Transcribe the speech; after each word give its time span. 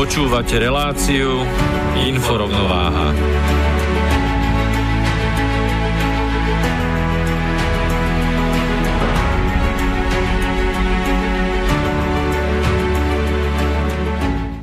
Počúvate 0.00 0.56
reláciu 0.56 1.44
Inforovnováha. 2.08 3.12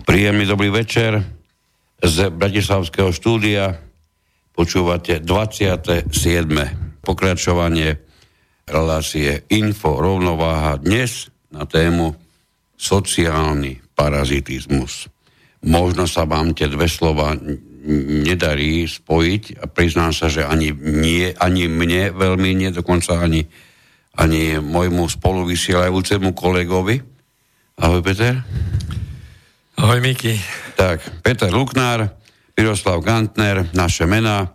Príjemný 0.10 0.50
dobrý 0.50 0.74
večer 0.74 1.22
z 2.02 2.34
Bratislavského 2.34 3.14
štúdia. 3.14 3.78
Počúvate 4.58 5.22
27. 5.22 6.18
pokračovanie 7.06 8.02
relácie 8.66 9.46
Info 9.54 10.02
rovnováha 10.02 10.82
dnes 10.82 11.30
na 11.54 11.70
tému 11.70 12.18
sociálny 12.74 13.86
parazitizmus. 13.94 15.14
Možno 15.66 16.06
sa 16.06 16.30
vám 16.30 16.54
tie 16.54 16.70
dve 16.70 16.86
slova 16.86 17.34
nedarí 18.28 18.84
spojiť 18.84 19.64
a 19.64 19.66
priznám 19.72 20.12
sa, 20.12 20.28
že 20.28 20.44
ani, 20.44 20.76
nie, 20.76 21.32
ani 21.34 21.72
mne 21.72 22.12
veľmi 22.14 22.52
nie, 22.52 22.70
dokonca 22.70 23.24
ani, 23.24 23.48
ani 24.20 24.60
môjmu 24.60 25.08
spoluvysielajúcemu 25.08 26.36
kolegovi. 26.36 27.00
Ahoj, 27.80 28.04
Peter. 28.04 28.44
Ahoj, 29.80 30.04
Miki. 30.04 30.36
Tak, 30.76 31.24
Peter 31.24 31.50
Luknár, 31.50 32.12
Miroslav 32.58 33.00
Gantner, 33.02 33.72
naše 33.72 34.04
mená 34.04 34.52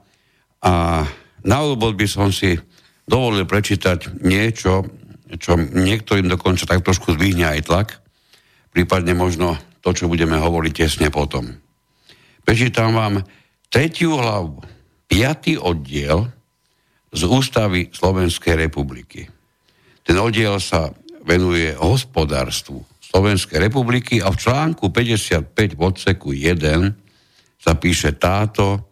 a 0.62 1.02
na 1.42 1.58
úvod 1.66 1.98
by 1.98 2.06
som 2.06 2.30
si 2.30 2.54
dovolil 3.02 3.48
prečítať 3.48 4.22
niečo, 4.22 4.86
čo 5.40 5.58
niektorým 5.58 6.30
dokonca 6.30 6.68
tak 6.68 6.86
trošku 6.86 7.16
zdvihne 7.18 7.48
aj 7.48 7.66
tlak, 7.66 7.88
prípadne 8.70 9.16
možno 9.16 9.58
to, 9.82 9.90
čo 9.90 10.06
budeme 10.06 10.38
hovoriť 10.38 10.72
tesne 10.72 11.08
potom. 11.10 11.50
Prečítam 12.46 12.94
vám 12.94 13.22
tretiu 13.66 14.16
hlavu, 14.16 14.62
piatý 15.10 15.58
oddiel 15.58 16.30
z 17.12 17.22
Ústavy 17.28 17.92
Slovenskej 17.92 18.56
republiky. 18.56 19.28
Ten 20.02 20.16
oddiel 20.18 20.56
sa 20.62 20.90
venuje 21.22 21.74
hospodárstvu 21.76 22.82
Slovenskej 23.12 23.60
republiky 23.60 24.24
a 24.24 24.32
v 24.32 24.40
článku 24.40 24.88
55 24.88 25.76
v 25.76 25.80
odseku 25.82 26.32
1 26.32 27.60
sa 27.60 27.72
píše 27.76 28.16
táto 28.16 28.88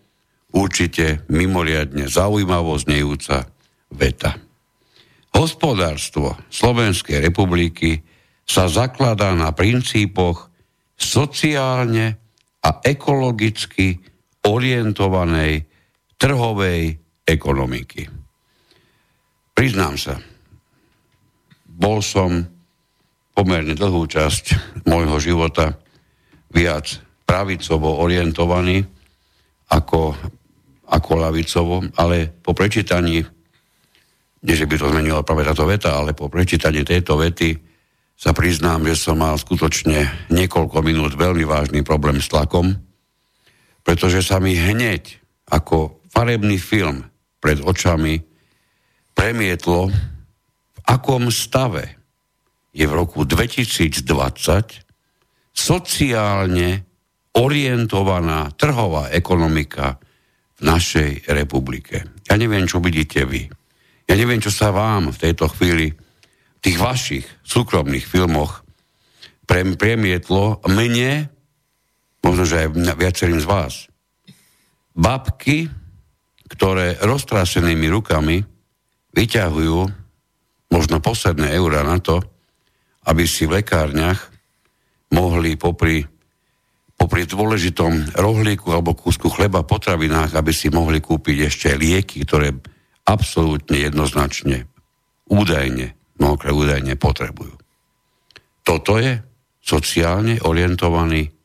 určite 0.52 1.24
mimoriadne 1.32 2.06
zaujímavo 2.06 2.76
znejúca 2.76 3.48
veta. 3.90 4.36
Hospodárstvo 5.34 6.36
Slovenskej 6.50 7.22
republiky 7.22 8.02
sa 8.44 8.66
zakladá 8.66 9.32
na 9.32 9.54
princípoch 9.54 10.49
sociálne 11.00 12.06
a 12.60 12.84
ekologicky 12.84 13.96
orientovanej 14.44 15.64
trhovej 16.20 16.92
ekonomiky. 17.24 18.04
Priznám 19.56 19.96
sa, 19.96 20.20
bol 21.64 22.04
som 22.04 22.44
pomerne 23.32 23.72
dlhú 23.72 24.04
časť 24.04 24.44
môjho 24.84 25.16
života 25.16 25.72
viac 26.52 27.00
pravicovo 27.24 28.04
orientovaný 28.04 28.84
ako, 29.72 30.12
ako 30.92 31.10
lavicovo, 31.16 31.80
ale 31.96 32.28
po 32.28 32.52
prečítaní, 32.52 33.22
nie 34.44 34.54
že 34.56 34.68
by 34.68 34.74
to 34.76 34.90
zmenila 34.92 35.24
práve 35.24 35.46
táto 35.46 35.64
veta, 35.64 35.96
ale 35.96 36.12
po 36.12 36.28
prečítaní 36.28 36.84
tejto 36.84 37.16
vety 37.16 37.69
sa 38.20 38.36
priznám, 38.36 38.84
že 38.84 39.00
som 39.00 39.16
mal 39.16 39.40
skutočne 39.40 40.28
niekoľko 40.28 40.84
minút 40.84 41.16
veľmi 41.16 41.48
vážny 41.48 41.80
problém 41.80 42.20
s 42.20 42.28
tlakom, 42.28 42.76
pretože 43.80 44.20
sa 44.20 44.36
mi 44.36 44.52
hneď 44.52 45.16
ako 45.48 46.04
farebný 46.12 46.60
film 46.60 47.08
pred 47.40 47.64
očami 47.64 48.20
premietlo, 49.16 49.88
v 49.88 50.78
akom 50.84 51.32
stave 51.32 51.96
je 52.76 52.84
v 52.84 52.92
roku 52.92 53.24
2020 53.24 54.04
sociálne 55.56 56.84
orientovaná 57.40 58.52
trhová 58.52 59.08
ekonomika 59.16 59.96
v 60.60 60.68
našej 60.68 61.24
republike. 61.32 62.04
Ja 62.28 62.36
neviem, 62.36 62.68
čo 62.68 62.84
vidíte 62.84 63.24
vy. 63.24 63.48
Ja 64.04 64.12
neviem, 64.12 64.44
čo 64.44 64.52
sa 64.52 64.68
vám 64.76 65.08
v 65.08 65.20
tejto 65.24 65.48
chvíli 65.56 65.96
tých 66.60 66.76
vašich 66.76 67.26
súkromných 67.44 68.04
filmoch 68.04 68.64
premietlo 69.50 70.62
mne, 70.68 71.26
možno, 72.22 72.44
že 72.46 72.68
aj 72.68 72.68
viacerým 72.94 73.40
z 73.42 73.48
vás, 73.48 73.74
babky, 74.94 75.66
ktoré 76.46 77.00
roztrásenými 77.02 77.90
rukami 77.90 78.44
vyťahujú 79.10 79.78
možno 80.70 80.96
posledné 81.02 81.50
eurá 81.58 81.82
na 81.82 81.98
to, 81.98 82.22
aby 83.10 83.26
si 83.26 83.48
v 83.48 83.58
lekárniach 83.58 84.30
mohli 85.10 85.58
popri, 85.58 86.06
popri 86.94 87.26
dôležitom 87.26 88.14
rohlíku 88.14 88.70
alebo 88.70 88.94
kúsku 88.94 89.26
chleba 89.32 89.66
potravinách, 89.66 90.36
aby 90.38 90.52
si 90.54 90.70
mohli 90.70 91.02
kúpiť 91.02 91.36
ešte 91.50 91.68
lieky, 91.74 92.22
ktoré 92.22 92.54
absolútne 93.08 93.82
jednoznačne, 93.82 94.70
údajne 95.26 95.99
mnohokrát 96.20 96.52
údajne 96.52 96.94
potrebujú. 97.00 97.56
Toto 98.62 99.00
je 99.00 99.18
sociálne 99.64 100.38
orientovaný 100.44 101.40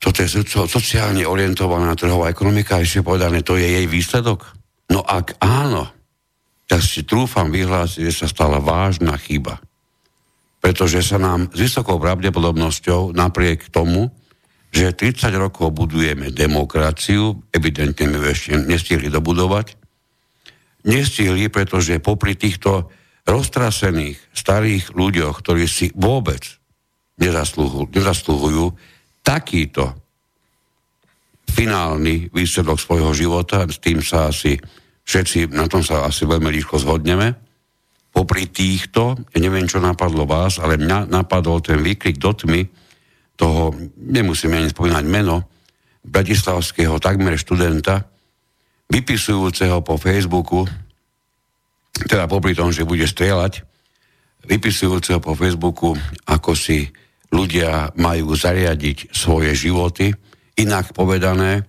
toto 0.00 0.24
je 0.24 0.32
sociálne 0.48 1.28
orientovaná 1.28 1.92
trhová 1.92 2.32
ekonomika, 2.32 2.80
ešte 2.80 3.04
povedané, 3.04 3.44
to 3.44 3.60
je 3.60 3.68
jej 3.68 3.84
výsledok? 3.84 4.48
No 4.88 5.04
ak 5.04 5.36
áno, 5.44 5.92
tak 6.64 6.80
si 6.80 7.04
trúfam 7.04 7.52
vyhlásiť, 7.52 8.08
že 8.08 8.24
sa 8.24 8.26
stala 8.32 8.64
vážna 8.64 9.12
chyba. 9.20 9.60
Pretože 10.64 11.04
sa 11.04 11.20
nám 11.20 11.52
s 11.52 11.68
vysokou 11.68 12.00
pravdepodobnosťou 12.00 13.12
napriek 13.12 13.68
tomu, 13.68 14.08
že 14.72 14.96
30 14.96 15.36
rokov 15.36 15.68
budujeme 15.76 16.32
demokraciu, 16.32 17.36
evidentne 17.52 18.08
my 18.08 18.24
ešte 18.24 18.56
nestihli 18.56 19.12
dobudovať, 19.12 19.76
nestihli, 20.88 21.52
pretože 21.52 22.00
popri 22.00 22.40
týchto 22.40 22.88
roztrasených 23.28 24.16
starých 24.32 24.96
ľuďoch, 24.96 25.34
ktorí 25.44 25.64
si 25.68 25.92
vôbec 25.92 26.40
nezaslúhujú, 27.20 28.64
takýto 29.20 29.92
finálny 31.50 32.32
výsledok 32.32 32.80
svojho 32.80 33.12
života, 33.12 33.68
s 33.68 33.76
tým 33.82 34.00
sa 34.00 34.32
asi 34.32 34.56
všetci, 35.04 35.52
na 35.52 35.66
tom 35.66 35.84
sa 35.84 36.06
asi 36.06 36.24
veľmi 36.24 36.48
rýchlo 36.48 36.80
zhodneme. 36.80 37.36
Popri 38.10 38.50
týchto, 38.50 39.18
ja 39.30 39.38
neviem, 39.38 39.68
čo 39.68 39.82
napadlo 39.82 40.26
vás, 40.26 40.58
ale 40.58 40.80
mňa 40.80 41.10
napadol 41.10 41.62
ten 41.62 41.78
výkrik 41.78 42.18
do 42.18 42.32
tmy 42.34 42.66
toho, 43.36 43.74
nemusíme 43.98 44.56
ani 44.56 44.72
spomínať 44.72 45.04
meno, 45.06 45.46
bratislavského 46.00 46.96
takmer 46.96 47.36
študenta, 47.36 48.08
vypisujúceho 48.90 49.84
po 49.84 50.00
Facebooku 50.00 50.66
teda 51.90 52.30
popri 52.30 52.54
tom, 52.54 52.70
že 52.70 52.88
bude 52.88 53.04
strieľať, 53.04 53.66
vypisujúceho 54.46 55.20
po 55.20 55.36
Facebooku, 55.36 55.92
ako 56.24 56.56
si 56.56 56.88
ľudia 57.30 57.94
majú 57.94 58.34
zariadiť 58.34 59.12
svoje 59.12 59.52
životy, 59.54 60.10
inak 60.58 60.90
povedané, 60.96 61.68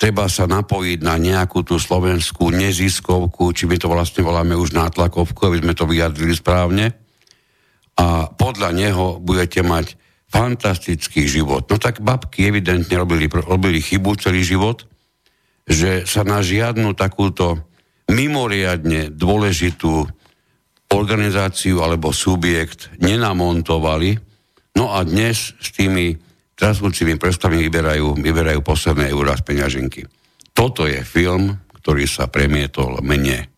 treba 0.00 0.28
sa 0.32 0.48
napojiť 0.48 0.98
na 1.04 1.20
nejakú 1.20 1.60
tú 1.60 1.76
slovenskú 1.76 2.48
neziskovku, 2.52 3.52
či 3.52 3.68
my 3.68 3.76
to 3.76 3.92
vlastne 3.92 4.24
voláme 4.24 4.56
už 4.56 4.72
nátlakovku, 4.72 5.40
aby 5.44 5.60
sme 5.60 5.76
to 5.76 5.84
vyjadrili 5.84 6.32
správne. 6.32 6.96
A 8.00 8.32
podľa 8.32 8.72
neho 8.72 9.20
budete 9.20 9.60
mať 9.60 10.00
fantastický 10.30 11.26
život. 11.26 11.68
No 11.68 11.76
tak 11.76 12.00
babky 12.00 12.48
evidentne 12.48 12.96
robili, 12.96 13.26
robili 13.28 13.82
chybu 13.82 14.16
celý 14.16 14.40
život, 14.46 14.88
že 15.68 16.08
sa 16.08 16.24
na 16.24 16.40
žiadnu 16.40 16.96
takúto 16.96 17.69
mimoriadne 18.10 19.14
dôležitú 19.14 20.04
organizáciu 20.90 21.80
alebo 21.86 22.10
subjekt 22.10 22.90
nenamontovali, 22.98 24.18
no 24.74 24.90
a 24.90 25.06
dnes 25.06 25.54
s 25.54 25.68
tými 25.70 26.18
trasúcimi 26.58 27.16
prstami 27.16 27.62
vyberajú, 27.70 28.18
vyberajú 28.18 28.60
posledné 28.60 29.08
eurá 29.14 29.38
z 29.38 29.46
peňaženky. 29.46 30.02
Toto 30.50 30.84
je 30.84 31.00
film, 31.06 31.56
ktorý 31.80 32.04
sa 32.04 32.28
premietol 32.28 33.00
mne. 33.00 33.48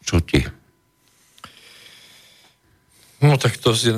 Čo 0.00 0.24
ti? 0.24 0.40
No 3.24 3.40
tak 3.40 3.56
to 3.56 3.72
si 3.72 3.88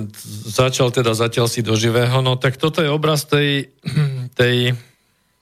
začal 0.46 0.94
teda 0.94 1.14
zatiaľ 1.14 1.46
si 1.50 1.62
do 1.62 1.74
živého. 1.74 2.22
No 2.22 2.38
tak 2.38 2.58
toto 2.58 2.82
je 2.82 2.90
obraz 2.90 3.26
tej, 3.26 3.70
tej, 4.38 4.74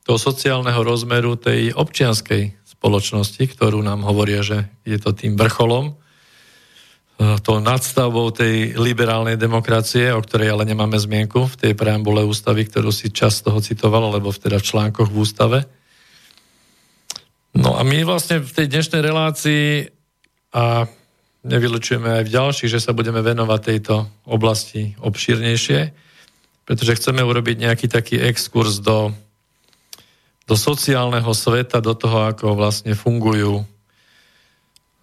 toho 0.04 0.19
sociálneho 0.20 0.81
rozmeru 0.84 1.36
tej 1.36 1.72
občianskej 1.72 2.63
spoločnosti, 2.84 3.40
ktorú 3.40 3.81
nám 3.81 4.04
hovoria, 4.04 4.44
že 4.44 4.69
je 4.84 5.00
to 5.00 5.16
tým 5.16 5.40
vrcholom, 5.40 5.96
e, 7.16 7.40
tou 7.40 7.56
nadstavbou 7.64 8.28
tej 8.28 8.76
liberálnej 8.76 9.40
demokracie, 9.40 10.12
o 10.12 10.20
ktorej 10.20 10.52
ale 10.52 10.69
nemáme 10.69 11.00
zmienku 11.00 11.48
v 11.48 11.56
tej 11.56 11.72
preambule 11.72 12.20
ústavy, 12.28 12.69
ktorú 12.69 12.92
si 12.92 13.08
čas 13.08 13.40
toho 13.40 13.64
citoval, 13.64 14.12
alebo 14.12 14.28
teda 14.36 14.60
v 14.60 14.69
článkoch 14.69 15.08
v 15.08 15.16
ústave. 15.16 15.58
No 17.56 17.72
a 17.72 17.81
my 17.88 18.04
vlastne 18.04 18.44
v 18.44 18.52
tej 18.52 18.69
dnešnej 18.69 19.00
relácii 19.00 19.88
a 20.52 20.84
nevylučujeme 21.40 22.20
aj 22.20 22.25
v 22.28 22.34
ďalších, 22.36 22.69
že 22.69 22.84
sa 22.84 22.92
budeme 22.92 23.25
venovať 23.25 23.60
tejto 23.64 24.04
oblasti 24.28 24.92
obšírnejšie, 25.00 25.81
pretože 26.69 27.00
chceme 27.00 27.25
urobiť 27.25 27.64
nejaký 27.64 27.86
taký 27.88 28.20
exkurs 28.20 28.84
do 28.84 29.16
do 30.44 30.55
sociálneho 30.55 31.32
sveta, 31.32 31.81
do 31.81 31.96
toho, 31.96 32.29
ako 32.29 32.56
vlastne 32.56 32.93
fungujú 32.93 33.64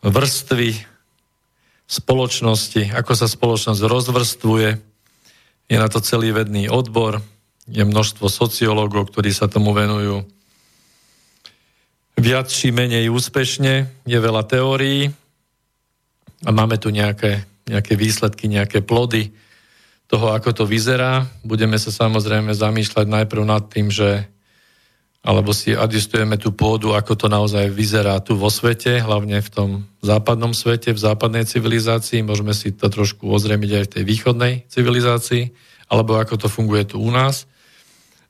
vrstvy 0.06 0.78
spoločnosti, 1.90 2.94
ako 2.94 3.12
sa 3.18 3.28
spoločnosť 3.28 3.82
rozvrstvuje. 3.84 4.70
Je 5.68 5.78
na 5.78 5.88
to 5.90 6.00
celý 6.02 6.34
vedný 6.34 6.70
odbor, 6.70 7.20
je 7.66 7.82
množstvo 7.82 8.30
sociológov, 8.30 9.10
ktorí 9.10 9.34
sa 9.34 9.50
tomu 9.50 9.74
venujú 9.74 10.26
viac 12.22 12.54
či 12.54 12.70
menej 12.70 13.10
úspešne, 13.10 14.06
je 14.06 14.18
veľa 14.22 14.46
teórií 14.46 15.10
a 16.46 16.50
máme 16.54 16.78
tu 16.78 16.94
nejaké, 16.94 17.42
nejaké 17.66 17.98
výsledky, 17.98 18.46
nejaké 18.46 18.86
plody 18.86 19.34
toho, 20.06 20.30
ako 20.38 20.54
to 20.54 20.64
vyzerá. 20.70 21.26
Budeme 21.42 21.82
sa 21.82 21.90
samozrejme 21.90 22.54
zamýšľať 22.54 23.06
najprv 23.10 23.44
nad 23.44 23.66
tým, 23.74 23.90
že 23.90 24.30
alebo 25.22 25.54
si 25.54 25.78
adistujeme 25.78 26.34
tú 26.42 26.50
pôdu, 26.50 26.98
ako 26.98 27.14
to 27.14 27.28
naozaj 27.30 27.70
vyzerá 27.70 28.18
tu 28.26 28.34
vo 28.34 28.50
svete, 28.50 28.98
hlavne 29.06 29.38
v 29.38 29.50
tom 29.54 29.70
západnom 30.02 30.50
svete, 30.58 30.98
v 30.98 30.98
západnej 30.98 31.46
civilizácii. 31.46 32.26
Môžeme 32.26 32.58
si 32.58 32.74
to 32.74 32.90
trošku 32.90 33.30
ozremiť 33.30 33.72
aj 33.78 33.84
v 33.86 33.92
tej 33.94 34.04
východnej 34.04 34.54
civilizácii, 34.66 35.54
alebo 35.94 36.18
ako 36.18 36.42
to 36.42 36.48
funguje 36.50 36.90
tu 36.90 36.98
u 36.98 37.14
nás. 37.14 37.46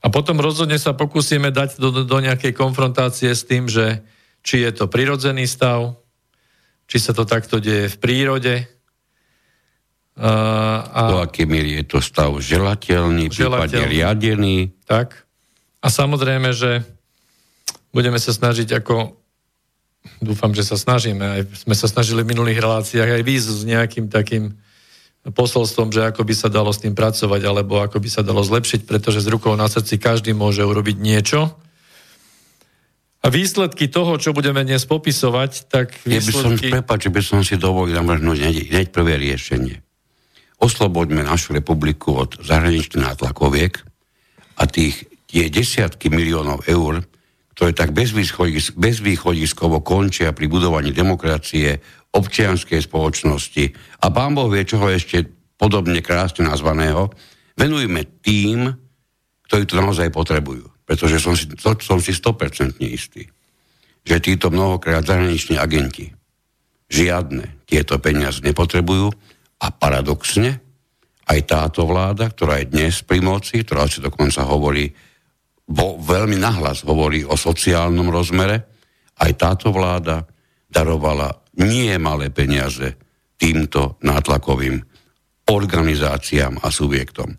A 0.04 0.12
potom 0.12 0.44
rozhodne 0.44 0.76
sa 0.76 0.92
pokúsime 0.92 1.56
dať 1.56 1.80
do, 1.80 2.04
do, 2.04 2.18
nejakej 2.20 2.52
konfrontácie 2.52 3.32
s 3.32 3.48
tým, 3.48 3.72
že 3.72 4.04
či 4.44 4.68
je 4.68 4.72
to 4.76 4.92
prirodzený 4.92 5.48
stav, 5.48 5.96
či 6.92 7.00
sa 7.00 7.16
to 7.16 7.24
takto 7.24 7.64
deje 7.64 7.88
v 7.88 7.98
prírode. 8.04 8.56
Uh, 10.20 10.84
a... 10.92 11.02
Do 11.08 11.24
akej 11.24 11.48
miery 11.48 11.80
je 11.80 11.86
to 11.88 12.04
stav 12.04 12.36
želateľný, 12.36 13.32
želateľný. 13.32 13.48
prípadne 13.48 13.82
riadený. 13.88 14.58
Tak. 14.84 15.31
A 15.81 15.88
samozrejme, 15.89 16.54
že 16.54 16.86
budeme 17.92 18.22
sa 18.22 18.31
snažiť 18.31 18.81
ako 18.81 19.22
dúfam, 20.22 20.54
že 20.54 20.66
sa 20.66 20.78
snažíme, 20.78 21.22
aj 21.22 21.42
sme 21.66 21.75
sa 21.78 21.86
snažili 21.86 22.25
v 22.25 22.33
minulých 22.33 22.62
reláciách 22.62 23.22
aj 23.22 23.24
výsť 23.25 23.48
s 23.50 23.62
nejakým 23.66 24.06
takým 24.10 24.57
posolstvom, 25.22 25.94
že 25.94 26.01
ako 26.10 26.25
by 26.25 26.33
sa 26.33 26.50
dalo 26.50 26.74
s 26.74 26.81
tým 26.81 26.98
pracovať, 26.98 27.42
alebo 27.45 27.78
ako 27.78 28.01
by 28.01 28.10
sa 28.10 28.25
dalo 28.25 28.42
zlepšiť, 28.42 28.89
pretože 28.89 29.22
z 29.22 29.30
rukou 29.30 29.54
na 29.54 29.69
srdci 29.69 30.01
každý 30.01 30.33
môže 30.33 30.66
urobiť 30.66 30.98
niečo. 30.98 31.54
A 33.22 33.30
výsledky 33.30 33.86
toho, 33.86 34.18
čo 34.18 34.34
budeme 34.34 34.66
dnes 34.66 34.81
popisovať, 34.89 35.69
tak 35.69 35.94
výsledky... 36.10 36.18
Ja 36.18 36.25
by 36.25 36.34
som, 36.34 36.51
prepáč, 36.57 37.01
by 37.13 37.22
som 37.22 37.39
si 37.45 37.54
dovolil 37.62 38.01
hneď, 38.01 38.74
hneď 38.74 38.88
prvé 38.89 39.22
riešenie. 39.22 39.86
Osloboďme 40.57 41.22
našu 41.22 41.54
republiku 41.54 42.18
od 42.18 42.42
zahraničných 42.42 43.06
nátlakoviek 43.06 43.77
a 44.57 44.66
tých 44.66 45.06
tie 45.31 45.48
desiatky 45.48 46.12
miliónov 46.12 46.68
eur, 46.68 47.00
ktoré 47.56 47.72
tak 47.72 47.95
bezvýchodiskovo 48.75 49.80
končia 49.80 50.36
pri 50.36 50.51
budovaní 50.51 50.92
demokracie, 50.92 51.80
občianskej 52.12 52.83
spoločnosti 52.83 53.63
a 54.04 54.12
pán 54.12 54.36
Boh 54.36 54.51
vie, 54.51 54.68
čoho 54.68 54.92
ešte 54.92 55.24
podobne 55.56 56.04
krásne 56.04 56.44
nazvaného, 56.44 57.07
venujme 57.56 58.19
tým, 58.19 58.68
ktorí 59.48 59.63
to 59.63 59.80
naozaj 59.80 60.12
potrebujú. 60.12 60.68
Pretože 60.83 61.24
som 61.24 61.31
si, 61.39 61.48
som 61.80 62.04
si 62.04 62.12
100% 62.12 62.84
istý, 62.84 63.24
že 64.04 64.18
títo 64.19 64.51
mnohokrát 64.51 65.07
zahraniční 65.07 65.56
agenti 65.56 66.12
žiadne 66.92 67.63
tieto 67.63 67.95
peniaze 68.04 68.44
nepotrebujú 68.44 69.07
a 69.63 69.68
paradoxne 69.72 70.60
aj 71.31 71.39
táto 71.48 71.88
vláda, 71.88 72.27
ktorá 72.27 72.60
je 72.60 72.75
dnes 72.75 73.00
pri 73.07 73.24
moci, 73.24 73.63
ktorá 73.63 73.88
si 73.88 74.04
dokonca 74.04 74.44
hovorí 74.44 74.92
vo, 75.72 75.96
veľmi 75.98 76.38
nahlas 76.38 76.84
hovorí 76.84 77.24
o 77.24 77.40
sociálnom 77.40 78.12
rozmere, 78.12 78.72
aj 79.22 79.32
táto 79.40 79.72
vláda 79.72 80.28
darovala 80.68 81.32
nie 81.64 81.92
malé 82.00 82.32
peniaze 82.32 82.96
týmto 83.36 84.00
nátlakovým 84.04 84.78
organizáciám 85.52 86.62
a 86.62 86.68
subjektom. 86.72 87.30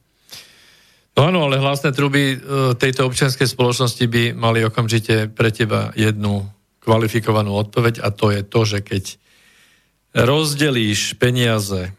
No 1.12 1.20
áno, 1.28 1.44
ale 1.44 1.60
hlasné 1.60 1.92
truby 1.92 2.34
e, 2.34 2.36
tejto 2.76 3.04
občianskej 3.04 3.44
spoločnosti 3.44 4.04
by 4.08 4.22
mali 4.32 4.64
okamžite 4.64 5.28
pre 5.32 5.52
teba 5.52 5.92
jednu 5.92 6.48
kvalifikovanú 6.82 7.52
odpoveď 7.52 8.00
a 8.00 8.08
to 8.10 8.32
je 8.32 8.40
to, 8.42 8.60
že 8.64 8.78
keď 8.80 9.04
rozdelíš 10.16 11.16
peniaze 11.20 11.92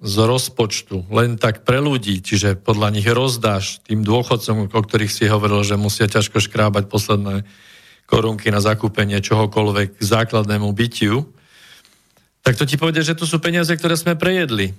z 0.00 0.16
rozpočtu 0.22 1.08
len 1.08 1.40
tak 1.40 1.64
pre 1.64 1.80
ľudí, 1.80 2.20
čiže 2.20 2.60
podľa 2.60 2.92
nich 2.92 3.08
rozdáš 3.08 3.80
tým 3.84 4.04
dôchodcom, 4.04 4.68
o 4.68 4.82
ktorých 4.82 5.12
si 5.12 5.24
hovoril, 5.28 5.64
že 5.64 5.80
musia 5.80 6.06
ťažko 6.06 6.40
škrábať 6.40 6.88
posledné 6.88 7.48
korunky 8.06 8.54
na 8.54 8.62
zakúpenie 8.62 9.18
čohokoľvek 9.18 9.98
k 9.98 10.02
základnému 10.02 10.70
bytiu, 10.70 11.26
tak 12.46 12.54
to 12.54 12.62
ti 12.62 12.78
povede, 12.78 13.02
že 13.02 13.18
to 13.18 13.26
sú 13.26 13.42
peniaze, 13.42 13.74
ktoré 13.74 13.98
sme 13.98 14.14
prejedli. 14.14 14.70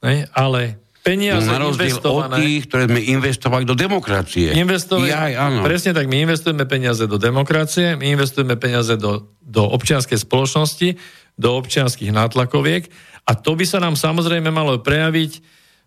Ne? 0.00 0.24
Ale 0.32 0.80
peniaze 1.04 1.44
no, 1.44 1.60
na 1.60 1.68
investované... 1.68 2.32
od 2.32 2.40
tých, 2.40 2.60
ktoré 2.64 2.84
sme 2.88 3.00
investovali 3.04 3.64
do 3.68 3.76
demokracie. 3.76 4.56
Investove... 4.56 5.12
Jaj, 5.12 5.36
áno. 5.36 5.60
Presne 5.60 5.92
tak, 5.92 6.08
my 6.08 6.24
investujeme 6.24 6.64
peniaze 6.64 7.04
do 7.04 7.20
demokracie, 7.20 8.00
my 8.00 8.16
investujeme 8.16 8.56
peniaze 8.56 8.96
do, 8.96 9.28
do 9.44 9.68
občianskej 9.68 10.16
spoločnosti, 10.16 10.96
do 11.34 11.48
občianských 11.58 12.14
nátlakoviek 12.14 12.88
a 13.24 13.32
to 13.34 13.56
by 13.56 13.64
sa 13.64 13.80
nám 13.80 13.96
samozrejme 13.98 14.52
malo 14.52 14.78
prejaviť 14.78 15.32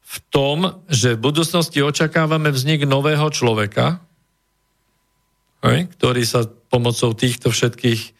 v 0.08 0.16
tom, 0.32 0.84
že 0.88 1.16
v 1.16 1.24
budúcnosti 1.32 1.84
očakávame 1.84 2.50
vznik 2.50 2.88
nového 2.88 3.27
človeka, 3.27 4.00
ktorý 5.68 6.24
sa 6.24 6.48
pomocou 6.72 7.12
týchto 7.12 7.51
všetkých 7.51 8.16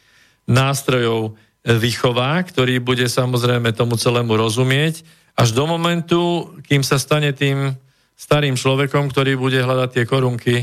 nástrojov 0.52 1.40
vychová, 1.64 2.40
ktorý 2.44 2.80
bude 2.80 3.08
samozrejme 3.08 3.72
tomu 3.76 4.00
celému 4.00 4.36
rozumieť, 4.36 5.04
až 5.38 5.54
do 5.54 5.68
momentu, 5.70 6.52
kým 6.66 6.82
sa 6.82 6.98
stane 6.98 7.32
tým 7.36 7.76
starým 8.18 8.58
človekom, 8.58 9.14
ktorý 9.14 9.38
bude 9.38 9.62
hľadať 9.62 9.90
tie 9.94 10.04
korunky, 10.10 10.58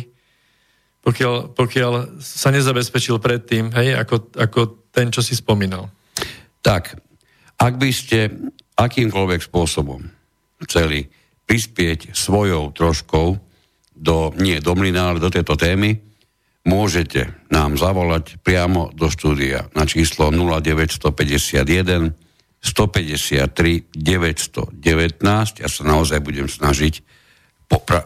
pokiaľ, 1.05 1.55
pokiaľ 1.55 1.93
sa 2.19 2.49
nezabezpečil 2.51 3.21
predtým, 3.21 3.71
hej, 3.77 3.95
ako, 3.95 4.35
ako 4.35 4.61
ten, 4.91 5.13
čo 5.13 5.21
si 5.21 5.37
spomínal. 5.37 5.93
Tak, 6.65 6.97
ak 7.61 7.75
by 7.77 7.91
ste 7.93 8.33
akýmkoľvek 8.75 9.41
spôsobom 9.45 10.01
chceli 10.65 11.13
prispieť 11.45 12.17
svojou 12.17 12.73
troškou 12.73 13.29
do, 13.95 14.33
nie 14.41 14.59
do 14.65 14.73
mlyna, 14.73 15.13
ale 15.13 15.21
do 15.21 15.29
tejto 15.29 15.61
témy, 15.61 16.01
môžete 16.65 17.29
nám 17.53 17.77
zavolať 17.77 18.41
priamo 18.41 18.89
do 18.97 19.13
štúdia 19.13 19.69
na 19.77 19.85
číslo 19.85 20.33
0951 20.33 22.17
153 22.65 23.93
919. 23.93 25.61
Ja 25.61 25.69
sa 25.69 25.83
naozaj 25.85 26.25
budem 26.25 26.49
snažiť 26.49 27.05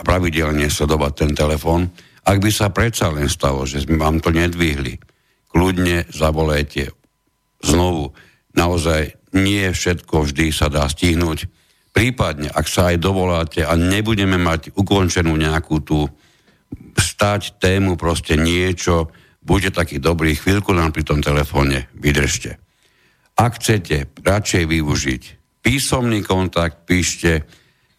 pravidelne 0.03 0.67
sledovať 0.67 1.13
ten 1.15 1.33
telefón 1.39 1.95
Ak 2.29 2.45
by 2.45 2.53
sa 2.53 2.69
predsa 2.69 3.09
len 3.09 3.33
stalo, 3.33 3.65
že 3.65 3.89
sme 3.89 3.97
vám 3.97 4.21
to 4.21 4.29
nedvihli, 4.29 5.01
kľudne 5.49 6.05
zavolajte 6.13 6.93
znovu. 7.65 8.13
Naozaj 8.59 9.15
nie 9.39 9.71
všetko 9.71 10.27
vždy 10.27 10.51
sa 10.51 10.67
dá 10.67 10.83
stihnúť. 10.91 11.47
Prípadne, 11.95 12.51
ak 12.51 12.67
sa 12.67 12.91
aj 12.91 12.99
dovoláte 12.99 13.63
a 13.63 13.79
nebudeme 13.79 14.35
mať 14.35 14.75
ukončenú 14.75 15.39
nejakú 15.39 15.79
tú 15.87 16.11
stať 16.99 17.63
tému, 17.63 17.95
proste 17.95 18.35
niečo, 18.35 19.15
buďte 19.47 19.79
taký 19.79 20.03
dobrý, 20.03 20.35
chvíľku 20.35 20.75
nám 20.75 20.91
pri 20.91 21.07
tom 21.07 21.23
telefóne 21.23 21.87
vydržte. 21.95 22.59
Ak 23.39 23.63
chcete 23.63 24.11
radšej 24.27 24.67
využiť 24.67 25.23
písomný 25.63 26.27
kontakt, 26.27 26.91
píšte 26.91 27.47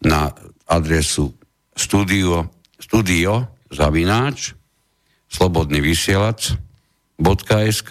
na 0.04 0.28
adresu 0.68 1.32
studio, 1.72 2.52
studio 2.76 3.48
zavináč 3.72 4.60
slobodný 5.30 5.78
vysielač.sk 5.80 7.90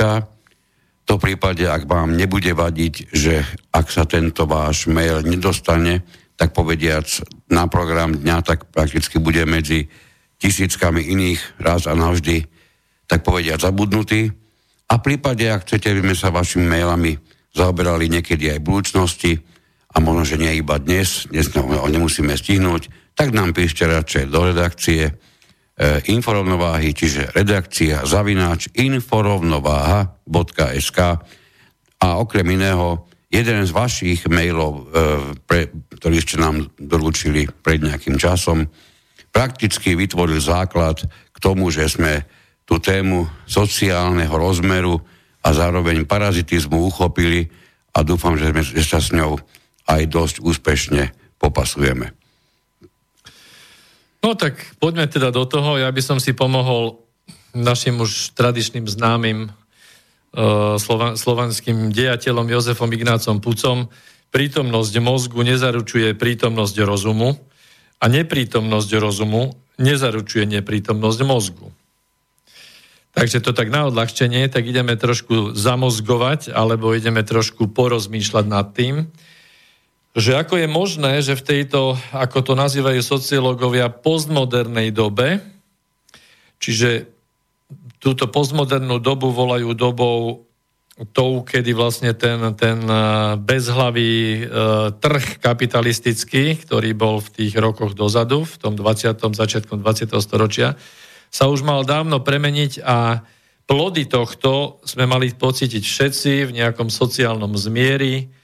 to 1.09 1.17
prípade, 1.17 1.65
ak 1.65 1.89
vám 1.89 2.13
nebude 2.13 2.53
vadiť, 2.53 3.09
že 3.09 3.41
ak 3.73 3.89
sa 3.89 4.05
tento 4.05 4.45
váš 4.45 4.85
mail 4.85 5.25
nedostane, 5.25 6.05
tak 6.37 6.53
povediac 6.53 7.09
na 7.49 7.65
program 7.65 8.13
dňa, 8.13 8.37
tak 8.45 8.69
prakticky 8.69 9.17
bude 9.17 9.41
medzi 9.49 9.89
tisíckami 10.37 11.09
iných 11.09 11.41
raz 11.57 11.89
a 11.89 11.97
navždy, 11.97 12.45
tak 13.09 13.25
povediac 13.25 13.57
zabudnutý. 13.57 14.29
A 14.85 15.01
v 15.01 15.05
prípade, 15.09 15.49
ak 15.49 15.65
chcete, 15.65 15.89
aby 15.89 16.05
sme 16.05 16.15
sa 16.15 16.29
vašimi 16.29 16.69
mailami 16.69 17.17
zaoberali 17.57 18.05
niekedy 18.05 18.53
aj 18.53 18.61
v 18.61 18.67
budúcnosti, 18.69 19.33
a 19.89 19.97
možno, 19.97 20.21
že 20.21 20.37
nie 20.37 20.61
iba 20.61 20.77
dnes, 20.77 21.25
dnes 21.33 21.49
nemusíme 21.57 22.37
stihnúť, 22.37 22.93
tak 23.17 23.33
nám 23.33 23.57
píšte 23.57 23.89
radšej 23.89 24.29
do 24.29 24.45
redakcie 24.45 25.17
inforovnováhy, 25.79 26.91
čiže 26.91 27.31
redakcia 27.31 28.03
zavináč 28.03 28.67
inforovnováha.sk 28.75 30.99
a 31.99 32.07
okrem 32.19 32.47
iného 32.51 33.07
jeden 33.29 33.61
z 33.63 33.71
vašich 33.71 34.25
mailov, 34.27 34.73
e, 34.73 34.81
pre, 35.45 35.69
ktorý 35.95 36.17
ste 36.19 36.41
nám 36.41 36.65
doručili 36.75 37.45
pred 37.45 37.85
nejakým 37.85 38.17
časom, 38.17 38.65
prakticky 39.29 39.93
vytvoril 39.93 40.41
základ 40.41 41.05
k 41.05 41.37
tomu, 41.37 41.69
že 41.69 41.85
sme 41.85 42.25
tú 42.65 42.81
tému 42.81 43.29
sociálneho 43.45 44.33
rozmeru 44.33 44.97
a 45.45 45.53
zároveň 45.53 46.09
parazitizmu 46.09 46.89
uchopili 46.89 47.45
a 47.93 48.01
dúfam, 48.01 48.35
že, 48.35 48.51
sme, 48.51 48.61
že 48.65 48.83
sa 48.83 48.99
s 48.99 49.13
ňou 49.13 49.37
aj 49.89 50.01
dosť 50.09 50.35
úspešne 50.41 51.13
popasujeme. 51.37 52.18
No 54.19 54.35
tak 54.35 54.59
poďme 54.83 55.07
teda 55.07 55.31
do 55.31 55.47
toho. 55.47 55.79
Ja 55.79 55.87
by 55.91 56.01
som 56.03 56.17
si 56.19 56.35
pomohol 56.35 56.99
našim 57.55 57.97
už 58.03 58.35
tradičným 58.35 58.85
známym 58.85 59.49
slova, 60.77 61.15
slovanským 61.17 61.89
dejateľom 61.89 62.45
Jozefom 62.51 62.91
Ignácom 62.91 63.39
Pucom. 63.41 63.87
Prítomnosť 64.29 64.93
mozgu 65.01 65.41
nezaručuje 65.41 66.13
prítomnosť 66.13 66.75
rozumu 66.85 67.39
a 67.97 68.05
neprítomnosť 68.05 68.91
rozumu 69.01 69.57
nezaručuje 69.81 70.45
neprítomnosť 70.45 71.19
mozgu. 71.25 71.71
Takže 73.17 73.41
to 73.41 73.57
tak 73.57 73.73
na 73.73 73.89
odľahčenie, 73.89 74.45
tak 74.53 74.69
ideme 74.69 74.93
trošku 74.93 75.57
zamozgovať, 75.57 76.53
alebo 76.53 76.93
ideme 76.93 77.25
trošku 77.25 77.71
porozmýšľať 77.73 78.45
nad 78.45 78.69
tým 78.75 79.09
že 80.19 80.35
ako 80.35 80.59
je 80.59 80.67
možné, 80.67 81.13
že 81.23 81.39
v 81.39 81.45
tejto, 81.47 81.95
ako 82.11 82.43
to 82.43 82.53
nazývajú 82.53 82.99
sociológovia, 82.99 83.87
postmodernej 83.87 84.91
dobe, 84.91 85.39
čiže 86.59 87.07
túto 87.99 88.27
postmodernú 88.27 88.99
dobu 88.99 89.31
volajú 89.31 89.71
dobou 89.75 90.47
tou, 91.15 91.47
kedy 91.47 91.71
vlastne 91.71 92.11
ten, 92.11 92.55
ten 92.59 92.83
e, 92.83 92.95
bezhlavý 93.39 94.43
e, 94.43 94.45
trh 94.99 95.39
kapitalistický, 95.39 96.59
ktorý 96.59 96.91
bol 96.91 97.23
v 97.23 97.29
tých 97.39 97.55
rokoch 97.55 97.95
dozadu, 97.95 98.43
v 98.43 98.55
tom 98.59 98.75
20. 98.75 99.15
začiatkom 99.15 99.79
20. 99.79 100.11
storočia, 100.19 100.75
sa 101.31 101.47
už 101.47 101.63
mal 101.63 101.87
dávno 101.87 102.19
premeniť 102.19 102.83
a 102.83 103.23
plody 103.63 104.11
tohto 104.11 104.83
sme 104.83 105.07
mali 105.07 105.31
pocítiť 105.31 105.83
všetci 105.85 106.51
v 106.51 106.55
nejakom 106.59 106.91
sociálnom 106.91 107.55
zmieri, 107.55 108.38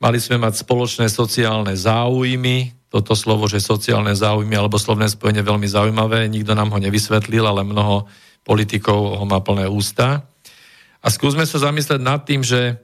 Mali 0.00 0.16
sme 0.16 0.40
mať 0.40 0.64
spoločné 0.64 1.12
sociálne 1.12 1.76
záujmy, 1.76 2.72
toto 2.88 3.12
slovo, 3.12 3.44
že 3.46 3.60
sociálne 3.60 4.16
záujmy 4.16 4.56
alebo 4.56 4.80
slovné 4.80 5.06
spojenie 5.12 5.44
veľmi 5.44 5.68
zaujímavé, 5.68 6.24
nikto 6.26 6.56
nám 6.56 6.72
ho 6.72 6.80
nevysvetlil, 6.80 7.44
ale 7.44 7.68
mnoho 7.68 8.08
politikov 8.40 9.20
ho 9.20 9.24
má 9.28 9.44
plné 9.44 9.68
ústa. 9.68 10.24
A 11.04 11.06
skúsme 11.12 11.44
sa 11.44 11.60
zamyslieť 11.60 12.00
nad 12.00 12.24
tým, 12.24 12.40
že, 12.40 12.80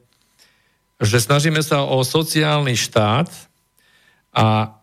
že 1.01 1.17
snažíme 1.17 1.65
sa 1.65 1.89
o 1.89 2.05
sociálny 2.05 2.77
štát 2.77 3.33
a 4.37 4.77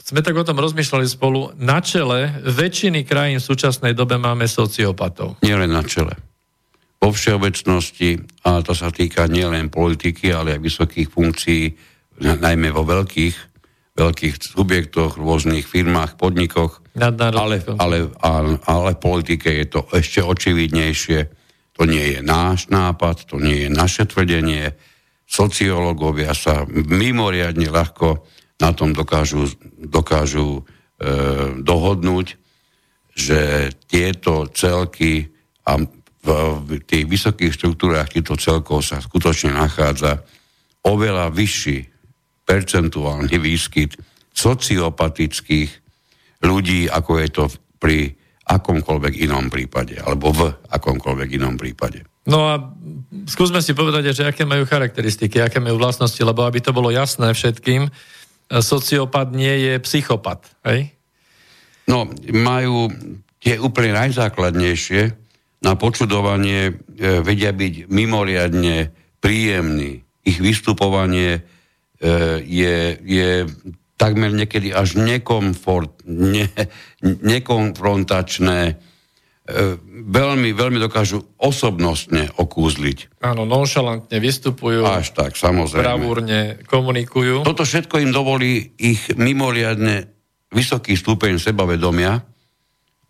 sme 0.00 0.24
tak 0.24 0.32
o 0.32 0.46
tom 0.48 0.56
rozmýšľali 0.56 1.06
spolu, 1.06 1.52
na 1.60 1.84
čele 1.84 2.40
väčšiny 2.40 3.04
krajín 3.04 3.36
v 3.36 3.48
súčasnej 3.52 3.92
dobe 3.92 4.16
máme 4.16 4.48
sociopatov. 4.48 5.44
len 5.44 5.68
na 5.68 5.84
čele 5.84 6.16
vo 6.96 7.08
všeobecnosti, 7.12 8.16
a 8.48 8.64
to 8.64 8.72
sa 8.72 8.88
týka 8.88 9.28
nielen 9.28 9.68
politiky, 9.68 10.32
ale 10.32 10.56
aj 10.56 10.64
vysokých 10.64 11.08
funkcií, 11.12 11.62
najmä 12.20 12.72
vo 12.72 12.88
veľkých, 12.88 13.36
veľkých 13.96 14.34
subjektoch, 14.40 15.20
rôznych 15.20 15.68
firmách, 15.68 16.16
podnikoch, 16.16 16.80
ale, 16.96 17.60
ale, 17.76 17.96
ale, 18.24 18.50
ale 18.64 18.90
v 18.96 19.02
politike 19.04 19.52
je 19.52 19.66
to 19.68 19.80
ešte 19.92 20.24
očividnejšie. 20.24 21.20
To 21.76 21.84
nie 21.84 22.16
je 22.16 22.20
náš 22.24 22.72
nápad, 22.72 23.28
to 23.28 23.36
nie 23.36 23.68
je 23.68 23.68
naše 23.68 24.08
tvrdenie. 24.08 24.72
Sociológovia 25.28 26.32
sa 26.32 26.64
mimoriadne 26.72 27.68
ľahko 27.68 28.24
na 28.56 28.72
tom 28.72 28.96
dokážu, 28.96 29.52
dokážu 29.76 30.64
e, 30.96 31.12
dohodnúť, 31.60 32.40
že 33.12 33.72
tieto 33.84 34.48
celky 34.48 35.28
a 35.68 35.76
v 36.26 36.82
tých 36.82 37.06
vysokých 37.06 37.52
štruktúrách 37.54 38.10
týchto 38.10 38.34
celkov 38.34 38.82
sa 38.82 38.98
skutočne 38.98 39.54
nachádza 39.54 40.26
oveľa 40.82 41.30
vyšší 41.30 41.78
percentuálny 42.46 43.36
výskyt 43.38 43.98
sociopatických 44.34 45.70
ľudí, 46.42 46.86
ako 46.90 47.12
je 47.22 47.28
to 47.30 47.44
pri 47.78 48.14
akomkoľvek 48.46 49.26
inom 49.26 49.50
prípade, 49.50 49.98
alebo 49.98 50.30
v 50.30 50.40
akomkoľvek 50.70 51.28
inom 51.42 51.58
prípade. 51.58 52.06
No 52.26 52.46
a 52.50 52.58
skúsme 53.26 53.62
si 53.62 53.74
povedať, 53.74 54.14
že 54.14 54.26
aké 54.26 54.46
majú 54.46 54.66
charakteristiky, 54.66 55.42
aké 55.42 55.58
majú 55.58 55.78
vlastnosti, 55.78 56.18
lebo 56.18 56.46
aby 56.46 56.62
to 56.62 56.74
bolo 56.74 56.90
jasné 56.94 57.30
všetkým, 57.34 57.90
sociopat 58.50 59.34
nie 59.34 59.50
je 59.66 59.74
psychopat, 59.82 60.46
hej? 60.66 60.94
No, 61.86 62.06
majú 62.30 62.90
tie 63.42 63.58
úplne 63.62 63.94
najzákladnejšie, 63.94 65.25
na 65.66 65.74
počudovanie 65.74 66.70
e, 66.70 66.72
vedia 67.26 67.50
byť 67.50 67.90
mimoriadne 67.90 68.94
príjemný. 69.18 70.06
Ich 70.22 70.38
vystupovanie 70.38 71.42
e, 71.98 72.10
je, 72.46 72.76
je 73.02 73.30
takmer 73.98 74.30
niekedy 74.30 74.70
až 74.70 74.94
nekomfort, 74.94 76.06
ne, 76.06 76.46
nekonfrontačné, 77.02 78.60
e, 78.70 78.74
veľmi, 80.06 80.54
veľmi 80.54 80.78
dokážu 80.78 81.26
osobnostne 81.34 82.30
okúzliť. 82.38 83.18
Áno, 83.26 83.42
nonšalantne 83.42 84.22
vystupujú. 84.22 84.86
Až 84.86 85.18
tak, 85.18 85.34
samozrejme. 85.34 85.82
Bravúrne 85.82 86.40
komunikujú. 86.70 87.42
Toto 87.42 87.66
všetko 87.66 88.06
im 88.06 88.14
dovolí 88.14 88.70
ich 88.78 89.10
mimoriadne 89.18 90.14
vysoký 90.54 90.94
stupeň 90.94 91.42
sebavedomia, 91.42 92.35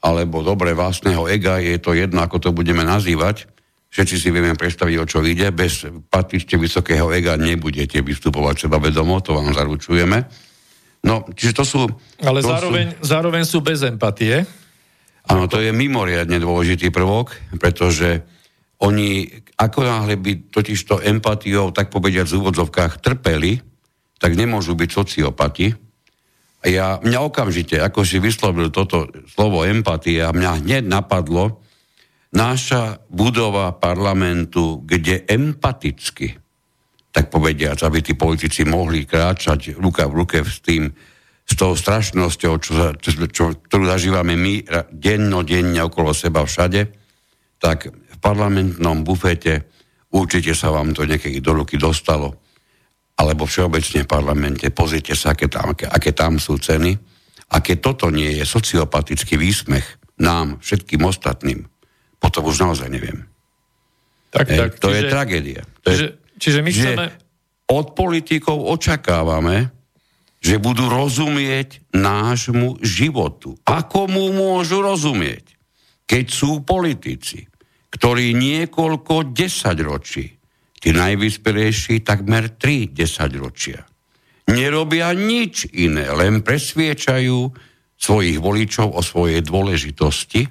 alebo 0.03 0.45
dobre 0.45 0.76
vlastného 0.76 1.26
ega, 1.31 1.59
je 1.59 1.81
to 1.81 1.97
jedno, 1.97 2.21
ako 2.23 2.38
to 2.38 2.50
budeme 2.53 2.85
nazývať. 2.85 3.49
Všetci 3.91 4.17
si 4.21 4.29
vieme 4.29 4.53
predstaviť, 4.53 4.97
o 5.00 5.09
čo 5.09 5.25
ide. 5.25 5.49
Bez 5.55 5.88
patrične 6.12 6.61
vysokého 6.61 7.09
ega 7.15 7.38
nebudete 7.41 8.05
vystupovať 8.05 8.69
seba 8.69 8.76
vedomo, 8.76 9.25
to 9.25 9.38
vám 9.38 9.57
zaručujeme. 9.57 10.19
No, 11.07 11.25
čiže 11.33 11.53
to 11.57 11.65
sú... 11.65 11.81
Ale 12.21 12.43
to 12.43 12.50
zároveň, 12.50 12.87
sú... 12.99 13.03
zároveň 13.07 13.43
sú 13.47 13.59
bez 13.62 13.81
empatie. 13.87 14.43
Áno, 15.26 15.47
to 15.47 15.62
je 15.62 15.71
mimoriadne 15.71 16.38
dôležitý 16.38 16.91
prvok, 16.91 17.35
pretože 17.59 18.23
oni, 18.83 19.25
ako 19.57 19.79
náhle 19.87 20.21
by 20.21 20.53
totižto 20.53 21.00
empatiou, 21.00 21.73
tak 21.73 21.88
povediať 21.88 22.29
v 22.29 22.37
úvodzovkách, 22.43 23.00
trpeli, 23.00 23.59
tak 24.21 24.37
nemôžu 24.37 24.76
byť 24.76 24.91
sociopati, 24.93 25.86
ja, 26.65 26.99
mňa 27.03 27.19
okamžite, 27.21 27.77
ako 27.77 28.07
si 28.07 28.23
vyslovil 28.23 28.73
toto 28.73 29.11
slovo 29.29 29.67
empatia, 29.67 30.33
mňa 30.33 30.51
hneď 30.65 30.85
napadlo, 30.89 31.61
náša 32.33 33.05
budova 33.13 33.77
parlamentu, 33.77 34.81
kde 34.85 35.25
empaticky, 35.29 36.37
tak 37.13 37.33
povediac, 37.33 37.81
aby 37.81 38.05
tí 38.05 38.13
politici 38.13 38.65
mohli 38.69 39.09
kráčať 39.09 39.77
ruka 39.81 40.05
v 40.09 40.17
ruke 40.25 40.39
s 40.45 40.61
tým, 40.61 40.93
s 41.47 41.55
tou 41.55 41.79
strašnosťou, 41.79 42.53
čo, 42.59 42.73
čo, 42.99 43.11
čo, 43.31 43.45
ktorú 43.71 43.85
zažívame 43.87 44.35
my 44.35 44.67
dennodenne 44.91 45.79
okolo 45.87 46.11
seba 46.11 46.43
všade, 46.43 46.91
tak 47.63 47.89
v 47.89 48.17
parlamentnom 48.19 49.07
bufete 49.07 49.71
určite 50.11 50.53
sa 50.59 50.75
vám 50.75 50.93
to 50.93 51.07
niekedy 51.07 51.39
do 51.39 51.63
ruky 51.63 51.79
dostalo, 51.79 52.46
alebo 53.17 53.49
všeobecne 53.49 54.05
v 54.05 54.13
parlamente, 54.13 54.69
pozrite 54.69 55.17
sa, 55.17 55.33
aké 55.33 55.49
tam, 55.49 55.73
aké, 55.73 55.89
aké 55.89 56.13
tam 56.13 56.37
sú 56.37 56.61
ceny. 56.61 56.93
A 57.53 57.63
keď 57.65 57.77
toto 57.81 58.13
nie 58.13 58.37
je 58.37 58.45
sociopatický 58.45 59.41
výsmech 59.41 59.87
nám, 60.21 60.61
všetkým 60.61 61.01
ostatným, 61.07 61.65
potom 62.21 62.45
už 62.49 62.61
naozaj 62.61 62.89
neviem. 62.93 63.25
Tak, 64.35 64.47
tak, 64.53 64.71
to 64.77 64.93
čiže, 64.93 64.99
je 64.99 65.03
tragédia. 65.09 65.63
To 65.87 65.89
čiže, 65.89 66.07
je, 66.07 66.09
čiže 66.37 66.59
my 66.61 66.71
chceme... 66.73 67.05
Od 67.67 67.99
politikov 67.99 68.63
očakávame, 68.63 69.75
že 70.39 70.63
budú 70.63 70.87
rozumieť 70.87 71.83
nášmu 71.91 72.79
životu. 72.79 73.59
Ako 73.67 74.07
mu 74.07 74.31
môžu 74.31 74.79
rozumieť, 74.85 75.59
keď 76.07 76.25
sú 76.31 76.63
politici, 76.63 77.51
ktorí 77.91 78.37
niekoľko 78.39 79.35
desaťročí, 79.35 80.36
tí 80.87 80.95
najvyspelejší 80.95 82.07
takmer 82.07 82.55
tri 82.55 82.87
desaťročia, 82.87 83.83
nerobia 84.55 85.11
nič 85.19 85.66
iné, 85.75 86.07
len 86.14 86.47
presviečajú 86.47 87.50
svojich 87.99 88.38
voličov 88.38 88.95
o 88.95 89.02
svojej 89.02 89.43
dôležitosti 89.43 90.47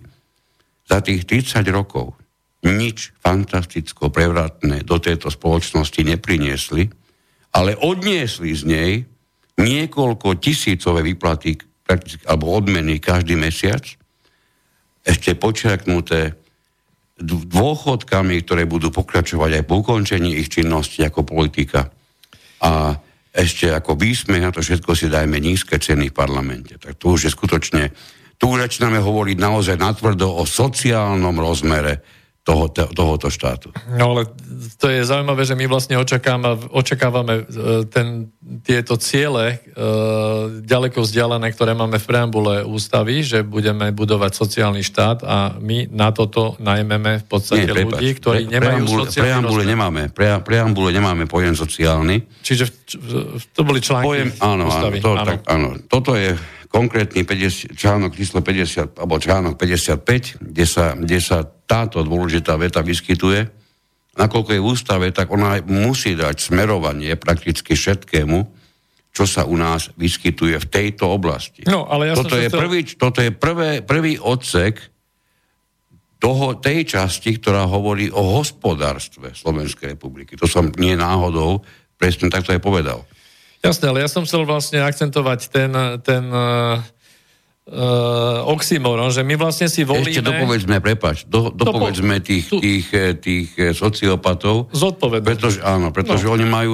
za 0.83 0.99
tých 0.99 1.23
30 1.23 1.63
rokov. 1.71 2.19
Nič 2.67 3.15
fantasticko 3.23 4.11
prevratné 4.11 4.83
do 4.83 4.99
tejto 4.99 5.31
spoločnosti 5.31 6.03
nepriniesli, 6.03 6.83
ale 7.55 7.79
odniesli 7.79 8.51
z 8.51 8.63
nej 8.67 8.91
niekoľko 9.55 10.35
tisícové 10.35 10.99
výplaty 10.99 11.55
alebo 12.27 12.59
odmeny 12.59 12.99
každý 12.99 13.39
mesiac, 13.39 13.87
ešte 14.99 15.31
počerknuté 15.39 16.35
dôchodkami, 17.23 18.43
ktoré 18.43 18.67
budú 18.67 18.91
pokračovať 18.91 19.61
aj 19.61 19.63
po 19.63 19.79
ukončení 19.79 20.35
ich 20.35 20.51
činnosti 20.51 20.99
ako 20.99 21.23
politika. 21.23 21.87
A 22.59 22.99
ešte 23.35 23.71
ako 23.71 23.99
výsmech 23.99 24.43
na 24.43 24.51
to 24.51 24.63
všetko 24.63 24.91
si 24.95 25.07
dajme 25.11 25.39
nízke 25.39 25.79
ceny 25.79 26.11
v 26.11 26.15
parlamente. 26.15 26.75
Tak 26.79 26.99
tu 26.99 27.15
už 27.15 27.27
je 27.27 27.31
skutočne, 27.31 27.91
tu 28.35 28.51
už 28.51 28.67
začíname 28.67 28.99
hovoriť 28.99 29.37
naozaj 29.39 29.75
natvrdo 29.79 30.27
o 30.27 30.43
sociálnom 30.43 31.35
rozmere 31.39 32.03
toho, 32.45 32.69
tohoto 32.69 33.33
štátu. 33.33 33.73
No 33.97 34.13
ale 34.13 34.29
to 34.77 34.85
je 34.85 35.01
zaujímavé, 35.01 35.49
že 35.49 35.57
my 35.57 35.65
vlastne 35.65 35.97
očakávame, 35.97 36.69
očakávame 36.69 37.41
ten, 37.89 38.29
tieto 38.61 39.01
ciele 39.01 39.45
e, 39.49 39.83
ďaleko 40.61 41.01
vzdialené, 41.01 41.49
ktoré 41.57 41.73
máme 41.73 41.97
v 41.97 42.05
preambule 42.05 42.61
ústavy, 42.61 43.25
že 43.25 43.41
budeme 43.41 43.89
budovať 43.89 44.37
sociálny 44.37 44.85
štát 44.85 45.25
a 45.25 45.57
my 45.57 45.89
na 45.89 46.13
toto 46.13 46.53
najmeme 46.61 47.25
v 47.25 47.25
podstate 47.25 47.65
Nie, 47.65 47.81
ľudí, 47.81 48.13
ktorí 48.21 48.45
pre, 48.45 48.53
nemajú 48.53 48.77
preambule, 48.77 49.01
sociálny 49.09 49.25
preambule 49.25 49.63
nemáme, 49.65 50.01
pre, 50.13 50.27
preambule 50.45 50.89
nemáme 50.93 51.25
pojem 51.25 51.57
sociálny. 51.57 52.45
Čiže 52.45 52.69
v, 52.93 53.41
to 53.57 53.61
boli 53.65 53.81
články 53.81 54.05
pojem, 54.05 54.29
áno, 54.37 54.69
ústavy. 54.69 55.01
Áno, 55.01 55.05
to, 55.05 55.11
áno. 55.17 55.25
Tak, 55.33 55.39
áno, 55.49 55.69
toto 55.89 56.13
je 56.13 56.37
konkrétny 56.69 57.23
50, 57.23 57.75
článok 57.75 58.17
číslo 58.17 58.41
50, 58.41 58.97
alebo 58.99 59.21
článok 59.21 59.55
55, 59.57 60.41
kde 60.41 60.65
sa, 60.65 60.93
kde 60.97 61.19
sa 61.21 61.43
táto 61.43 62.01
dôležitá 62.01 62.57
veta 62.59 62.85
vyskytuje, 62.85 63.47
nakoľko 64.15 64.49
je 64.55 64.61
v 64.61 64.67
ústave, 64.67 65.07
tak 65.11 65.31
ona 65.31 65.59
musí 65.65 66.15
dať 66.15 66.39
smerovanie 66.39 67.15
prakticky 67.19 67.75
všetkému, 67.75 68.37
čo 69.15 69.23
sa 69.23 69.47
u 69.47 69.55
nás 69.55 69.95
vyskytuje 69.95 70.59
v 70.59 70.67
tejto 70.67 71.07
oblasti. 71.07 71.63
No, 71.67 71.87
ale 71.87 72.11
ja 72.11 72.15
toto, 72.19 72.35
je 72.35 72.51
chcel... 72.51 72.59
prvý, 72.59 72.79
toto 72.99 73.19
je 73.23 73.31
prvé, 73.31 73.79
prvý 73.79 74.19
odsek 74.19 74.91
toho, 76.19 76.59
tej 76.59 76.83
časti, 76.83 77.39
ktorá 77.39 77.67
hovorí 77.67 78.11
o 78.11 78.39
hospodárstve 78.39 79.31
Slovenskej 79.31 79.95
republiky. 79.95 80.35
To 80.35 80.47
som 80.47 80.67
nie 80.75 80.95
náhodou 80.99 81.63
presne 81.95 82.27
takto 82.27 82.51
aj 82.51 82.59
povedal. 82.59 83.07
Jasné, 83.65 83.85
ale 83.89 83.99
ja 84.05 84.09
som 84.09 84.23
chcel 84.23 84.45
vlastne 84.45 84.79
akcentovať 84.85 85.39
ten, 85.49 85.71
ten 86.05 86.23
uh, 86.29 86.77
oxymoron, 88.45 89.09
že 89.09 89.25
my 89.25 89.35
vlastne 89.41 89.65
si 89.65 89.81
volíme... 89.81 90.13
Ešte 90.13 90.21
dopovedzme, 90.21 90.77
prepač, 90.79 91.25
do, 91.25 91.49
dopovedzme 91.49 92.21
tých, 92.21 92.45
tých, 92.53 92.87
eh, 92.93 93.17
tých, 93.17 93.49
sociopatov. 93.73 94.69
Zodpovednosť. 94.69 95.25
Pretože, 95.25 95.59
áno, 95.65 95.89
pretože 95.89 96.29
no. 96.29 96.37
oni 96.37 96.45
majú 96.45 96.73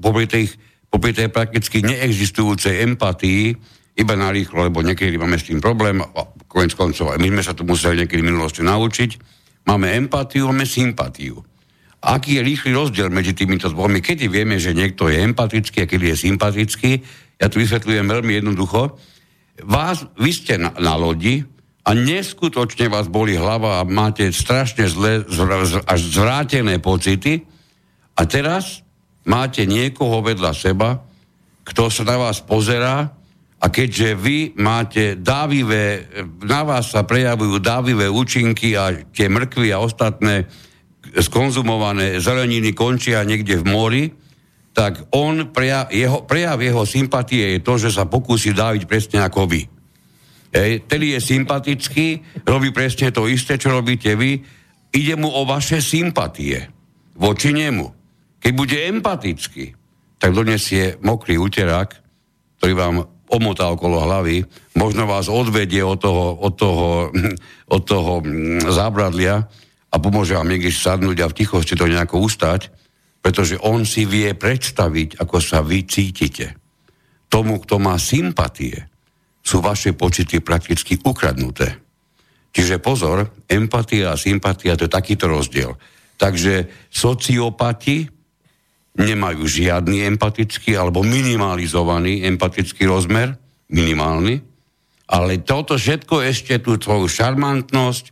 popri, 0.00 0.24
tých, 0.24 0.56
popri 0.88 1.12
tej 1.12 1.28
prakticky 1.28 1.84
neexistujúcej 1.84 2.80
empatii 2.88 3.52
iba 3.94 4.14
na 4.18 4.34
rýchlo, 4.34 4.66
lebo 4.66 4.82
niekedy 4.82 5.14
máme 5.14 5.38
s 5.38 5.46
tým 5.46 5.62
problém, 5.62 6.02
a 6.02 6.20
konec 6.50 6.74
koncov, 6.74 7.14
my 7.14 7.28
sme 7.30 7.42
sa 7.46 7.54
to 7.54 7.62
museli 7.62 8.02
niekedy 8.02 8.26
v 8.26 8.30
minulosti 8.34 8.66
naučiť, 8.66 9.10
máme 9.70 9.94
empatiu, 9.94 10.50
máme 10.50 10.66
sympatiu 10.66 11.38
aký 12.04 12.36
je 12.38 12.42
rýchly 12.44 12.70
rozdiel 12.76 13.08
medzi 13.08 13.32
týmito 13.32 13.72
dvomi. 13.72 14.04
Kedy 14.04 14.28
vieme, 14.28 14.60
že 14.60 14.76
niekto 14.76 15.08
je 15.08 15.24
empatický 15.24 15.84
a 15.84 15.90
kedy 15.90 16.12
je 16.12 16.16
sympatický, 16.28 16.90
ja 17.40 17.48
tu 17.48 17.58
vysvetľujem 17.58 18.06
veľmi 18.06 18.32
jednoducho. 18.44 18.94
Vás, 19.64 20.04
vy 20.20 20.30
ste 20.30 20.60
na, 20.60 20.76
na 20.76 20.94
lodi 20.94 21.42
a 21.84 21.90
neskutočne 21.96 22.92
vás 22.92 23.08
boli 23.08 23.36
hlava 23.36 23.80
a 23.80 23.88
máte 23.88 24.28
strašne 24.30 24.84
zle, 24.88 25.24
až 25.88 26.00
zvrátené 26.12 26.78
pocity 26.78 27.44
a 28.14 28.22
teraz 28.28 28.84
máte 29.24 29.64
niekoho 29.64 30.20
vedľa 30.20 30.52
seba, 30.52 31.00
kto 31.64 31.88
sa 31.88 32.04
na 32.04 32.16
vás 32.20 32.44
pozerá 32.44 33.08
a 33.56 33.66
keďže 33.72 34.08
vy 34.20 34.38
máte 34.60 35.16
dávivé, 35.16 36.04
na 36.44 36.60
vás 36.68 36.92
sa 36.92 37.08
prejavujú 37.08 37.56
dávivé 37.64 38.12
účinky 38.12 38.76
a 38.76 38.92
tie 39.08 39.32
mrkvy 39.32 39.72
a 39.72 39.80
ostatné 39.80 40.44
skonzumované 41.22 42.18
zeleniny 42.18 42.74
končia 42.74 43.22
niekde 43.22 43.62
v 43.62 43.64
mori, 43.68 44.04
tak 44.74 45.06
on, 45.14 45.54
prejav 45.54 45.86
jeho, 45.94 46.26
prejav 46.26 46.58
jeho 46.58 46.82
sympatie 46.82 47.54
je 47.54 47.60
to, 47.62 47.78
že 47.78 47.94
sa 47.94 48.10
pokúsi 48.10 48.50
dáviť 48.50 48.82
presne 48.90 49.22
ako 49.22 49.46
vy. 49.46 49.62
Ej, 50.54 50.86
tedy 50.86 51.14
je 51.14 51.20
sympatický, 51.22 52.06
robí 52.46 52.74
presne 52.74 53.10
to 53.14 53.30
isté, 53.30 53.58
čo 53.58 53.74
robíte 53.74 54.14
vy, 54.18 54.42
ide 54.94 55.14
mu 55.14 55.30
o 55.30 55.42
vaše 55.46 55.78
sympatie 55.82 56.70
voči 57.18 57.54
nemu. 57.54 57.86
Keď 58.42 58.52
bude 58.54 58.78
empatický, 58.78 59.74
tak 60.18 60.34
donesie 60.34 60.98
mokrý 61.02 61.38
uterák, 61.38 61.90
ktorý 62.58 62.72
vám 62.74 62.96
omotá 63.30 63.70
okolo 63.70 64.06
hlavy, 64.06 64.46
možno 64.78 65.10
vás 65.10 65.26
odvedie 65.26 65.82
od 65.82 65.98
toho, 65.98 66.38
od 66.38 66.54
toho, 66.54 66.88
od 67.74 67.82
toho 67.82 68.12
mm, 68.22 68.70
zábradlia 68.70 69.46
a 69.94 70.02
pomôže 70.02 70.34
vám 70.34 70.50
niekde 70.50 70.74
sadnúť 70.74 71.22
a 71.22 71.30
v 71.30 71.38
tichosti 71.38 71.78
to 71.78 71.86
nejako 71.86 72.26
ustať, 72.26 72.66
pretože 73.22 73.54
on 73.62 73.86
si 73.86 74.02
vie 74.04 74.34
predstaviť, 74.34 75.22
ako 75.22 75.38
sa 75.38 75.62
vy 75.62 75.86
cítite. 75.86 76.58
Tomu, 77.30 77.62
kto 77.62 77.78
má 77.78 77.94
sympatie, 77.96 78.90
sú 79.38 79.62
vaše 79.62 79.94
pocity 79.94 80.42
prakticky 80.42 80.98
ukradnuté. 80.98 81.78
Čiže 82.50 82.82
pozor, 82.82 83.46
empatia 83.46 84.14
a 84.14 84.20
sympatia 84.20 84.74
to 84.74 84.86
je 84.86 84.92
takýto 84.92 85.30
rozdiel. 85.30 85.78
Takže 86.18 86.86
sociopati 86.90 88.06
nemajú 88.94 89.42
žiadny 89.42 90.06
empatický 90.14 90.78
alebo 90.78 91.02
minimalizovaný 91.02 92.22
empatický 92.30 92.86
rozmer, 92.86 93.34
minimálny, 93.70 94.38
ale 95.10 95.42
toto 95.42 95.74
všetko 95.74 96.22
ešte 96.22 96.62
tú 96.62 96.78
svoju 96.78 97.10
šarmantnosť, 97.10 98.04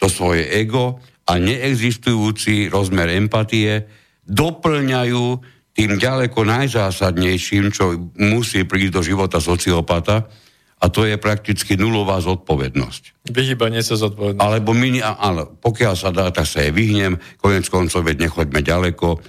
to 0.00 0.08
svoje 0.08 0.48
ego 0.48 0.98
a 1.30 1.38
neexistujúci 1.38 2.66
rozmer 2.66 3.14
empatie 3.14 3.86
doplňajú 4.26 5.24
tým 5.70 5.90
ďaleko 5.94 6.42
najzásadnejším, 6.42 7.70
čo 7.70 8.10
musí 8.18 8.66
prísť 8.66 8.92
do 8.98 9.02
života 9.06 9.38
sociopata, 9.38 10.26
a 10.80 10.88
to 10.88 11.04
je 11.04 11.20
prakticky 11.20 11.76
nulová 11.76 12.18
zodpovednosť. 12.24 13.28
Vyhýbanie 13.28 13.84
sa 13.84 14.00
zodpovednosti. 14.00 14.40
Alebo 14.40 14.72
mini, 14.72 15.04
ale 15.04 15.44
pokiaľ 15.44 15.94
sa 15.94 16.08
dá, 16.08 16.32
tak 16.32 16.48
sa 16.48 16.64
jej 16.64 16.72
vyhnem, 16.72 17.20
konec 17.36 17.68
koncov, 17.68 18.00
veď 18.00 18.26
nechoďme 18.26 18.60
ďaleko. 18.64 19.20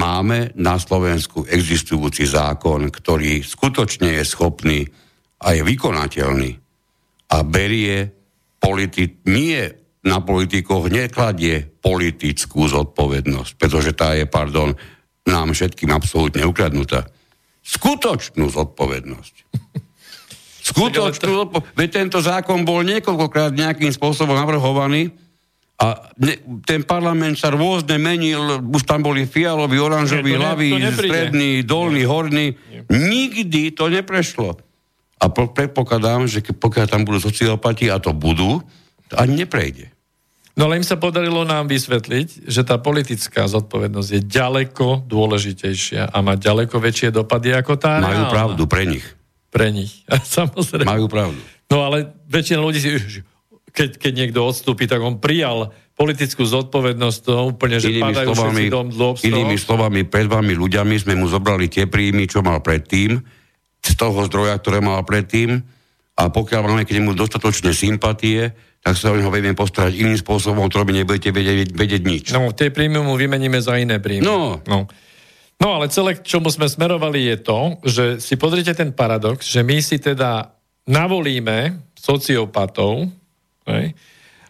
Máme 0.00 0.56
na 0.56 0.80
Slovensku 0.80 1.44
existujúci 1.44 2.24
zákon, 2.24 2.88
ktorý 2.88 3.44
skutočne 3.44 4.16
je 4.16 4.24
schopný 4.24 4.80
a 5.44 5.52
je 5.52 5.60
vykonateľný 5.60 6.50
a 7.28 7.36
berie 7.44 8.08
politi- 8.56 9.20
nie 9.28 9.60
na 10.06 10.22
politikoch 10.22 10.86
nekladie 10.86 11.66
politickú 11.82 12.70
zodpovednosť, 12.70 13.52
pretože 13.58 13.90
tá 13.94 14.14
je, 14.14 14.24
pardon, 14.28 14.74
nám 15.26 15.52
všetkým 15.52 15.90
absolútne 15.90 16.46
ukradnutá. 16.46 17.10
Skutočnú 17.66 18.48
zodpovednosť. 18.48 19.34
Skutočnú 20.70 21.30
zodpovednosť. 21.44 21.76
Veď 21.76 21.88
tento 21.90 22.18
zákon 22.22 22.62
bol 22.62 22.86
niekoľkokrát 22.86 23.52
nejakým 23.52 23.92
spôsobom 23.92 24.38
navrhovaný 24.38 25.12
a 25.78 26.10
ne, 26.18 26.34
ten 26.66 26.82
parlament 26.82 27.38
sa 27.38 27.54
rôzne 27.54 28.02
menil, 28.02 28.58
už 28.66 28.82
tam 28.82 29.06
boli 29.06 29.30
fialoví, 29.30 29.78
oranžoví, 29.78 30.34
hlavy, 30.34 30.74
stredný, 30.90 31.62
dolný, 31.62 32.02
horný. 32.02 32.46
Nikdy 32.90 33.78
to 33.78 33.86
neprešlo. 33.86 34.58
A 35.18 35.24
predpokladám, 35.30 36.26
že 36.26 36.42
pokiaľ 36.42 36.86
tam 36.90 37.06
budú 37.06 37.22
sociopati, 37.22 37.90
a 37.90 38.02
to 38.02 38.10
budú, 38.10 38.58
ani 39.16 39.44
neprejde. 39.44 39.92
No 40.58 40.66
ale 40.66 40.82
im 40.82 40.86
sa 40.86 40.98
podarilo 40.98 41.46
nám 41.46 41.70
vysvetliť, 41.70 42.50
že 42.50 42.66
tá 42.66 42.82
politická 42.82 43.46
zodpovednosť 43.46 44.10
je 44.10 44.20
ďaleko 44.26 45.06
dôležitejšia 45.06 46.10
a 46.10 46.18
má 46.18 46.34
ďaleko 46.34 46.82
väčšie 46.82 47.14
dopady 47.14 47.54
ako 47.54 47.78
tá 47.78 48.02
Majú 48.02 48.26
reálna. 48.26 48.34
pravdu 48.34 48.62
pre 48.66 48.82
nich. 48.82 49.06
Pre 49.54 49.70
nich. 49.70 50.02
Samozrejme. 50.36 50.82
Majú 50.82 51.06
pravdu. 51.06 51.38
No 51.70 51.86
ale 51.86 52.10
väčšina 52.26 52.58
ľudí 52.58 52.82
si, 52.82 52.90
keď, 53.70 54.02
keď 54.02 54.12
niekto 54.18 54.42
odstúpi, 54.42 54.90
tak 54.90 54.98
on 54.98 55.22
prijal 55.22 55.70
politickú 55.94 56.42
zodpovednosť, 56.42 57.18
to 57.22 57.32
úplne, 57.54 57.78
že 57.78 57.94
inými 57.94 58.02
padajú 58.10 58.30
slovami, 58.34 58.62
dom 58.70 58.86
dlho 58.90 59.12
inými 59.18 59.56
slovami, 59.58 60.00
pred 60.06 60.26
vami 60.26 60.54
ľuďami 60.54 60.94
sme 60.94 61.14
mu 61.18 61.26
zobrali 61.26 61.66
tie 61.66 61.90
príjmy, 61.90 62.26
čo 62.30 62.42
mal 62.42 62.62
predtým, 62.62 63.18
z 63.82 63.92
toho 63.94 64.26
zdroja, 64.26 64.58
ktoré 64.58 64.78
mal 64.82 65.02
predtým, 65.02 65.58
a 66.18 66.22
pokiaľ 66.30 66.60
máme 66.66 66.82
k 66.82 66.98
nemu 66.98 67.14
dostatočné 67.14 67.70
sympatie, 67.70 68.50
tak 68.82 68.94
sa 68.94 69.10
o 69.12 69.18
neho 69.18 69.28
vieme 69.28 69.52
postarať 69.58 69.92
iným 69.98 70.18
spôsobom, 70.18 70.70
ktorým 70.70 71.02
nebudete 71.02 71.34
vedieť, 71.34 71.74
vedieť 71.74 72.02
nič. 72.02 72.24
No, 72.32 72.54
tie 72.54 72.70
príjmy 72.70 73.02
mu 73.02 73.18
vymeníme 73.18 73.58
za 73.58 73.76
iné 73.76 73.98
príjmy. 73.98 74.24
No. 74.24 74.62
no. 74.64 74.86
No 75.58 75.68
ale 75.74 75.90
celé, 75.90 76.14
k 76.14 76.22
čomu 76.22 76.54
sme 76.54 76.70
smerovali, 76.70 77.34
je 77.34 77.36
to, 77.42 77.58
že 77.82 78.04
si 78.22 78.38
pozrite 78.38 78.70
ten 78.78 78.94
paradox, 78.94 79.42
že 79.42 79.66
my 79.66 79.82
si 79.82 79.98
teda 79.98 80.54
navolíme 80.86 81.82
sociopatov, 81.98 83.10
hej, 83.66 83.90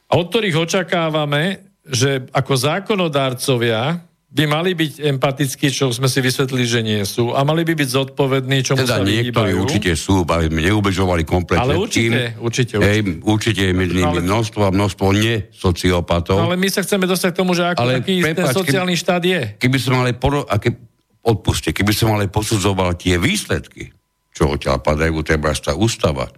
a 0.08 0.12
od 0.16 0.26
ktorých 0.32 0.56
očakávame, 0.56 1.68
že 1.84 2.28
ako 2.32 2.52
zákonodárcovia 2.56 4.07
by 4.28 4.44
mali 4.44 4.76
byť 4.76 5.08
empatickí, 5.08 5.72
čo 5.72 5.88
sme 5.88 6.04
si 6.04 6.20
vysvetlili, 6.20 6.68
že 6.68 6.80
nie 6.84 7.00
sú, 7.02 7.32
a 7.32 7.40
mali 7.48 7.64
by 7.64 7.72
byť 7.72 7.88
zodpovední, 7.88 8.60
čo 8.60 8.76
teda 8.76 8.84
sa 8.86 8.96
niektorí 9.00 9.56
vyhýbajú. 9.56 9.64
určite 9.64 9.92
sú, 9.96 10.20
aby 10.22 10.52
sme 10.52 10.60
neubežovali 10.68 11.24
kompletne 11.24 11.64
Ale 11.64 11.74
tým. 11.74 11.80
určite, 11.80 12.20
určite, 12.36 12.72
Hej, 12.76 13.24
určite 13.24 13.62
je 13.64 13.72
medzi 13.72 13.96
nimi 13.96 14.20
Ale- 14.20 14.28
množstvo 14.28 14.60
a 14.60 14.70
množstvo 14.70 15.04
nesociopatov. 15.16 16.36
No, 16.36 16.52
ale 16.52 16.60
my 16.60 16.68
sa 16.68 16.84
chceme 16.84 17.08
dostať 17.08 17.30
k 17.32 17.36
tomu, 17.40 17.56
že 17.56 17.64
aký, 17.64 17.80
Ale 17.80 17.92
aký 18.04 18.14
ten 18.20 18.36
prepáč, 18.36 18.52
sociálny 18.52 18.94
štát 19.00 19.22
je. 19.24 19.40
keby 19.56 19.76
som 19.80 19.94
ale 19.96 20.12
poro- 20.12 20.44
a 20.44 20.60
ke, 20.60 20.76
odpuste, 21.24 21.72
keby 21.72 21.92
som 21.96 22.12
ale 22.12 22.28
posudzoval 22.28 23.00
tie 23.00 23.16
výsledky, 23.16 23.88
čo 24.30 24.52
odtiaľ 24.52 24.84
padajú, 24.84 25.24
treba 25.24 25.56
tá 25.56 25.72
ústava, 25.72 26.28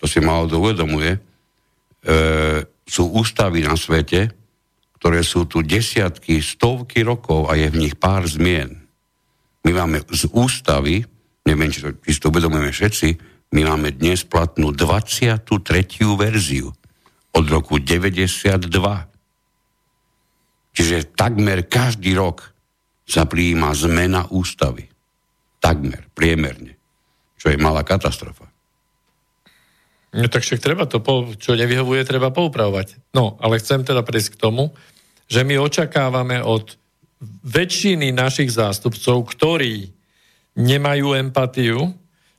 to 0.00 0.08
si 0.08 0.16
málo 0.18 0.48
uvedomuje, 0.48 1.12
e, 1.12 1.18
sú 2.84 3.12
ústavy 3.12 3.64
na 3.64 3.76
svete, 3.76 4.32
ktoré 5.04 5.20
sú 5.20 5.44
tu 5.44 5.60
desiatky, 5.60 6.40
stovky 6.40 7.04
rokov 7.04 7.52
a 7.52 7.60
je 7.60 7.68
v 7.68 7.76
nich 7.76 7.92
pár 8.00 8.24
zmien. 8.24 8.88
My 9.68 9.84
máme 9.84 10.00
z 10.08 10.32
ústavy, 10.32 11.04
neviem, 11.44 11.68
či 11.68 11.84
to, 11.84 11.92
či 12.00 12.16
to 12.16 12.32
uvedomujeme 12.32 12.72
všetci, 12.72 13.08
my 13.52 13.68
máme 13.68 13.92
dnes 14.00 14.24
platnú 14.24 14.72
23. 14.72 15.44
verziu 16.16 16.72
od 17.36 17.44
roku 17.52 17.76
92. 17.76 18.64
Čiže 20.72 21.12
takmer 21.12 21.68
každý 21.68 22.16
rok 22.16 22.56
sa 23.04 23.28
prijíma 23.28 23.76
zmena 23.76 24.32
ústavy. 24.32 24.88
Takmer, 25.60 26.08
priemerne. 26.16 26.80
Čo 27.36 27.52
je 27.52 27.60
malá 27.60 27.84
katastrofa. 27.84 28.48
No 30.16 30.32
tak 30.32 30.48
však 30.48 30.64
treba 30.64 30.88
to, 30.88 31.04
po, 31.04 31.28
čo 31.36 31.60
nevyhovuje, 31.60 32.08
treba 32.08 32.32
poupravovať. 32.32 33.12
No, 33.12 33.36
ale 33.44 33.60
chcem 33.60 33.84
teda 33.84 34.00
prejsť 34.00 34.38
k 34.38 34.40
tomu, 34.40 34.72
že 35.28 35.40
my 35.42 35.58
očakávame 35.60 36.40
od 36.44 36.76
väčšiny 37.44 38.12
našich 38.12 38.52
zástupcov, 38.52 39.24
ktorí 39.32 39.88
nemajú 40.54 41.16
empatiu, 41.16 41.92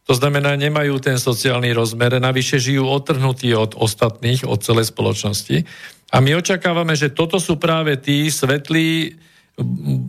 to 0.06 0.14
znamená, 0.14 0.54
nemajú 0.54 1.02
ten 1.02 1.18
sociálny 1.18 1.74
rozmer, 1.74 2.22
navyše 2.22 2.62
žijú 2.62 2.86
otrhnutí 2.86 3.50
od 3.58 3.74
ostatných, 3.74 4.46
od 4.46 4.62
celej 4.62 4.94
spoločnosti. 4.94 5.66
A 6.14 6.22
my 6.22 6.38
očakávame, 6.38 6.94
že 6.94 7.10
toto 7.10 7.42
sú 7.42 7.58
práve 7.58 7.98
tí 7.98 8.30
svetlí 8.30 9.18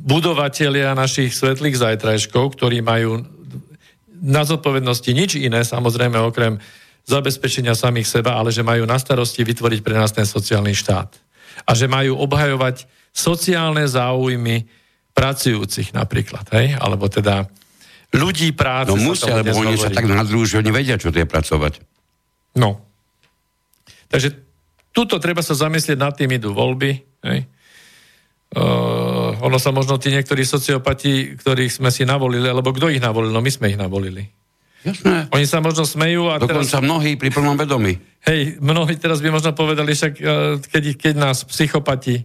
budovatelia 0.04 0.92
našich 0.92 1.32
svetlých 1.32 1.80
zajtrajškov, 1.80 2.60
ktorí 2.60 2.84
majú 2.84 3.24
na 4.20 4.44
zodpovednosti 4.44 5.10
nič 5.16 5.40
iné, 5.40 5.64
samozrejme 5.64 6.20
okrem 6.20 6.60
zabezpečenia 7.06 7.72
samých 7.72 8.20
seba, 8.20 8.36
ale 8.36 8.50
že 8.50 8.66
majú 8.66 8.84
na 8.84 8.98
starosti 8.98 9.46
vytvoriť 9.46 9.80
pre 9.80 9.94
nás 9.96 10.10
ten 10.12 10.26
sociálny 10.26 10.74
štát. 10.74 11.25
A 11.64 11.72
že 11.72 11.88
majú 11.88 12.20
obhajovať 12.20 12.84
sociálne 13.16 13.88
záujmy 13.88 14.68
pracujúcich 15.16 15.96
napríklad, 15.96 16.44
hej? 16.52 16.76
alebo 16.76 17.08
teda 17.08 17.48
ľudí 18.12 18.52
práce. 18.52 18.92
No 18.92 19.00
musia, 19.00 19.32
lebo 19.32 19.56
oni 19.56 19.80
sa 19.80 19.88
tak 19.88 20.04
nadrujú, 20.04 20.44
že 20.44 20.60
oni 20.60 20.68
vedia, 20.68 21.00
čo 21.00 21.08
to 21.08 21.24
je 21.24 21.28
pracovať. 21.28 21.80
No. 22.60 22.84
Takže 24.12 24.36
tuto 24.92 25.16
treba 25.16 25.40
sa 25.40 25.56
zamyslieť 25.56 25.96
nad 25.96 26.12
tým, 26.12 26.36
idú 26.36 26.52
voľby. 26.52 26.90
Hej. 27.24 27.48
Uh, 28.56 29.36
ono 29.42 29.58
sa 29.58 29.74
možno 29.74 29.98
tí 29.98 30.08
niektorí 30.08 30.46
sociopati, 30.46 31.36
ktorých 31.36 31.82
sme 31.82 31.90
si 31.92 32.06
navolili, 32.06 32.46
alebo 32.46 32.72
kto 32.72 32.88
ich 32.88 33.02
navolil? 33.02 33.34
No 33.34 33.44
my 33.44 33.50
sme 33.50 33.72
ich 33.74 33.80
navolili. 33.80 34.24
Jasné. 34.82 35.26
Oni 35.28 35.44
sa 35.44 35.58
možno 35.58 35.82
smejú 35.82 36.28
a 36.28 36.36
teraz... 36.36 36.66
Dokonca 36.66 36.78
mnohí 36.80 37.14
pri 37.14 37.30
plnom 37.30 37.54
vedomí. 37.54 37.96
Hej, 38.22 38.58
mnohí 38.58 38.94
teraz 38.94 39.18
by 39.18 39.30
možno 39.30 39.50
povedali, 39.50 39.92
však 39.92 40.12
eh, 40.16 40.24
keď, 40.60 40.84
keď 40.94 41.14
nás 41.16 41.42
psychopati 41.42 42.22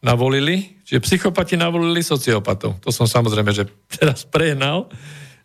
navolili, 0.00 0.82
čiže 0.82 0.98
psychopati 1.00 1.54
navolili 1.54 2.00
sociopatov. 2.00 2.80
To 2.80 2.90
som 2.90 3.06
samozrejme, 3.06 3.50
že 3.50 3.70
teraz 3.94 4.24
prehnal, 4.24 4.90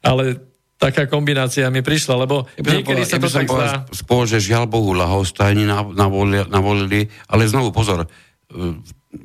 ale 0.02 0.42
taká 0.78 1.06
kombinácia 1.06 1.66
mi 1.68 1.82
prišla, 1.82 2.14
lebo 2.20 2.46
Ja 2.56 2.62
niekedy 2.76 3.02
povedal- 3.02 3.06
sa 3.06 3.16
ja 3.16 3.22
to 3.22 3.30
tak 3.34 3.48
zdá. 3.48 3.70
skôr, 3.92 4.24
že 4.26 4.38
žiaľ 4.40 4.66
Bohu 4.66 4.94
lahostajní 4.94 5.66
nav- 5.66 5.94
navolili, 5.94 6.46
navolili, 6.46 7.02
ale 7.28 7.46
znovu 7.46 7.70
pozor, 7.70 8.06
e, 8.06 8.08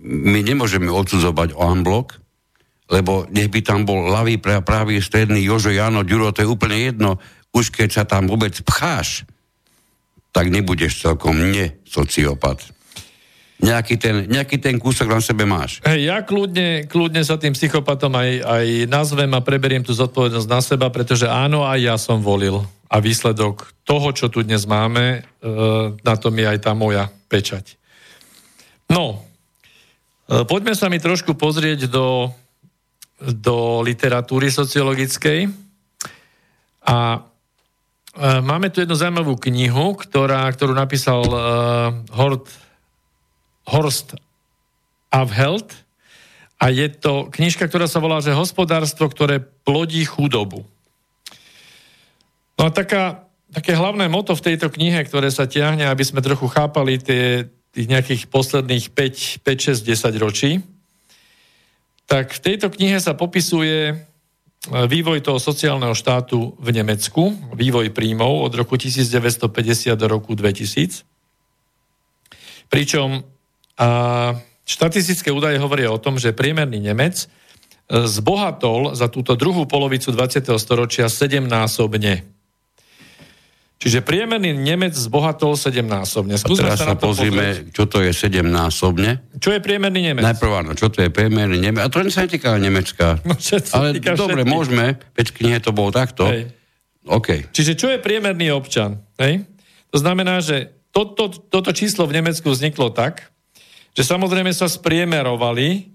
my 0.00 0.40
nemôžeme 0.40 0.88
odsudzovať 0.88 1.52
o 1.52 1.64
unblock, 1.66 2.16
lebo 2.92 3.24
nech 3.32 3.48
by 3.48 3.64
tam 3.64 3.88
bol 3.88 4.04
ľavý, 4.12 4.36
pra- 4.36 4.60
pravý, 4.60 5.00
stredný, 5.00 5.40
Jožo, 5.40 5.72
Jano, 5.72 6.04
Ďuro, 6.04 6.36
to 6.36 6.44
je 6.44 6.52
úplne 6.52 6.76
jedno. 6.76 7.16
Už 7.56 7.72
keď 7.72 7.88
sa 7.88 8.04
tam 8.04 8.28
vôbec 8.28 8.52
pcháš, 8.60 9.24
tak 10.32 10.52
nebudeš 10.52 11.00
celkom 11.00 11.36
ne-sociopat. 11.52 12.60
Nejaký 13.62 13.94
ten, 13.94 14.26
nejaký 14.26 14.58
ten 14.58 14.76
kúsok 14.76 15.06
na 15.06 15.22
sebe 15.22 15.46
máš. 15.46 15.78
Hej, 15.86 16.10
ja 16.10 16.18
kľudne, 16.26 16.90
kľudne 16.90 17.22
sa 17.22 17.38
tým 17.38 17.54
psychopatom 17.54 18.10
aj, 18.10 18.30
aj 18.42 18.66
nazvem 18.90 19.30
a 19.38 19.44
preberiem 19.44 19.86
tú 19.86 19.94
zodpovednosť 19.94 20.48
na 20.50 20.60
seba, 20.60 20.90
pretože 20.90 21.30
áno, 21.30 21.62
aj 21.62 21.78
ja 21.78 21.94
som 21.94 22.18
volil. 22.18 22.58
A 22.90 22.98
výsledok 22.98 23.70
toho, 23.86 24.10
čo 24.10 24.26
tu 24.28 24.42
dnes 24.42 24.66
máme, 24.66 25.22
e, 25.22 25.50
na 26.02 26.14
tom 26.18 26.34
je 26.34 26.44
aj 26.44 26.58
tá 26.58 26.74
moja 26.74 27.06
pečať. 27.30 27.78
No, 28.90 29.22
e, 30.26 30.42
poďme 30.42 30.74
sa 30.74 30.90
mi 30.90 30.98
trošku 30.98 31.38
pozrieť 31.38 31.86
do, 31.86 32.34
do 33.30 33.80
literatúry 33.86 34.50
sociologickej. 34.50 35.46
A 36.82 36.96
e, 37.14 37.20
máme 38.42 38.74
tu 38.74 38.82
jednu 38.82 38.98
zaujímavú 38.98 39.38
knihu, 39.38 39.94
ktorá, 39.94 40.50
ktorú 40.50 40.74
napísal 40.74 41.22
e, 41.22 41.36
Hort, 42.10 42.50
Horst 43.70 44.18
Avheld 45.14 45.70
a 46.58 46.70
je 46.70 46.86
to 46.90 47.30
knižka, 47.30 47.66
ktorá 47.66 47.86
sa 47.86 48.02
volá, 48.02 48.18
že 48.18 48.34
hospodárstvo, 48.34 49.06
ktoré 49.10 49.42
plodí 49.42 50.02
chudobu. 50.06 50.66
No 52.58 52.66
a 52.66 52.70
taká, 52.70 53.26
také 53.50 53.74
hlavné 53.74 54.06
moto 54.06 54.38
v 54.38 54.54
tejto 54.54 54.70
knihe, 54.70 55.02
ktoré 55.02 55.30
sa 55.34 55.50
tiahne, 55.50 55.86
aby 55.86 56.06
sme 56.06 56.22
trochu 56.22 56.46
chápali 56.46 57.02
tie, 57.02 57.50
tých 57.74 57.86
nejakých 57.90 58.22
posledných 58.30 58.94
5, 58.94 59.42
5, 59.42 59.68
6, 59.74 59.90
10 59.90 60.22
ročí, 60.22 60.50
tak 62.12 62.36
v 62.36 62.44
tejto 62.44 62.68
knihe 62.68 63.00
sa 63.00 63.16
popisuje 63.16 63.78
e, 63.88 63.94
vývoj 64.68 65.24
toho 65.24 65.40
sociálneho 65.40 65.96
štátu 65.96 66.52
v 66.60 66.68
Nemecku, 66.76 67.32
vývoj 67.56 67.88
príjmov 67.88 68.44
od 68.44 68.52
roku 68.52 68.76
1950 68.76 69.96
do 69.96 70.06
roku 70.12 70.36
2000. 70.36 71.08
Pričom 72.68 73.24
a 73.80 73.88
štatistické 74.68 75.32
údaje 75.32 75.56
hovoria 75.56 75.88
o 75.88 75.96
tom, 75.96 76.20
že 76.20 76.36
priemerný 76.36 76.84
Nemec 76.84 77.24
e, 77.24 77.26
zbohatol 78.04 78.92
za 78.92 79.08
túto 79.08 79.32
druhú 79.32 79.64
polovicu 79.64 80.12
20. 80.12 80.52
storočia 80.60 81.08
sedemnásobne. 81.08 82.28
Čiže 83.82 83.98
priemerný 84.06 84.54
Nemec 84.54 84.94
zbohatol 84.94 85.58
sedemnásobne. 85.58 86.38
A 86.38 86.40
Skúsme 86.40 86.70
teraz 86.70 86.78
sa 86.78 86.94
sa 86.94 86.94
pozrieť. 86.94 87.02
pozrieme, 87.02 87.46
čo 87.74 87.90
to 87.90 87.98
je 87.98 88.14
sedemnásobne. 88.14 89.26
Čo 89.42 89.50
je 89.50 89.58
priemerný 89.58 90.06
Nemec? 90.06 90.22
Najprv 90.22 90.52
áno, 90.54 90.70
čo 90.78 90.86
to 90.86 91.02
je 91.02 91.10
priemerný 91.10 91.58
Nemec. 91.58 91.82
A 91.82 91.90
to 91.90 91.98
sa 92.06 92.22
netýka 92.22 92.54
Nemecka. 92.62 93.18
No, 93.26 93.34
Ale 93.74 93.98
dobre, 93.98 94.46
všetkých. 94.46 94.54
môžeme, 94.54 94.86
veď 95.18 95.26
knihe 95.34 95.58
to 95.58 95.74
bolo 95.74 95.90
takto. 95.90 96.30
Hej. 96.30 96.54
OK. 97.10 97.50
Čiže 97.50 97.72
čo 97.74 97.90
je 97.90 97.98
priemerný 97.98 98.54
občan? 98.54 99.02
Hej? 99.18 99.50
To 99.90 99.98
znamená, 99.98 100.38
že 100.38 100.70
to, 100.94 101.02
to, 101.18 101.34
toto 101.50 101.74
číslo 101.74 102.06
v 102.06 102.22
Nemecku 102.22 102.46
vzniklo 102.54 102.94
tak, 102.94 103.34
že 103.98 104.06
samozrejme 104.06 104.54
sa 104.54 104.70
spriemerovali 104.70 105.91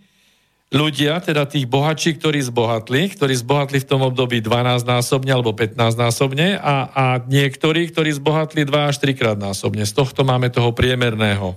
ľudia, 0.68 1.24
teda 1.24 1.48
tých 1.48 1.64
bohatší, 1.68 2.20
ktorí 2.20 2.44
zbohatli, 2.44 3.16
ktorí 3.16 3.34
zbohatli 3.40 3.80
v 3.80 3.88
tom 3.88 4.04
období 4.04 4.44
12-násobne 4.44 5.32
alebo 5.32 5.56
15-násobne 5.56 6.60
a, 6.60 6.76
a 6.92 7.06
niektorí, 7.24 7.88
ktorí 7.88 8.12
zbohatli 8.20 8.68
2 8.68 8.92
až 8.92 9.00
3 9.00 9.16
krát 9.16 9.38
násobne. 9.40 9.88
Z 9.88 9.96
tohto 9.96 10.28
máme 10.28 10.52
toho 10.52 10.76
priemerného. 10.76 11.56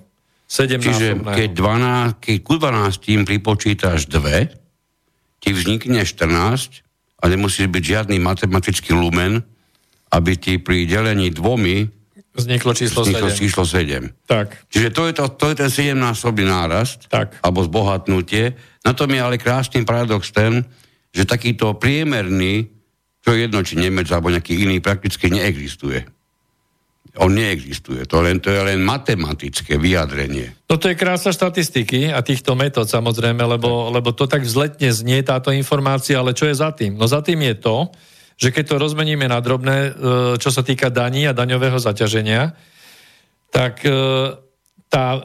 7 0.51 0.83
Čiže 0.83 1.09
keď, 1.23 1.51
12, 1.55 2.23
keď 2.23 2.37
ku 2.43 2.55
12 2.59 3.27
pripočítaš 3.27 4.11
2, 4.11 4.51
ti 5.43 5.51
vznikne 5.55 6.03
14 6.03 6.83
a 7.23 7.25
nemusíš 7.27 7.67
byť 7.71 7.83
žiadny 7.83 8.17
matematický 8.19 8.95
lumen, 8.95 9.43
aby 10.11 10.33
ti 10.35 10.59
pri 10.59 10.87
delení 10.91 11.31
dvomi 11.31 12.00
Vzniklo 12.41 12.73
číslo 12.73 13.05
vzniklo 13.05 13.29
7. 13.29 13.41
číslo 13.41 13.63
7. 13.69 14.27
Tak. 14.27 14.49
Čiže 14.73 14.89
to 14.91 15.03
je, 15.07 15.13
to, 15.13 15.25
to 15.37 15.45
je 15.53 15.57
ten 15.61 15.71
7-násobný 15.71 16.45
nárast, 16.49 17.07
Tak. 17.13 17.45
alebo 17.45 17.61
zbohatnutie. 17.63 18.57
Na 18.83 18.97
tom 18.97 19.13
je 19.13 19.21
ale 19.21 19.37
krásny 19.37 19.85
paradox 19.85 20.33
ten, 20.33 20.65
že 21.13 21.29
takýto 21.29 21.77
priemerný, 21.77 22.71
čo 23.21 23.37
je 23.37 23.47
jedno, 23.47 23.61
či 23.61 23.77
Nemec 23.77 24.09
alebo 24.09 24.33
nejaký 24.33 24.65
iný, 24.65 24.81
prakticky 24.81 25.29
neexistuje. 25.29 26.09
On 27.19 27.27
neexistuje. 27.27 28.07
To, 28.07 28.23
len, 28.23 28.39
to 28.39 28.55
je 28.55 28.61
len 28.63 28.79
matematické 28.87 29.77
vyjadrenie. 29.83 30.55
No 30.71 30.79
to 30.79 30.95
je 30.95 30.95
krása 30.95 31.35
štatistiky 31.35 32.15
a 32.15 32.23
týchto 32.23 32.55
metód 32.55 32.87
samozrejme, 32.87 33.43
lebo, 33.43 33.91
lebo 33.91 34.15
to 34.15 34.31
tak 34.31 34.47
vzletne 34.47 34.95
znie 34.95 35.27
táto 35.27 35.51
informácia, 35.51 36.23
ale 36.23 36.39
čo 36.39 36.47
je 36.47 36.55
za 36.55 36.71
tým? 36.71 36.95
No 36.95 37.11
za 37.11 37.19
tým 37.19 37.43
je 37.43 37.55
to, 37.59 37.91
že 38.41 38.49
keď 38.49 38.73
to 38.73 38.81
rozmeníme 38.81 39.29
na 39.29 39.37
drobné, 39.45 39.77
e, 39.77 39.91
čo 40.41 40.49
sa 40.49 40.65
týka 40.65 40.89
daní 40.89 41.29
a 41.29 41.37
daňového 41.37 41.77
zaťaženia, 41.77 42.57
tak 43.53 43.85
e, 43.85 43.93
tá 44.89 45.07
e, 45.13 45.21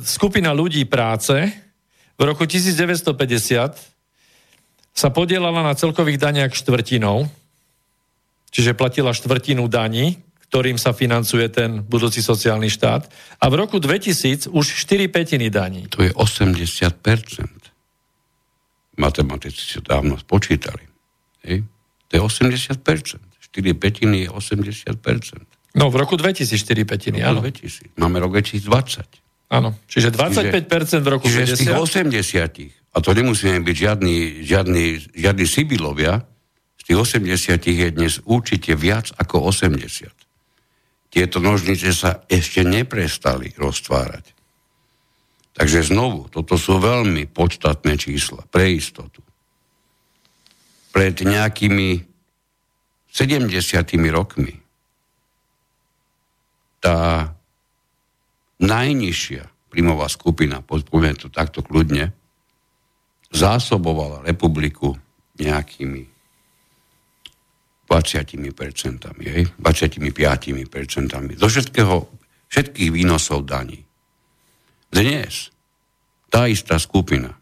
skupina 0.00 0.56
ľudí 0.56 0.88
práce 0.88 1.36
v 2.16 2.22
roku 2.24 2.48
1950 2.48 3.12
sa 4.96 5.08
podielala 5.12 5.60
na 5.60 5.76
celkových 5.76 6.16
daniach 6.16 6.56
štvrtinou, 6.56 7.28
čiže 8.48 8.72
platila 8.72 9.12
štvrtinu 9.12 9.68
daní, 9.68 10.16
ktorým 10.48 10.80
sa 10.80 10.96
financuje 10.96 11.44
ten 11.52 11.84
budúci 11.84 12.24
sociálny 12.24 12.72
štát. 12.72 13.06
A 13.38 13.46
v 13.46 13.54
roku 13.54 13.78
2000 13.78 14.50
už 14.50 14.66
4 14.82 15.06
petiny 15.12 15.46
daní. 15.46 15.86
To 15.94 16.02
je 16.02 16.10
80%. 16.10 16.90
Matematici 18.98 19.62
si 19.62 19.78
dávno 19.78 20.18
spočítali. 20.18 20.82
Hej? 21.46 21.62
To 22.10 22.12
je 22.18 22.22
80%. 22.22 22.82
4 22.82 23.74
petiny 23.74 24.26
je 24.26 24.28
80%. 24.30 25.78
No, 25.78 25.90
v 25.90 25.96
roku 25.98 26.18
2000 26.18 26.50
4 26.58 26.82
petiny, 26.82 27.22
áno. 27.22 27.42
2000. 27.42 27.94
Máme 27.98 28.18
rok 28.18 28.34
2020. 28.42 29.06
Áno, 29.50 29.74
čiže 29.90 30.14
25% 30.14 31.02
v 31.02 31.08
roku 31.10 31.26
Čiže 31.26 31.58
z 31.58 31.66
tých 31.66 31.74
50. 31.74 32.70
80, 32.70 32.94
a 32.94 32.96
to 33.02 33.10
nemusíme 33.10 33.58
byť 33.66 33.76
žiadni, 33.76 34.46
žiadni, 34.46 34.84
žiadni 35.10 35.46
Sibilovia, 35.46 36.22
z 36.78 36.82
tých 36.86 36.98
80 37.18 37.58
je 37.58 37.86
dnes 37.90 38.14
určite 38.22 38.78
viac 38.78 39.10
ako 39.18 39.50
80. 39.50 40.10
Tieto 41.10 41.42
nožnice 41.42 41.90
sa 41.90 42.22
ešte 42.30 42.62
neprestali 42.62 43.50
roztvárať. 43.58 44.38
Takže 45.58 45.90
znovu, 45.90 46.30
toto 46.30 46.54
sú 46.54 46.78
veľmi 46.78 47.26
podstatné 47.26 47.98
čísla 47.98 48.46
pre 48.46 48.70
istotu. 48.70 49.18
Pred 50.90 51.22
nejakými 51.22 52.02
70 53.10 53.50
rokmi 54.10 54.54
tá 56.80 57.30
najnižšia 58.58 59.70
príjmová 59.70 60.10
skupina, 60.10 60.62
poviem 60.64 61.14
to 61.14 61.30
takto 61.30 61.62
kľudne, 61.62 62.10
zásobovala 63.30 64.26
republiku 64.26 64.98
nejakými 65.38 66.10
20 67.90 68.54
percentami, 68.54 69.24
hej? 69.26 69.42
25 69.58 70.70
percentami. 70.70 71.34
Do 71.34 71.50
všetkého, 71.50 72.06
všetkých 72.46 72.90
výnosov 72.94 73.46
daní. 73.50 73.82
Dnes 74.90 75.50
tá 76.30 76.46
istá 76.46 76.78
skupina 76.78 77.34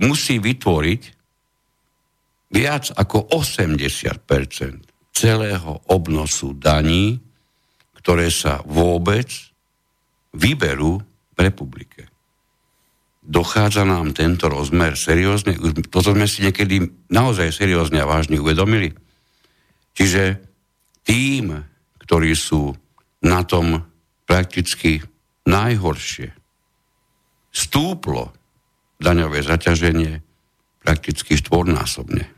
musí 0.00 0.36
vytvoriť 0.40 1.15
viac 2.50 2.94
ako 2.94 3.30
80% 3.32 5.12
celého 5.16 5.72
obnosu 5.88 6.52
daní, 6.52 7.16
ktoré 7.96 8.28
sa 8.28 8.60
vôbec 8.68 9.26
vyberú 10.36 11.00
v 11.32 11.38
republike. 11.40 12.06
Dochádza 13.26 13.82
nám 13.82 14.14
tento 14.14 14.46
rozmer 14.46 14.94
seriózne, 14.94 15.58
toto 15.90 16.14
sme 16.14 16.30
si 16.30 16.46
niekedy 16.46 16.86
naozaj 17.10 17.50
seriózne 17.50 17.98
a 17.98 18.06
vážne 18.06 18.38
uvedomili. 18.38 18.94
Čiže 19.96 20.38
tým, 21.02 21.56
ktorí 22.04 22.36
sú 22.36 22.70
na 23.24 23.42
tom 23.42 23.82
prakticky 24.28 25.02
najhoršie, 25.48 26.30
stúplo 27.50 28.30
daňové 29.00 29.42
zaťaženie 29.42 30.20
prakticky 30.84 31.34
štvornásobne. 31.34 32.35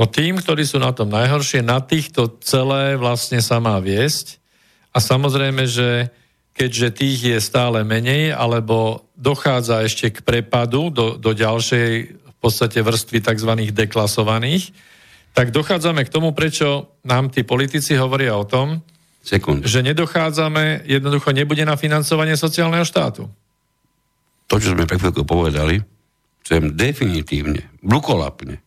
No 0.00 0.08
tým, 0.08 0.40
ktorí 0.40 0.64
sú 0.64 0.80
na 0.80 0.96
tom 0.96 1.12
najhoršie, 1.12 1.60
na 1.60 1.76
týchto 1.84 2.40
celé 2.40 2.96
vlastne 2.96 3.44
sa 3.44 3.60
má 3.60 3.76
viesť. 3.76 4.40
A 4.96 4.98
samozrejme, 4.98 5.68
že 5.68 6.08
keďže 6.56 6.96
tých 6.96 7.20
je 7.20 7.36
stále 7.36 7.84
menej, 7.84 8.32
alebo 8.32 9.04
dochádza 9.12 9.84
ešte 9.84 10.08
k 10.08 10.24
prepadu 10.24 10.88
do, 10.88 11.20
do 11.20 11.36
ďalšej 11.36 11.88
v 12.16 12.36
podstate 12.40 12.80
vrstvy 12.80 13.20
tzv. 13.20 13.52
deklasovaných, 13.76 14.72
tak 15.36 15.52
dochádzame 15.52 16.08
k 16.08 16.12
tomu, 16.12 16.32
prečo 16.32 16.96
nám 17.04 17.28
tí 17.28 17.44
politici 17.44 17.92
hovoria 17.92 18.40
o 18.40 18.48
tom, 18.48 18.80
Sekund. 19.20 19.68
že 19.68 19.84
nedochádzame, 19.84 20.88
jednoducho 20.88 21.36
nebude 21.36 21.60
na 21.68 21.76
financovanie 21.76 22.40
sociálneho 22.40 22.88
štátu. 22.88 23.28
To, 24.48 24.56
čo 24.56 24.72
sme 24.72 24.88
pre 24.88 24.96
chvíľku 24.96 25.28
povedali, 25.28 25.76
chcem 26.40 26.72
definitívne, 26.72 27.68
brukolapne 27.84 28.64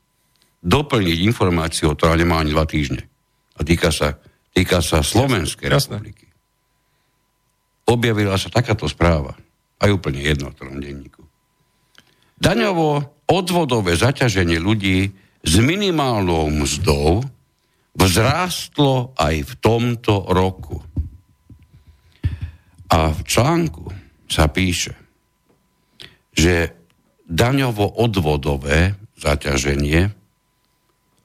doplniť 0.64 1.18
informáciu, 1.28 1.92
ktorá 1.92 2.16
nemá 2.16 2.40
ani 2.40 2.56
dva 2.56 2.64
týždne. 2.64 3.04
A 3.60 3.68
týka 3.68 3.92
sa, 3.92 4.16
týka 4.56 4.80
sa 4.80 5.04
Slovenskej 5.04 5.68
Jasné. 5.68 6.00
republiky. 6.00 6.26
Objavila 7.84 8.40
sa 8.40 8.48
takáto 8.48 8.88
správa, 8.88 9.36
aj 9.84 9.92
úplne 9.92 10.24
jedno 10.24 10.50
v 10.50 10.56
ktorom 10.56 10.80
denníku. 10.80 11.22
Daňovo 12.40 13.20
odvodové 13.28 14.00
zaťaženie 14.00 14.58
ľudí 14.58 15.12
s 15.44 15.54
minimálnou 15.60 16.48
mzdou 16.64 17.28
vzrástlo 17.94 19.12
aj 19.20 19.36
v 19.44 19.54
tomto 19.60 20.32
roku. 20.32 20.80
A 22.88 23.12
v 23.12 23.22
článku 23.28 23.92
sa 24.32 24.48
píše, 24.48 24.96
že 26.34 26.74
daňovo-odvodové 27.28 28.96
zaťaženie 29.20 30.23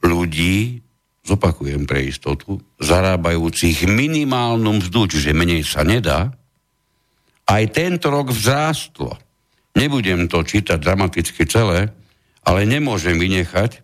ľudí, 0.02 0.82
zopakujem 1.26 1.84
pre 1.84 2.08
istotu, 2.08 2.56
zarábajúcich 2.80 3.84
minimálnu 3.84 4.80
mzdu, 4.80 5.12
čiže 5.12 5.36
menej 5.36 5.66
sa 5.66 5.84
nedá, 5.84 6.32
aj 7.48 7.64
tento 7.72 8.10
rok 8.12 8.30
vzrástlo. 8.32 9.16
Nebudem 9.76 10.28
to 10.28 10.44
čítať 10.44 10.80
dramaticky 10.80 11.46
celé, 11.48 11.92
ale 12.44 12.64
nemôžem 12.64 13.18
vynechať, 13.20 13.82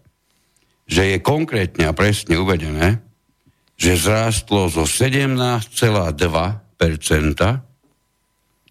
že 0.84 1.16
je 1.16 1.18
konkrétne 1.20 1.88
a 1.88 1.96
presne 1.96 2.36
uvedené, 2.36 3.00
že 3.80 3.96
vzrástlo 3.96 4.68
zo 4.68 4.84
17,2% 4.84 6.20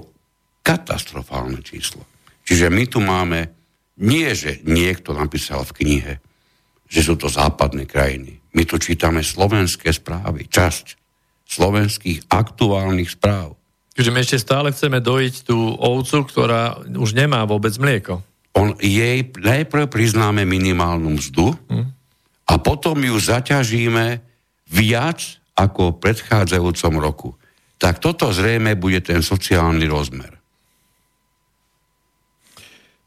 katastrofálne 0.61 1.61
číslo. 1.61 2.01
Čiže 2.41 2.67
my 2.67 2.83
tu 2.85 2.99
máme, 2.99 3.53
nie 3.95 4.27
že 4.33 4.59
niekto 4.63 5.13
napísal 5.13 5.61
v 5.63 5.75
knihe, 5.77 6.13
že 6.85 7.01
sú 7.01 7.15
to 7.15 7.25
západné 7.25 7.85
krajiny. 7.85 8.41
My 8.51 8.63
tu 8.63 8.75
čítame 8.75 9.21
slovenské 9.21 9.89
správy, 9.89 10.45
časť 10.45 10.85
slovenských 11.45 12.27
aktuálnych 12.27 13.07
správ. 13.09 13.53
Čiže 13.93 14.09
my 14.09 14.19
ešte 14.19 14.37
stále 14.37 14.67
chceme 14.69 14.99
dojiť 14.99 15.45
tú 15.45 15.55
ovcu, 15.71 16.17
ktorá 16.23 16.81
už 16.83 17.13
nemá 17.13 17.45
vôbec 17.45 17.71
mlieko. 17.75 18.19
On 18.55 18.71
jej 18.79 19.27
najprv 19.35 19.91
priznáme 19.91 20.47
minimálnu 20.47 21.19
mzdu 21.19 21.51
a 22.47 22.53
potom 22.55 22.95
ju 23.03 23.15
zaťažíme 23.19 24.23
viac 24.71 25.19
ako 25.55 25.95
v 25.95 25.99
predchádzajúcom 25.99 26.93
roku. 26.99 27.29
Tak 27.75 27.99
toto 27.99 28.31
zrejme 28.31 28.79
bude 28.79 29.03
ten 29.03 29.19
sociálny 29.19 29.87
rozmer. 29.91 30.39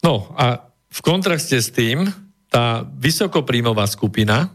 No 0.05 0.31
a 0.37 0.69
v 0.89 1.01
kontraste 1.01 1.59
s 1.59 1.73
tým, 1.73 2.09
tá 2.49 2.85
vysokopríjmová 2.85 3.85
skupina, 3.89 4.49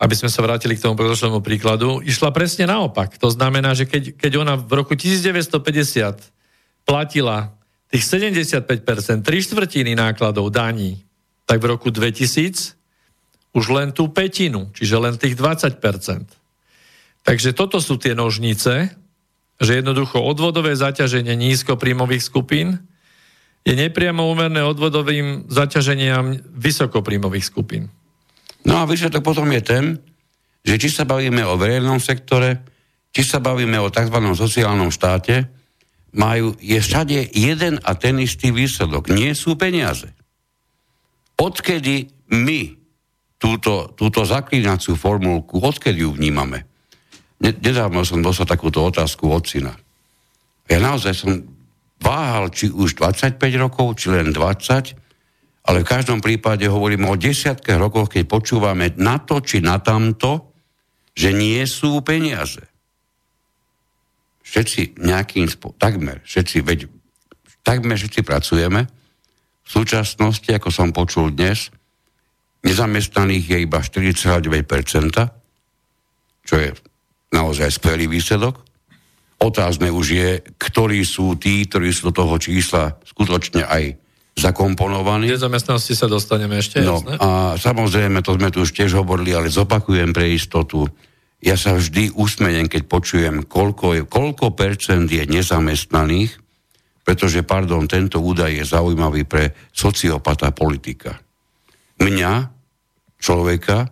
aby 0.00 0.16
sme 0.16 0.32
sa 0.32 0.40
vrátili 0.40 0.80
k 0.80 0.84
tomu 0.84 0.96
predošlému 0.96 1.44
príkladu, 1.44 2.00
išla 2.00 2.32
presne 2.32 2.64
naopak. 2.64 3.20
To 3.20 3.28
znamená, 3.28 3.76
že 3.76 3.84
keď, 3.84 4.16
keď 4.16 4.32
ona 4.40 4.56
v 4.56 4.72
roku 4.80 4.96
1950 4.96 6.88
platila 6.88 7.52
tých 7.90 8.04
75%, 8.06 9.26
tri 9.26 9.38
štvrtiny 9.42 9.98
nákladov 9.98 10.54
daní, 10.54 11.02
tak 11.44 11.58
v 11.58 11.74
roku 11.74 11.90
2000 11.90 12.78
už 13.50 13.64
len 13.74 13.90
tú 13.90 14.06
petinu, 14.14 14.70
čiže 14.70 14.94
len 14.94 15.18
tých 15.18 15.34
20%. 15.34 15.82
Takže 17.26 17.50
toto 17.52 17.82
sú 17.82 17.98
tie 17.98 18.14
nožnice, 18.14 18.94
že 19.60 19.72
jednoducho 19.76 20.22
odvodové 20.22 20.72
zaťaženie 20.72 21.34
nízkopríjmových 21.36 22.22
skupín 22.22 22.80
je 23.66 23.74
nepriamo 23.76 24.24
úmerné 24.24 24.64
odvodovým 24.64 25.50
zaťaženiam 25.52 26.40
vysokopríjmových 26.56 27.44
skupín. 27.44 27.92
No 28.64 28.80
a 28.80 28.88
výsledok 28.88 29.20
potom 29.20 29.50
je 29.52 29.62
ten, 29.66 29.84
že 30.64 30.80
či 30.80 30.88
sa 30.88 31.04
bavíme 31.04 31.44
o 31.44 31.60
verejnom 31.60 32.00
sektore, 32.00 32.64
či 33.12 33.26
sa 33.26 33.42
bavíme 33.42 33.76
o 33.82 33.92
tzv. 33.92 34.16
sociálnom 34.16 34.88
štáte, 34.88 35.59
majú, 36.14 36.58
je 36.58 36.78
všade 36.78 37.34
jeden 37.34 37.78
a 37.82 37.94
ten 37.94 38.18
istý 38.18 38.50
výsledok. 38.50 39.10
Nie 39.10 39.34
sú 39.34 39.54
peniaze. 39.54 40.10
Odkedy 41.38 42.10
my 42.34 42.76
túto, 43.40 43.94
túto 43.96 44.26
zaklínacú 44.26 44.94
formulku, 44.98 45.62
odkedy 45.62 46.04
ju 46.04 46.12
vnímame? 46.12 46.68
Nedávno 47.40 48.04
som 48.04 48.20
dostal 48.20 48.44
takúto 48.44 48.84
otázku 48.84 49.24
od 49.32 49.44
syna. 49.48 49.72
Ja 50.68 50.78
naozaj 50.78 51.14
som 51.16 51.30
váhal, 51.98 52.52
či 52.52 52.68
už 52.68 53.00
25 53.00 53.40
rokov, 53.56 53.96
či 53.96 54.12
len 54.12 54.30
20, 54.30 55.66
ale 55.66 55.84
v 55.84 55.90
každom 55.90 56.20
prípade 56.20 56.68
hovoríme 56.68 57.08
o 57.08 57.18
desiatkách 57.18 57.80
rokoch, 57.80 58.12
keď 58.12 58.24
počúvame 58.28 58.92
na 59.00 59.20
to, 59.20 59.40
či 59.40 59.60
na 59.64 59.80
tamto, 59.80 60.52
že 61.16 61.34
nie 61.34 61.60
sú 61.66 62.00
peniaze. 62.00 62.69
Všetci 64.50 64.98
nejakým 64.98 65.46
spôsobom, 65.46 65.78
takmer, 65.78 66.18
všetci, 66.26 66.56
veď, 66.66 66.90
takmer 67.62 67.94
všetci 67.94 68.26
pracujeme. 68.26 68.90
V 69.62 69.70
súčasnosti, 69.70 70.50
ako 70.50 70.68
som 70.74 70.90
počul 70.90 71.30
dnes, 71.30 71.70
nezamestnaných 72.66 73.44
je 73.46 73.58
iba 73.62 73.78
4,9%, 73.78 74.50
čo 76.42 76.54
je 76.58 76.74
naozaj 77.30 77.70
skvelý 77.78 78.10
výsledok. 78.10 78.58
Otázne 79.40 79.88
už 79.94 80.06
je, 80.10 80.30
ktorí 80.58 81.00
sú 81.06 81.38
tí, 81.38 81.64
ktorí 81.64 81.94
sú 81.94 82.10
do 82.10 82.14
toho 82.26 82.34
čísla 82.36 82.98
skutočne 83.06 83.64
aj 83.64 83.96
zakomponovaní. 84.36 85.30
V 85.30 85.40
zamestnanosti 85.40 85.94
sa 85.96 86.10
dostaneme 86.10 86.60
ešte, 86.60 86.82
no, 86.82 87.00
jasné? 87.00 87.14
A 87.22 87.28
samozrejme, 87.56 88.20
to 88.20 88.36
sme 88.36 88.48
tu 88.52 88.66
už 88.66 88.74
tiež 88.74 88.98
hovorili, 88.98 89.32
ale 89.32 89.52
zopakujem 89.52 90.10
pre 90.10 90.32
istotu. 90.32 90.84
Ja 91.40 91.56
sa 91.56 91.72
vždy 91.72 92.12
usmenem, 92.20 92.68
keď 92.68 92.82
počujem, 92.84 93.36
koľko, 93.48 93.86
je, 93.96 94.02
koľko 94.04 94.52
percent 94.52 95.08
je 95.08 95.24
nezamestnaných, 95.24 96.36
pretože, 97.00 97.40
pardon, 97.42 97.88
tento 97.88 98.20
údaj 98.20 98.60
je 98.60 98.64
zaujímavý 98.68 99.24
pre 99.24 99.56
sociopata 99.72 100.52
politika. 100.52 101.16
Mňa, 101.96 102.32
človeka, 103.16 103.88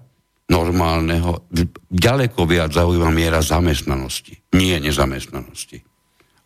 normálneho, 0.48 1.48
ďaleko 1.88 2.44
viac 2.44 2.72
zaujíma 2.72 3.08
miera 3.12 3.40
zamestnanosti, 3.40 4.52
nie 4.56 4.76
nezamestnanosti. 4.80 5.80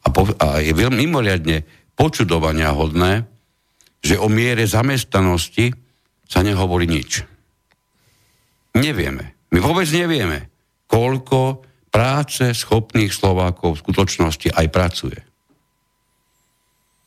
A, 0.02 0.10
po, 0.10 0.26
a 0.38 0.62
je 0.62 0.74
veľmi 0.74 1.06
mimoriadne 1.06 1.66
počudovania 1.98 2.74
hodné, 2.74 3.26
že 4.02 4.18
o 4.18 4.26
miere 4.26 4.66
zamestnanosti 4.66 5.70
sa 6.26 6.42
nehovorí 6.42 6.90
nič. 6.90 7.22
Nevieme. 8.78 9.50
My 9.54 9.58
vôbec 9.62 9.86
nevieme, 9.90 10.51
koľko 10.92 11.64
práce 11.88 12.52
schopných 12.52 13.12
Slovákov 13.12 13.80
v 13.80 13.82
skutočnosti 13.88 14.48
aj 14.52 14.66
pracuje. 14.68 15.18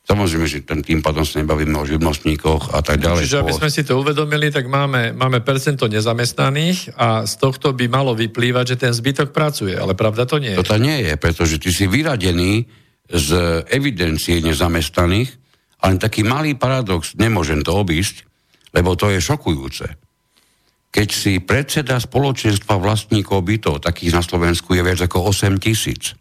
Samozrejme, 0.05 0.45
že 0.45 0.61
ten, 0.61 0.85
tým 0.85 1.01
pádom 1.01 1.25
sa 1.25 1.41
nebavíme 1.41 1.73
o 1.81 1.85
živnostníkoch 1.85 2.77
a 2.77 2.85
tak 2.85 3.01
ďalej. 3.01 3.25
Čiže 3.25 3.41
aby 3.41 3.57
sme 3.57 3.73
si 3.73 3.81
to 3.81 3.97
uvedomili, 3.97 4.53
tak 4.53 4.69
máme, 4.69 5.17
máme 5.17 5.41
percento 5.41 5.89
nezamestnaných 5.89 6.93
a 6.93 7.25
z 7.25 7.33
tohto 7.41 7.73
by 7.73 7.89
malo 7.89 8.13
vyplývať, 8.13 8.77
že 8.77 8.85
ten 8.85 8.93
zbytok 8.93 9.33
pracuje, 9.33 9.73
ale 9.73 9.97
pravda 9.97 10.29
to 10.29 10.37
nie 10.37 10.53
je. 10.53 10.61
To 10.61 10.77
nie 10.77 11.09
je, 11.09 11.17
pretože 11.17 11.57
ty 11.57 11.73
si 11.73 11.89
vyradený 11.89 12.69
z 13.09 13.29
evidencie 13.73 14.45
nezamestnaných, 14.45 15.33
ale 15.81 15.97
taký 15.97 16.21
malý 16.21 16.53
paradox, 16.53 17.17
nemôžem 17.17 17.65
to 17.65 17.73
obísť, 17.73 18.29
lebo 18.77 18.93
to 18.93 19.09
je 19.09 19.17
šokujúce. 19.17 20.04
Keď 20.95 21.09
si 21.11 21.43
predseda 21.43 21.99
spoločenstva 21.99 22.79
vlastníkov 22.79 23.43
bytov, 23.43 23.83
takých 23.83 24.15
na 24.15 24.23
Slovensku 24.23 24.71
je 24.71 24.79
viac 24.79 25.03
ako 25.03 25.27
8 25.35 25.59
tisíc, 25.59 26.15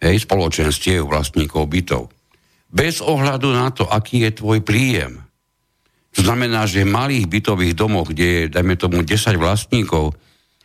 hej, 0.00 0.16
spoločenstiev 0.24 1.04
vlastníkov 1.04 1.68
bytov, 1.68 2.08
bez 2.72 3.04
ohľadu 3.04 3.52
na 3.52 3.68
to, 3.76 3.84
aký 3.84 4.24
je 4.24 4.40
tvoj 4.40 4.64
príjem. 4.64 5.20
To 6.16 6.24
znamená, 6.24 6.64
že 6.64 6.88
v 6.88 6.96
malých 6.96 7.28
bytových 7.28 7.74
domoch, 7.76 8.08
kde 8.08 8.26
je, 8.26 8.42
dajme 8.48 8.74
tomu, 8.80 9.04
10 9.04 9.36
vlastníkov 9.36 10.16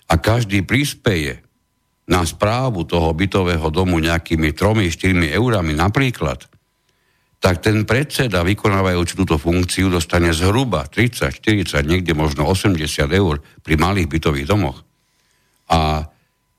a 0.08 0.13
každý 0.15 0.63
prispeje 0.63 1.43
na 2.08 2.23
správu 2.23 2.88
toho 2.88 3.12
bytového 3.12 3.67
domu 3.67 3.99
nejakými 3.99 4.55
3-4 4.55 5.36
eurami 5.36 5.75
napríklad, 5.75 6.47
tak 7.39 7.63
ten 7.63 7.88
predseda 7.88 8.43
vykonávajúci 8.43 9.15
túto 9.15 9.39
funkciu 9.39 9.88
dostane 9.88 10.36
zhruba 10.36 10.84
30, 10.91 11.39
40, 11.39 11.88
niekde 11.88 12.12
možno 12.12 12.43
80 12.43 12.84
eur 13.15 13.39
pri 13.63 13.75
malých 13.80 14.12
bytových 14.12 14.47
domoch. 14.47 14.84
A 15.71 16.04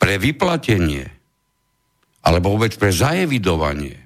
pre 0.01 0.16
vyplatenie 0.16 1.05
alebo 2.25 2.57
vôbec 2.57 2.73
pre 2.81 2.93
zaevidovanie 2.93 3.97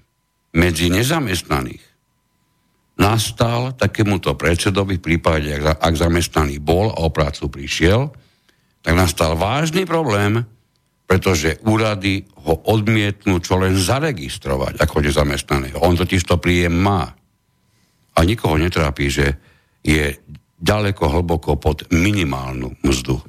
medzi 0.54 0.90
nezamestnaných 0.90 1.82
nastal 2.94 3.74
takémuto 3.74 4.38
predsedovi 4.38 5.02
v 5.02 5.06
prípade, 5.14 5.50
ak, 5.58 5.94
zamestnaný 5.94 6.62
bol 6.62 6.94
a 6.94 7.06
o 7.06 7.10
prácu 7.10 7.50
prišiel, 7.50 8.14
tak 8.86 8.94
nastal 8.94 9.34
vážny 9.34 9.82
problém, 9.82 10.46
pretože 11.04 11.60
úrady 11.68 12.24
ho 12.48 12.64
odmietnú 12.72 13.38
čo 13.44 13.60
len 13.60 13.76
zaregistrovať 13.76 14.80
ako 14.80 15.04
nezamestnaného. 15.04 15.78
On 15.84 15.92
totiž 15.92 16.24
to 16.24 16.40
príjem 16.40 16.72
má. 16.72 17.12
A 18.14 18.18
nikoho 18.24 18.56
netrápi, 18.56 19.12
že 19.12 19.26
je 19.84 20.16
ďaleko 20.64 21.12
hlboko 21.12 21.60
pod 21.60 21.84
minimálnu 21.92 22.72
mzdu. 22.80 23.20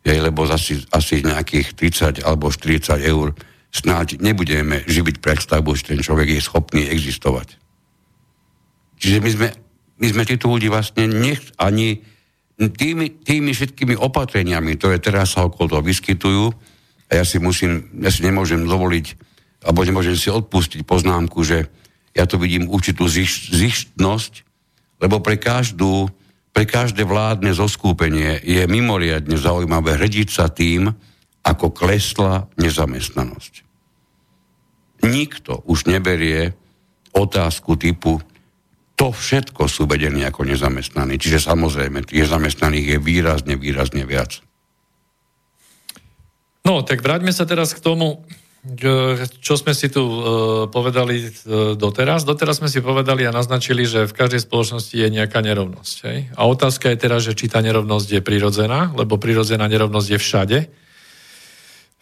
Je, 0.00 0.16
lebo 0.16 0.48
asi, 0.48 0.80
asi 0.88 1.20
nejakých 1.20 1.76
30 1.76 2.24
alebo 2.24 2.48
40 2.48 2.96
eur 3.04 3.36
snáď 3.68 4.16
nebudeme 4.24 4.80
živiť 4.88 5.20
predstavu, 5.20 5.76
že 5.76 5.92
ten 5.92 6.00
človek 6.00 6.32
je 6.32 6.40
schopný 6.40 6.88
existovať. 6.88 7.60
Čiže 8.96 9.18
my 9.20 9.30
sme, 9.30 9.48
my 10.00 10.06
sme 10.08 10.22
títo 10.24 10.48
ľudí 10.48 10.72
vlastne 10.72 11.04
nech 11.04 11.40
ani 11.60 12.00
tými, 12.56 13.24
tými 13.24 13.52
všetkými 13.52 13.96
opatreniami, 13.96 14.76
ktoré 14.76 15.00
teraz 15.00 15.36
sa 15.36 15.48
okolo 15.48 15.76
toho 15.76 15.82
vyskytujú, 15.84 16.44
a 17.10 17.18
ja 17.18 17.24
si 17.26 17.42
musím, 17.42 17.90
ja 17.98 18.08
si 18.14 18.22
nemôžem 18.22 18.62
dovoliť, 18.62 19.06
alebo 19.66 19.82
nemôžem 19.82 20.14
si 20.14 20.30
odpustiť 20.30 20.86
poznámku, 20.86 21.42
že 21.42 21.66
ja 22.14 22.24
tu 22.24 22.38
vidím 22.38 22.70
určitú 22.70 23.10
ziš, 23.10 23.50
zištnosť, 23.50 24.46
lebo 25.02 25.18
pre 25.18 25.36
každú, 25.36 26.08
pre 26.54 26.64
každé 26.64 27.02
vládne 27.02 27.50
zoskúpenie 27.50 28.40
je 28.46 28.62
mimoriadne 28.70 29.34
zaujímavé 29.34 29.98
hrediť 29.98 30.28
sa 30.30 30.46
tým, 30.48 30.90
ako 31.42 31.72
klesla 31.74 32.46
nezamestnanosť. 32.60 33.66
Nikto 35.00 35.64
už 35.66 35.88
neberie 35.88 36.52
otázku 37.16 37.74
typu 37.80 38.20
to 39.00 39.16
všetko 39.16 39.64
sú 39.64 39.88
vedení 39.88 40.20
ako 40.28 40.44
nezamestnaní. 40.44 41.16
Čiže 41.16 41.48
samozrejme, 41.48 42.04
tých 42.04 42.28
zamestnaných 42.28 42.86
je 42.92 42.98
výrazne, 43.00 43.56
výrazne 43.56 44.04
viac. 44.04 44.44
No, 46.70 46.86
tak 46.86 47.02
vráťme 47.02 47.34
sa 47.34 47.42
teraz 47.42 47.74
k 47.74 47.82
tomu, 47.82 48.22
čo 49.42 49.58
sme 49.58 49.74
si 49.74 49.90
tu 49.90 50.06
uh, 50.06 50.22
povedali 50.70 51.26
uh, 51.26 51.74
doteraz. 51.74 52.22
Doteraz 52.22 52.62
sme 52.62 52.70
si 52.70 52.78
povedali 52.78 53.26
a 53.26 53.34
naznačili, 53.34 53.90
že 53.90 54.06
v 54.06 54.14
každej 54.14 54.46
spoločnosti 54.46 54.94
je 54.94 55.08
nejaká 55.10 55.42
nerovnosť. 55.42 55.96
Hej? 56.06 56.18
A 56.38 56.46
otázka 56.46 56.94
je 56.94 57.02
teraz, 57.02 57.26
že 57.26 57.34
či 57.34 57.50
tá 57.50 57.58
nerovnosť 57.58 58.08
je 58.14 58.22
prirodzená, 58.22 58.94
lebo 58.94 59.18
prirodzená 59.18 59.66
nerovnosť 59.66 60.08
je 60.14 60.18
všade 60.22 60.58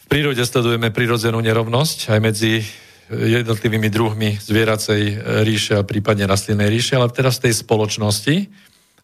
prírode 0.08 0.40
sledujeme 0.40 0.88
prirodzenú 0.88 1.38
nerovnosť 1.44 2.16
aj 2.16 2.20
medzi 2.24 2.64
jednotlivými 3.08 3.88
druhmi 3.92 4.40
zvieracej 4.40 5.00
ríše 5.44 5.76
a 5.80 5.84
prípadne 5.84 6.28
rastlinnej 6.28 6.68
ríše, 6.68 6.96
ale 6.96 7.12
teraz 7.12 7.40
v 7.40 7.48
tej 7.48 7.60
spoločnosti, 7.64 8.36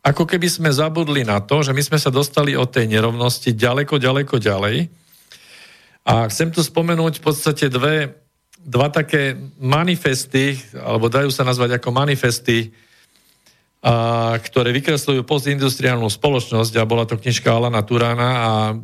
ako 0.04 0.28
keby 0.28 0.48
sme 0.48 0.68
zabudli 0.72 1.24
na 1.24 1.40
to, 1.40 1.64
že 1.64 1.72
my 1.72 1.80
sme 1.80 1.96
sa 2.00 2.12
dostali 2.12 2.52
od 2.56 2.68
tej 2.68 2.88
nerovnosti 2.88 3.52
ďaleko, 3.52 3.96
ďaleko 3.96 4.36
ďalej. 4.40 4.76
A 6.04 6.28
chcem 6.28 6.52
tu 6.52 6.60
spomenúť 6.60 7.18
v 7.18 7.24
podstate 7.24 7.72
dve, 7.72 8.12
dva 8.60 8.92
také 8.92 9.36
manifesty, 9.56 10.60
alebo 10.76 11.08
dajú 11.08 11.32
sa 11.32 11.48
nazvať 11.48 11.80
ako 11.80 11.88
manifesty 11.96 12.72
a, 13.84 14.36
ktoré 14.40 14.72
vykresľujú 14.72 15.24
postindustriálnu 15.24 16.08
spoločnosť 16.08 16.72
a 16.80 16.88
bola 16.88 17.04
to 17.04 17.20
knižka 17.20 17.52
Alana 17.52 17.84
Turána 17.84 18.30
a 18.32 18.52
e, 18.72 18.74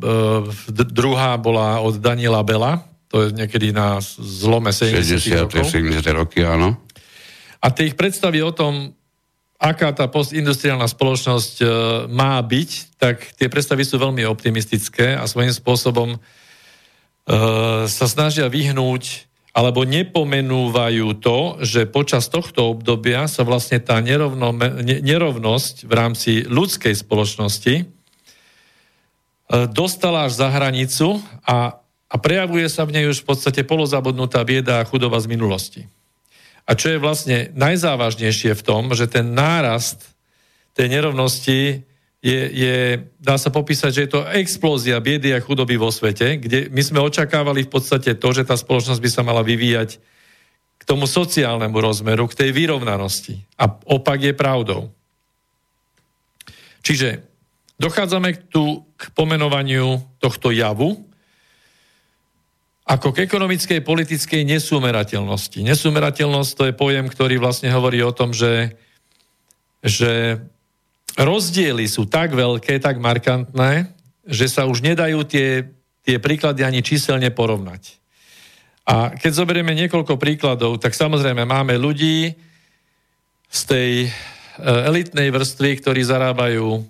druhá 0.89 1.37
bola 1.41 1.81
od 1.81 1.97
Daniela 1.97 2.45
Bela, 2.45 2.85
to 3.09 3.25
je 3.25 3.37
niekedy 3.37 3.73
na 3.73 3.97
zlome 4.21 4.69
70. 4.69 5.49
60. 5.49 5.49
rokov. 5.49 5.65
70. 5.67 6.05
roky, 6.13 6.45
áno. 6.45 6.77
A 7.61 7.69
tie 7.69 7.89
ich 7.89 7.97
predstavy 7.97 8.41
o 8.41 8.53
tom, 8.53 8.97
aká 9.61 9.93
tá 9.93 10.09
postindustriálna 10.09 10.89
spoločnosť 10.89 11.53
e, 11.61 11.65
má 12.09 12.41
byť, 12.41 12.69
tak 12.97 13.37
tie 13.37 13.45
predstavy 13.45 13.85
sú 13.85 14.01
veľmi 14.01 14.25
optimistické 14.25 15.13
a 15.13 15.29
svojím 15.29 15.53
spôsobom 15.53 16.17
sa 17.85 18.05
snažia 18.09 18.49
vyhnúť 18.49 19.31
alebo 19.51 19.83
nepomenúvajú 19.83 21.19
to, 21.19 21.59
že 21.59 21.91
počas 21.91 22.31
tohto 22.31 22.71
obdobia 22.71 23.27
sa 23.27 23.43
vlastne 23.43 23.83
tá 23.83 23.99
nerovno, 23.99 24.55
nerovnosť 25.03 25.75
v 25.83 25.93
rámci 25.93 26.31
ľudskej 26.47 26.95
spoločnosti 26.95 27.75
e, 27.75 27.85
dostala 29.75 30.31
až 30.31 30.39
za 30.39 30.47
hranicu 30.47 31.19
a, 31.43 31.83
a 31.83 32.15
prejavuje 32.15 32.71
sa 32.71 32.87
v 32.87 32.95
nej 32.95 33.05
už 33.11 33.27
v 33.27 33.27
podstate 33.27 33.67
polozabudnutá 33.67 34.39
bieda 34.47 34.79
a 34.79 34.87
chudoba 34.87 35.19
z 35.19 35.27
minulosti. 35.27 35.81
A 36.63 36.71
čo 36.71 36.95
je 36.95 37.03
vlastne 37.03 37.51
najzávažnejšie 37.51 38.55
v 38.55 38.63
tom, 38.63 38.95
že 38.95 39.11
ten 39.11 39.35
nárast 39.35 40.15
tej 40.71 40.87
nerovnosti 40.87 41.83
je, 42.21 42.41
je, 42.53 42.77
dá 43.17 43.41
sa 43.41 43.49
popísať, 43.49 43.89
že 43.89 44.01
je 44.05 44.11
to 44.13 44.21
explózia 44.37 45.01
biedy 45.01 45.33
a 45.33 45.41
chudoby 45.41 45.73
vo 45.73 45.89
svete, 45.89 46.37
kde 46.37 46.69
my 46.69 46.81
sme 46.85 47.01
očakávali 47.01 47.65
v 47.65 47.71
podstate 47.73 48.13
to, 48.13 48.29
že 48.29 48.45
tá 48.45 48.53
spoločnosť 48.53 49.01
by 49.01 49.09
sa 49.09 49.25
mala 49.25 49.41
vyvíjať 49.41 49.97
k 50.77 50.83
tomu 50.85 51.09
sociálnemu 51.09 51.77
rozmeru, 51.81 52.29
k 52.29 52.45
tej 52.45 52.49
vyrovnanosti. 52.53 53.41
A 53.57 53.73
opak 53.89 54.21
je 54.21 54.33
pravdou. 54.37 54.93
Čiže 56.85 57.25
dochádzame 57.81 58.49
tu 58.53 58.85
k 58.97 59.09
pomenovaniu 59.17 60.01
tohto 60.21 60.53
javu 60.53 61.01
ako 62.85 63.13
k 63.13 63.23
ekonomickej, 63.23 63.85
politickej 63.85 64.41
nesúmerateľnosti. 64.43 65.63
Nesúmerateľnosť 65.63 66.51
to 66.53 66.63
je 66.69 66.73
pojem, 66.75 67.05
ktorý 67.07 67.39
vlastne 67.39 67.71
hovorí 67.71 68.01
o 68.03 68.11
tom, 68.11 68.33
že, 68.35 68.75
že 69.79 70.43
rozdiely 71.19 71.85
sú 71.87 72.07
tak 72.07 72.31
veľké, 72.31 72.79
tak 72.79 73.01
markantné, 73.01 73.91
že 74.23 74.47
sa 74.47 74.69
už 74.69 74.85
nedajú 74.85 75.25
tie, 75.27 75.67
tie 76.05 76.17
príklady 76.21 76.63
ani 76.63 76.79
číselne 76.85 77.27
porovnať. 77.33 77.99
A 78.87 79.13
keď 79.13 79.31
zoberieme 79.43 79.75
niekoľko 79.77 80.17
príkladov, 80.17 80.81
tak 80.81 80.97
samozrejme 80.97 81.45
máme 81.45 81.77
ľudí 81.77 82.33
z 83.51 83.61
tej 83.67 83.91
e, 84.05 84.09
elitnej 84.63 85.29
vrstvy, 85.29 85.83
ktorí 85.83 86.01
zarábajú 86.01 86.81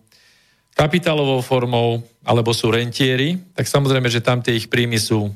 kapitálovou 0.71 1.43
formou 1.43 1.99
alebo 2.23 2.55
sú 2.55 2.71
rentieri, 2.71 3.35
tak 3.57 3.67
samozrejme, 3.67 4.07
že 4.07 4.23
tam 4.23 4.39
tie 4.39 4.55
ich 4.55 4.71
príjmy 4.71 5.01
sú 5.01 5.33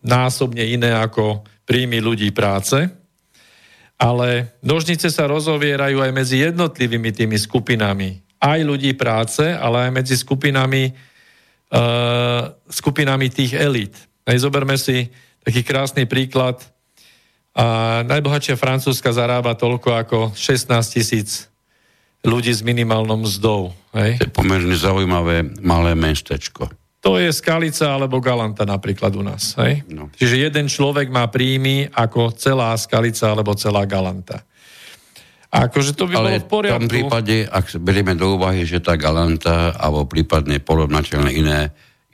násobne 0.00 0.64
iné 0.64 0.94
ako 0.94 1.44
príjmy 1.66 1.98
ľudí 1.98 2.30
práce 2.30 3.01
ale 3.98 4.58
nožnice 4.64 5.08
sa 5.08 5.30
rozovierajú 5.30 6.02
aj 6.02 6.12
medzi 6.12 6.42
jednotlivými 6.42 7.10
tými 7.14 7.38
skupinami. 7.38 8.20
Aj 8.42 8.58
ľudí 8.58 8.92
práce, 8.98 9.42
ale 9.42 9.88
aj 9.88 9.90
medzi 9.94 10.18
skupinami, 10.18 10.90
uh, 11.70 12.50
skupinami 12.66 13.30
tých 13.30 13.54
elít. 13.54 13.94
Hej, 14.26 14.46
zoberme 14.46 14.74
si 14.74 15.06
taký 15.46 15.62
krásny 15.62 16.06
príklad. 16.06 16.58
A 17.52 18.00
najbohatšia 18.08 18.56
Francúzska 18.56 19.12
zarába 19.12 19.52
toľko 19.54 19.88
ako 19.92 20.18
16 20.34 20.72
tisíc 20.88 21.52
ľudí 22.24 22.54
s 22.54 22.62
minimálnou 22.64 23.28
mzdou. 23.28 23.74
Hej? 23.92 24.22
To 24.22 24.26
je 24.30 24.34
pomerne 24.34 24.74
zaujímavé 24.74 25.46
malé 25.60 25.92
mestečko. 25.92 26.70
To 27.02 27.18
je 27.18 27.34
Skalica 27.34 27.98
alebo 27.98 28.22
Galanta 28.22 28.62
napríklad 28.62 29.10
u 29.18 29.26
nás. 29.26 29.58
Hej? 29.58 29.82
No. 29.90 30.06
Čiže 30.14 30.46
jeden 30.46 30.70
človek 30.70 31.10
má 31.10 31.26
príjmy 31.26 31.90
ako 31.90 32.30
celá 32.38 32.70
Skalica 32.78 33.34
alebo 33.34 33.58
celá 33.58 33.82
Galanta. 33.90 34.46
A 35.52 35.68
akože 35.68 35.92
to 35.98 36.08
by 36.08 36.14
Ale 36.16 36.22
bolo 36.22 36.38
v 36.38 36.48
poriadku. 36.48 36.78
v 36.78 36.80
tom 36.80 36.88
prípade, 36.88 37.36
ak 37.44 37.76
berieme 37.82 38.14
do 38.16 38.38
úvahy, 38.38 38.64
že 38.64 38.80
tá 38.80 38.94
Galanta 38.96 39.74
alebo 39.76 40.06
prípadne 40.08 40.62
porovnateľné 40.62 41.30
iné, 41.34 41.60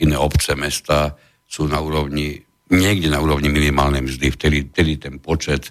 iné 0.00 0.16
obce, 0.16 0.56
mesta 0.56 1.14
sú 1.44 1.68
na 1.68 1.78
úrovni, 1.78 2.40
niekde 2.72 3.12
na 3.12 3.20
úrovni 3.20 3.52
minimálnej 3.52 4.02
mzdy, 4.08 4.26
vtedy, 4.34 4.58
vtedy 4.72 4.92
ten 4.98 5.14
počet 5.22 5.70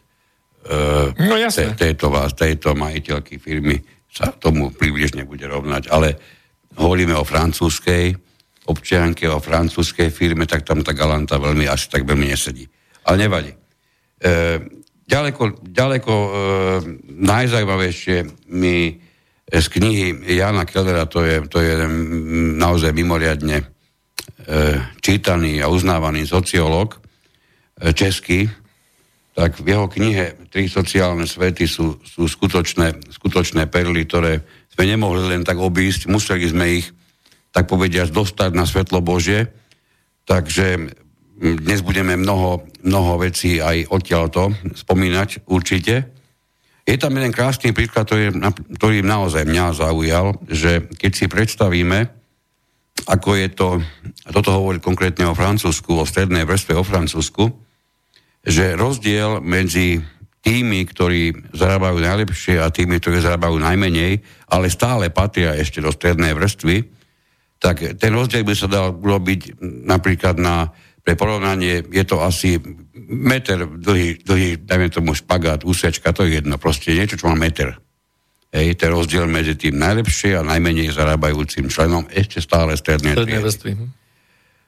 uh, 0.69 1.11
no, 1.11 1.35
te, 1.49 1.73
tejto, 1.75 2.07
tejto 2.37 2.71
majiteľky 2.77 3.41
firmy 3.41 3.81
sa 4.07 4.29
tomu 4.31 4.71
približne 4.71 5.25
bude 5.25 5.43
rovnať. 5.43 5.89
Ale 5.91 6.15
hovoríme 6.79 7.17
o 7.17 7.27
francúzskej, 7.27 8.26
občianke 8.67 9.31
o 9.31 9.39
francúzskej 9.39 10.11
firme, 10.11 10.43
tak 10.43 10.67
tam 10.67 10.83
tá 10.83 10.91
galanta 10.91 11.39
veľmi 11.39 11.65
až 11.65 11.87
tak 11.87 12.03
veľmi 12.03 12.27
nesedí. 12.27 12.67
Ale 13.07 13.27
nevadí. 13.27 13.51
E, 13.55 13.57
ďaleko 15.07 15.63
ďaleko 15.63 16.13
e, 16.13 16.29
najzajímavejšie 17.07 18.17
mi 18.51 18.99
z 19.47 19.65
knihy 19.71 20.27
Jana 20.35 20.67
Kellera, 20.67 21.07
to 21.07 21.23
je, 21.23 21.47
to 21.47 21.63
je 21.63 21.87
naozaj 22.59 22.91
mimoriadne 22.91 23.63
e, 23.63 23.65
čítaný 24.99 25.63
a 25.63 25.71
uznávaný 25.71 26.27
sociológ 26.27 26.99
e, 27.79 27.95
český, 27.95 28.51
tak 29.31 29.55
v 29.63 29.71
jeho 29.71 29.87
knihe 29.87 30.49
Tri 30.51 30.65
sociálne 30.67 31.29
svety 31.29 31.69
sú, 31.69 32.01
sú 32.01 32.25
skutočné, 32.25 33.13
skutočné 33.13 33.69
perly, 33.69 34.03
ktoré 34.09 34.43
sme 34.73 34.89
nemohli 34.89 35.29
len 35.31 35.45
tak 35.45 35.61
obísť, 35.61 36.09
museli 36.09 36.49
sme 36.49 36.81
ich 36.81 36.96
tak 37.57 37.65
povediať, 37.65 38.13
dostať 38.13 38.53
na 38.53 38.69
svetlo 38.69 39.01
Bože. 39.01 39.49
Takže 40.29 40.93
dnes 41.41 41.81
budeme 41.81 42.13
mnoho, 42.13 42.69
mnoho 42.85 43.17
vecí 43.17 43.57
aj 43.57 43.89
odtiaľto 43.89 44.53
spomínať 44.77 45.49
určite. 45.49 46.13
Je 46.85 47.01
tam 47.01 47.17
jeden 47.17 47.33
krásny 47.33 47.73
príklad, 47.73 48.05
ktorý, 48.05 48.29
ktorý 48.77 49.01
naozaj 49.01 49.49
mňa 49.49 49.65
zaujal, 49.73 50.37
že 50.45 50.85
keď 51.01 51.11
si 51.17 51.25
predstavíme, 51.25 52.13
ako 53.09 53.29
je 53.33 53.47
to, 53.49 53.81
a 54.25 54.29
toto 54.29 54.53
hovorí 54.53 54.77
konkrétne 54.77 55.25
o 55.25 55.33
Francúzsku, 55.33 55.97
o 55.97 56.05
strednej 56.05 56.45
vrstve 56.45 56.77
o 56.77 56.85
Francúzsku, 56.85 57.49
že 58.45 58.77
rozdiel 58.77 59.41
medzi 59.41 59.97
tými, 60.45 60.85
ktorí 60.85 61.49
zarábajú 61.57 62.05
najlepšie 62.05 62.61
a 62.61 62.69
tými, 62.69 63.01
ktorí 63.01 63.17
zarábajú 63.17 63.57
najmenej, 63.57 64.21
ale 64.45 64.69
stále 64.69 65.09
patria 65.09 65.57
ešte 65.57 65.81
do 65.81 65.89
strednej 65.89 66.37
vrstvy, 66.37 66.96
tak 67.57 67.97
ten 67.97 68.11
rozdiel 68.13 68.45
by 68.45 68.53
sa 68.53 68.69
dal 68.69 68.93
urobiť 68.93 69.61
napríklad 69.61 70.37
na, 70.37 70.69
pre 71.01 71.15
porovnanie, 71.15 71.87
je 71.87 72.03
to 72.03 72.19
asi 72.19 72.59
meter 73.07 73.63
dlhý, 73.63 74.19
dlhý 74.21 74.67
dajme 74.67 74.91
tomu 74.91 75.15
špagát, 75.15 75.63
úsečka, 75.63 76.11
to 76.11 76.27
je 76.27 76.43
jedno, 76.43 76.59
proste 76.59 76.91
niečo, 76.91 77.15
čo 77.15 77.31
má 77.31 77.39
meter. 77.39 77.79
Hej, 78.51 78.75
ten 78.75 78.91
rozdiel 78.91 79.23
medzi 79.27 79.55
tým 79.55 79.79
najlepšie 79.79 80.35
a 80.35 80.43
najmenej 80.43 80.91
zarábajúcim 80.91 81.71
členom 81.71 82.07
ešte 82.11 82.43
stále 82.43 82.75
strednej 82.75 83.15
vrstvy. 83.15 83.71
Hm. 83.75 83.87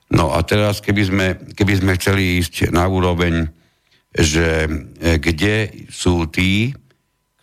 No 0.10 0.32
a 0.32 0.42
teraz, 0.42 0.82
keby 0.82 1.04
sme, 1.06 1.28
keby 1.54 1.74
sme 1.84 1.92
chceli 2.00 2.40
ísť 2.42 2.74
na 2.74 2.90
úroveň, 2.90 3.52
že 4.10 4.66
e, 4.66 4.70
kde 5.22 5.86
sú 5.92 6.26
tí, 6.32 6.74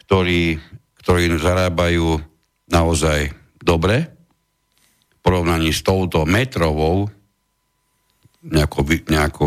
ktorí, 0.09 0.59
ktorí 1.05 1.37
zarábajú 1.39 2.19
naozaj 2.67 3.31
dobre, 3.63 4.16
porovnaní 5.27 5.75
s 5.75 5.83
touto 5.83 6.23
metrovou, 6.23 7.11
nejako, 8.47 8.87
nejako, 9.11 9.47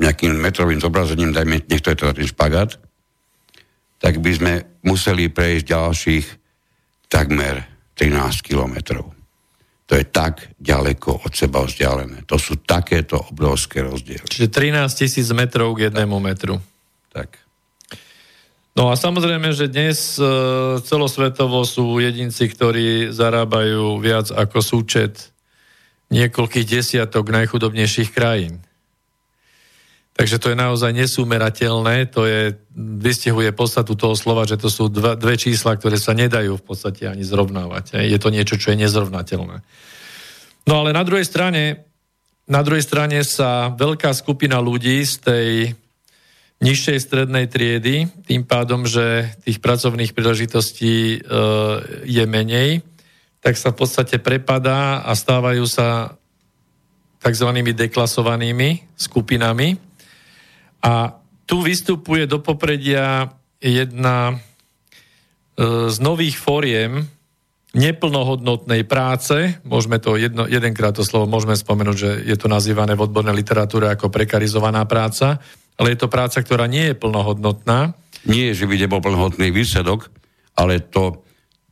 nejakým 0.00 0.32
metrovým 0.40 0.80
zobrazením, 0.80 1.36
dajme, 1.36 1.60
nech 1.68 1.84
to 1.84 1.92
je 1.92 2.00
teda 2.00 2.16
ten 2.16 2.24
špagát, 2.24 2.80
tak 4.00 4.16
by 4.16 4.32
sme 4.32 4.52
museli 4.80 5.28
prejsť 5.28 5.64
ďalších 5.68 6.26
takmer 7.12 7.68
13 8.00 8.40
kilometrov. 8.40 9.12
To 9.92 9.98
je 9.98 10.06
tak 10.08 10.56
ďaleko 10.56 11.28
od 11.28 11.32
seba 11.36 11.60
vzdialené. 11.60 12.24
To 12.24 12.40
sú 12.40 12.64
takéto 12.64 13.20
obrovské 13.20 13.84
rozdiely. 13.84 14.24
Čiže 14.24 14.48
13 14.48 14.88
tisíc 14.88 15.28
metrov 15.36 15.76
k 15.76 15.92
jednému 15.92 16.16
metru. 16.16 16.56
Tak. 17.12 17.49
No 18.80 18.88
a 18.88 18.96
samozrejme, 18.96 19.52
že 19.52 19.68
dnes 19.68 20.16
e, 20.16 20.24
celosvetovo 20.80 21.68
sú 21.68 22.00
jedinci, 22.00 22.48
ktorí 22.48 23.12
zarábajú 23.12 24.00
viac 24.00 24.32
ako 24.32 24.64
súčet 24.64 25.36
niekoľkých 26.08 26.64
desiatok 26.64 27.28
najchudobnejších 27.28 28.08
krajín. 28.08 28.64
Takže 30.16 30.40
to 30.40 30.48
je 30.48 30.56
naozaj 30.56 30.96
nesúmerateľné, 30.96 32.08
to 32.08 32.24
je, 32.24 32.56
vystihuje 33.04 33.52
podstatu 33.52 34.00
toho 34.00 34.16
slova, 34.16 34.48
že 34.48 34.56
to 34.56 34.72
sú 34.72 34.88
dva, 34.88 35.12
dve 35.12 35.36
čísla, 35.36 35.76
ktoré 35.76 36.00
sa 36.00 36.16
nedajú 36.16 36.56
v 36.56 36.64
podstate 36.64 37.04
ani 37.04 37.20
zrovnávať. 37.20 38.00
Je 38.00 38.16
to 38.16 38.32
niečo, 38.32 38.56
čo 38.56 38.72
je 38.72 38.80
nezrovnateľné. 38.80 39.60
No 40.64 40.72
ale 40.80 40.96
na 40.96 41.04
druhej 41.04 41.28
strane, 41.28 41.84
na 42.48 42.64
druhej 42.64 42.88
strane 42.88 43.20
sa 43.28 43.76
veľká 43.76 44.16
skupina 44.16 44.56
ľudí 44.56 45.04
z 45.04 45.14
tej 45.20 45.46
nižšej 46.60 46.98
strednej 47.00 47.48
triedy, 47.48 48.08
tým 48.28 48.44
pádom, 48.44 48.84
že 48.84 49.32
tých 49.48 49.64
pracovných 49.64 50.12
príležitostí 50.12 51.16
e, 51.16 51.18
je 52.04 52.24
menej, 52.28 52.84
tak 53.40 53.56
sa 53.56 53.72
v 53.72 53.80
podstate 53.80 54.20
prepadá 54.20 55.00
a 55.00 55.16
stávajú 55.16 55.64
sa 55.64 56.20
tzv. 57.24 57.48
deklasovanými 57.72 58.84
skupinami. 58.92 59.80
A 60.84 61.16
tu 61.48 61.64
vystupuje 61.64 62.28
do 62.28 62.44
popredia 62.44 63.32
jedna 63.60 64.32
e, 64.32 64.34
z 65.88 65.96
nových 66.00 66.36
fóriem 66.36 67.08
neplnohodnotnej 67.70 68.82
práce, 68.82 69.62
môžeme 69.62 70.02
to 70.02 70.18
jedno, 70.18 70.50
jedenkrát 70.50 70.90
to 70.90 71.06
slovo 71.06 71.30
môžeme 71.30 71.54
spomenúť, 71.54 71.96
že 71.96 72.10
je 72.26 72.34
to 72.34 72.50
nazývané 72.50 72.98
v 72.98 73.06
odbornej 73.06 73.36
literatúre 73.36 73.86
ako 73.86 74.10
prekarizovaná 74.10 74.82
práca, 74.90 75.38
ale 75.78 75.94
je 75.94 75.98
to 76.02 76.10
práca, 76.10 76.42
ktorá 76.42 76.66
nie 76.66 76.90
je 76.90 76.98
plnohodnotná. 76.98 77.94
Nie, 78.26 78.52
že 78.52 78.66
by 78.66 78.74
nebol 78.74 78.98
plnohodnotný 78.98 79.54
výsledok, 79.54 80.10
ale 80.58 80.82
to, 80.82 81.22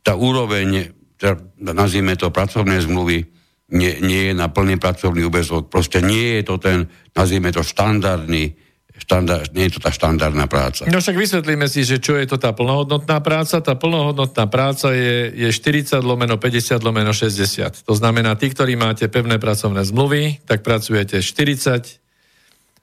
tá 0.01 0.15
úroveň, 0.15 0.95
teda, 1.19 1.35
nazvime 1.59 2.15
to 2.15 2.31
pracovné 2.31 2.79
zmluvy, 2.79 3.27
nie, 3.69 4.01
nie 4.01 4.31
je 4.31 4.33
na 4.33 4.49
plný 4.49 4.81
pracovný 4.81 5.29
úvezok. 5.29 5.69
Proste 5.69 6.01
nie 6.01 6.41
je 6.41 6.43
to 6.47 6.55
ten, 6.57 6.89
nazvime 7.13 7.53
to 7.53 7.61
štandardný, 7.61 8.57
štandard, 8.99 9.49
nie 9.55 9.71
je 9.71 9.79
to 9.79 9.79
tá 9.81 9.89
štandardná 9.89 10.45
práca. 10.51 10.83
No 10.91 10.99
však 10.99 11.15
vysvetlíme 11.15 11.65
si, 11.71 11.87
že 11.87 11.97
čo 12.03 12.19
je 12.19 12.27
to 12.27 12.35
tá 12.35 12.51
plnohodnotná 12.51 13.23
práca. 13.23 13.63
Tá 13.63 13.73
plnohodnotná 13.79 14.45
práca 14.51 14.91
je, 14.91 15.31
je 15.33 15.49
40 15.49 16.03
lomeno 16.03 16.35
50 16.35 16.79
lomeno 16.83 17.15
60. 17.15 17.87
To 17.87 17.93
znamená, 17.95 18.35
tí, 18.35 18.51
ktorí 18.51 18.75
máte 18.75 19.07
pevné 19.07 19.39
pracovné 19.39 19.81
zmluvy, 19.87 20.43
tak 20.43 20.61
pracujete 20.61 21.23
40 21.23 21.99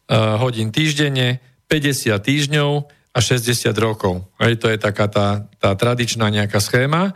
Eh, 0.06 0.14
hodín 0.38 0.70
týždenne, 0.70 1.42
50 1.66 2.14
týždňov 2.22 2.86
a 3.10 3.18
60 3.18 3.74
rokov. 3.74 4.22
Hej, 4.38 4.62
to 4.62 4.70
je 4.70 4.78
taká 4.78 5.10
tá, 5.10 5.50
tá 5.58 5.74
tradičná 5.74 6.30
nejaká 6.30 6.62
schéma. 6.62 7.10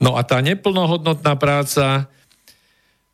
No 0.00 0.16
a 0.16 0.24
tá 0.24 0.40
neplnohodnotná 0.40 1.36
práca, 1.36 2.08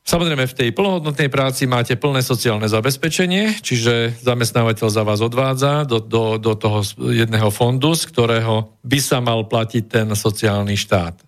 samozrejme 0.04 0.44
v 0.46 0.56
tej 0.56 0.68
plnohodnotnej 0.72 1.28
práci 1.32 1.64
máte 1.70 1.96
plné 1.96 2.20
sociálne 2.24 2.66
zabezpečenie, 2.66 3.60
čiže 3.60 4.20
zamestnávateľ 4.20 4.88
za 4.88 5.02
vás 5.06 5.20
odvádza 5.20 5.88
do, 5.88 6.00
do, 6.00 6.36
do 6.36 6.52
toho 6.56 6.84
jedného 7.10 7.48
fondu, 7.52 7.96
z 7.96 8.08
ktorého 8.10 8.76
by 8.84 8.98
sa 8.98 9.18
mal 9.20 9.46
platiť 9.46 9.84
ten 9.88 10.06
sociálny 10.12 10.76
štát. 10.76 11.20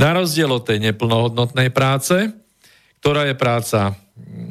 Na 0.00 0.16
rozdiel 0.16 0.48
od 0.48 0.64
tej 0.64 0.80
neplnohodnotnej 0.80 1.68
práce, 1.74 2.32
ktorá 3.00 3.28
je 3.28 3.36
práca 3.36 3.96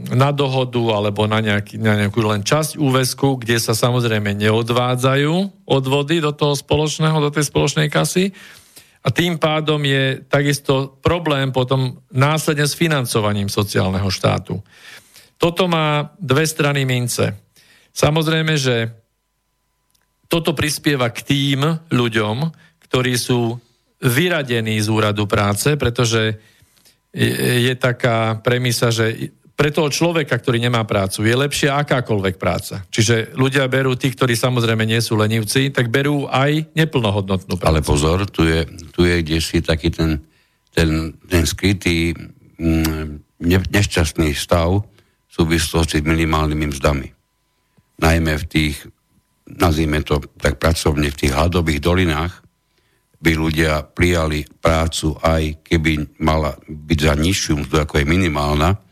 na 0.09 0.33
dohodu 0.33 0.81
alebo 0.97 1.29
na, 1.29 1.37
nejaký, 1.41 1.77
na 1.77 1.93
nejakú 1.93 2.25
len 2.25 2.41
časť 2.41 2.81
úvesku, 2.81 3.37
kde 3.37 3.61
sa 3.61 3.77
samozrejme 3.77 4.33
neodvádzajú 4.33 5.65
odvody 5.69 6.17
do 6.17 6.33
toho 6.33 6.57
spoločného, 6.57 7.17
do 7.21 7.29
tej 7.29 7.45
spoločnej 7.45 7.87
kasy. 7.93 8.33
A 8.99 9.07
tým 9.15 9.39
pádom 9.39 9.79
je 9.79 10.27
takisto 10.27 10.99
problém 10.99 11.55
potom 11.55 12.03
následne 12.11 12.67
s 12.67 12.75
financovaním 12.75 13.47
sociálneho 13.47 14.11
štátu. 14.11 14.59
Toto 15.39 15.71
má 15.71 16.11
dve 16.19 16.43
strany 16.43 16.83
mince. 16.83 17.31
Samozrejme, 17.95 18.59
že 18.59 18.91
toto 20.27 20.51
prispieva 20.51 21.09
k 21.09 21.23
tým 21.23 21.59
ľuďom, 21.89 22.51
ktorí 22.85 23.15
sú 23.15 23.55
vyradení 24.03 24.77
z 24.83 24.87
úradu 24.91 25.25
práce, 25.25 25.79
pretože 25.79 26.37
je, 27.15 27.71
je 27.71 27.73
taká 27.79 28.37
premisa, 28.43 28.91
že 28.93 29.33
pre 29.59 29.75
toho 29.75 29.91
človeka, 29.91 30.39
ktorý 30.39 30.55
nemá 30.55 30.87
prácu, 30.87 31.27
je 31.27 31.35
lepšia 31.35 31.83
akákoľvek 31.83 32.39
práca. 32.39 32.87
Čiže 32.87 33.35
ľudia 33.35 33.67
berú, 33.67 33.91
tí, 33.99 34.07
ktorí 34.07 34.31
samozrejme 34.31 34.87
nie 34.87 35.03
sú 35.03 35.19
lenivci, 35.19 35.75
tak 35.75 35.91
berú 35.91 36.31
aj 36.31 36.71
neplnohodnotnú 36.71 37.59
prácu. 37.59 37.67
Ale 37.67 37.83
pozor, 37.83 38.23
tu 38.31 38.47
je, 38.47 38.63
tu 38.95 39.03
je 39.03 39.19
kde 39.19 39.43
si 39.43 39.59
taký 39.59 39.91
ten, 39.91 40.23
ten, 40.71 41.11
ten 41.27 41.43
skrytý 41.43 42.15
mm, 42.55 43.19
ne, 43.43 43.59
nešťastný 43.59 44.31
stav 44.31 44.79
v 44.79 45.31
súvislosti 45.35 45.99
s 45.99 46.07
minimálnymi 46.07 46.65
mzdami. 46.71 47.11
Najmä 47.99 48.39
v 48.39 48.45
tých, 48.47 48.87
nazvime 49.43 49.99
to 50.07 50.23
tak 50.39 50.55
pracovne, 50.55 51.11
v 51.11 51.19
tých 51.19 51.35
hladových 51.35 51.83
dolinách 51.83 52.47
by 53.19 53.31
ľudia 53.35 53.83
prijali 53.91 54.47
prácu 54.63 55.19
aj 55.19 55.67
keby 55.67 56.15
mala 56.23 56.55
byť 56.63 56.99
za 57.03 57.13
nižšiu 57.19 57.67
mzdu, 57.67 57.75
ako 57.83 57.99
je 57.99 58.07
minimálna, 58.07 58.87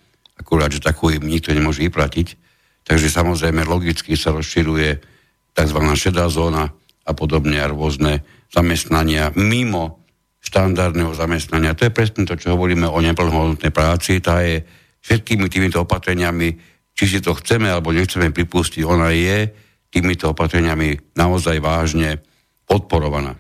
akurát, 0.48 0.72
že 0.72 0.80
takú 0.80 1.12
im 1.12 1.28
nikto 1.28 1.52
nemôže 1.52 1.84
vyplatiť. 1.84 2.40
Takže 2.88 3.12
samozrejme 3.12 3.68
logicky 3.68 4.16
sa 4.16 4.32
rozširuje 4.32 5.04
tzv. 5.52 5.80
šedá 5.92 6.32
zóna 6.32 6.72
a 7.04 7.12
podobne 7.12 7.60
a 7.60 7.68
rôzne 7.68 8.24
zamestnania 8.48 9.36
mimo 9.36 10.08
štandardného 10.40 11.12
zamestnania. 11.12 11.76
To 11.76 11.92
je 11.92 11.92
presne 11.92 12.24
to, 12.24 12.40
čo 12.40 12.56
hovoríme 12.56 12.88
o 12.88 13.04
neplnohodnotnej 13.04 13.76
práci. 13.76 14.24
Tá 14.24 14.40
je 14.40 14.64
všetkými 15.04 15.52
týmito 15.52 15.84
opatreniami, 15.84 16.56
či 16.96 17.04
si 17.04 17.20
to 17.20 17.36
chceme 17.36 17.68
alebo 17.68 17.92
nechceme 17.92 18.32
pripustiť, 18.32 18.88
ona 18.88 19.12
je 19.12 19.52
týmito 19.92 20.32
opatreniami 20.32 21.16
naozaj 21.20 21.60
vážne 21.60 22.24
podporovaná. 22.64 23.36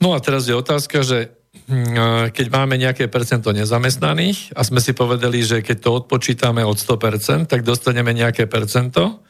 No 0.00 0.16
a 0.16 0.18
teraz 0.24 0.48
je 0.48 0.56
otázka, 0.56 1.04
že 1.04 1.39
keď 2.34 2.46
máme 2.50 2.74
nejaké 2.74 3.06
percento 3.06 3.54
nezamestnaných 3.54 4.58
a 4.58 4.66
sme 4.66 4.82
si 4.82 4.90
povedali, 4.90 5.46
že 5.46 5.62
keď 5.62 5.78
to 5.78 6.02
odpočítame 6.02 6.66
od 6.66 6.74
100%, 6.74 7.46
tak 7.46 7.62
dostaneme 7.62 8.10
nejaké 8.10 8.50
percento. 8.50 9.22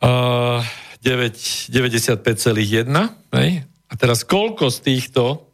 95,1. 0.00 2.24
A 3.92 3.94
teraz 4.00 4.24
koľko 4.24 4.72
z 4.72 4.78
týchto, 4.80 5.44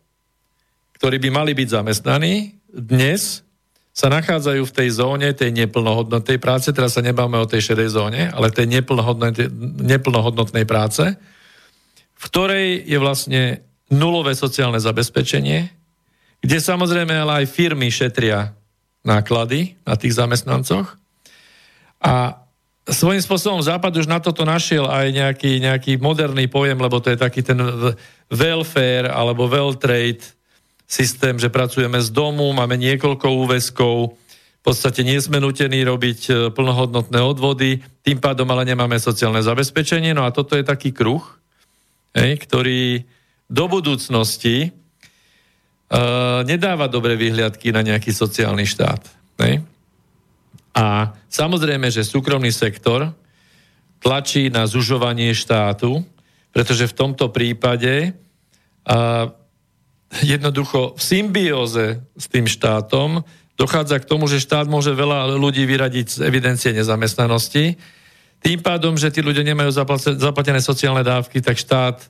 ktorí 1.02 1.18
by 1.18 1.34
mali 1.34 1.52
byť 1.52 1.68
zamestnaní, 1.68 2.54
dnes 2.70 3.42
sa 3.90 4.06
nachádzajú 4.14 4.62
v 4.62 4.76
tej 4.78 4.88
zóne 4.94 5.34
tej 5.34 5.50
neplnohodnotnej 5.50 6.38
práce, 6.38 6.70
teraz 6.70 6.94
sa 6.94 7.02
nebáme 7.02 7.42
o 7.42 7.50
tej 7.50 7.74
šedej 7.74 7.90
zóne, 7.90 8.30
ale 8.30 8.54
tej 8.54 8.70
neplnohodnotnej, 8.70 9.50
neplnohodnotnej 9.82 10.62
práce, 10.70 11.18
v 12.14 12.22
ktorej 12.22 12.86
je 12.86 12.98
vlastne 13.02 13.66
nulové 13.88 14.36
sociálne 14.36 14.80
zabezpečenie, 14.80 15.68
kde 16.38 16.58
samozrejme 16.60 17.12
ale 17.12 17.44
aj 17.44 17.52
firmy 17.52 17.88
šetria 17.88 18.52
náklady 19.02 19.74
na 19.82 19.96
tých 19.96 20.14
zamestnancoch. 20.14 20.94
A 21.98 22.44
svojím 22.88 23.20
spôsobom 23.20 23.60
Západ 23.60 23.92
už 23.96 24.06
na 24.08 24.20
toto 24.20 24.48
našiel 24.48 24.88
aj 24.88 25.06
nejaký, 25.12 25.52
nejaký 25.60 25.92
moderný 26.00 26.46
pojem, 26.48 26.78
lebo 26.78 27.00
to 27.00 27.12
je 27.12 27.18
taký 27.20 27.44
ten 27.44 27.58
welfare 28.32 29.12
alebo 29.12 29.48
well 29.48 29.76
trade 29.76 30.24
systém, 30.88 31.36
že 31.36 31.52
pracujeme 31.52 32.00
z 32.00 32.08
domu, 32.08 32.48
máme 32.56 32.80
niekoľko 32.80 33.26
úväzkov, 33.44 34.16
v 34.58 34.62
podstate 34.64 35.04
nie 35.04 35.20
sme 35.20 35.38
nutení 35.38 35.84
robiť 35.84 36.20
e, 36.28 36.32
plnohodnotné 36.50 37.20
odvody, 37.20 37.84
tým 38.02 38.18
pádom 38.18 38.48
ale 38.50 38.66
nemáme 38.66 38.96
sociálne 38.98 39.44
zabezpečenie. 39.44 40.16
No 40.16 40.24
a 40.26 40.34
toto 40.34 40.56
je 40.56 40.64
taký 40.66 40.90
kruh, 40.90 41.22
hej, 42.16 42.40
ktorý, 42.40 43.04
do 43.48 43.64
budúcnosti 43.64 44.68
uh, 44.68 46.44
nedáva 46.44 46.86
dobré 46.86 47.16
vyhliadky 47.16 47.72
na 47.72 47.80
nejaký 47.80 48.12
sociálny 48.12 48.68
štát. 48.68 49.00
Ne? 49.40 49.64
A 50.76 51.16
samozrejme, 51.32 51.88
že 51.88 52.04
súkromný 52.04 52.52
sektor 52.52 53.08
tlačí 53.98 54.52
na 54.52 54.68
zužovanie 54.68 55.32
štátu, 55.34 56.04
pretože 56.52 56.86
v 56.86 56.96
tomto 56.96 57.32
prípade 57.32 58.12
uh, 58.12 59.32
jednoducho 60.22 60.94
v 60.96 61.02
symbióze 61.02 62.04
s 62.16 62.26
tým 62.28 62.44
štátom 62.44 63.24
dochádza 63.58 63.98
k 63.98 64.08
tomu, 64.08 64.30
že 64.30 64.44
štát 64.44 64.70
môže 64.70 64.94
veľa 64.94 65.34
ľudí 65.34 65.66
vyradiť 65.66 66.06
z 66.06 66.18
evidencie 66.22 66.70
nezamestnanosti. 66.70 67.74
Tým 68.38 68.62
pádom, 68.62 68.94
že 68.94 69.10
tí 69.10 69.18
ľudia 69.18 69.42
nemajú 69.42 69.74
zaplatené 70.14 70.62
sociálne 70.62 71.02
dávky, 71.02 71.42
tak 71.42 71.58
štát 71.58 72.06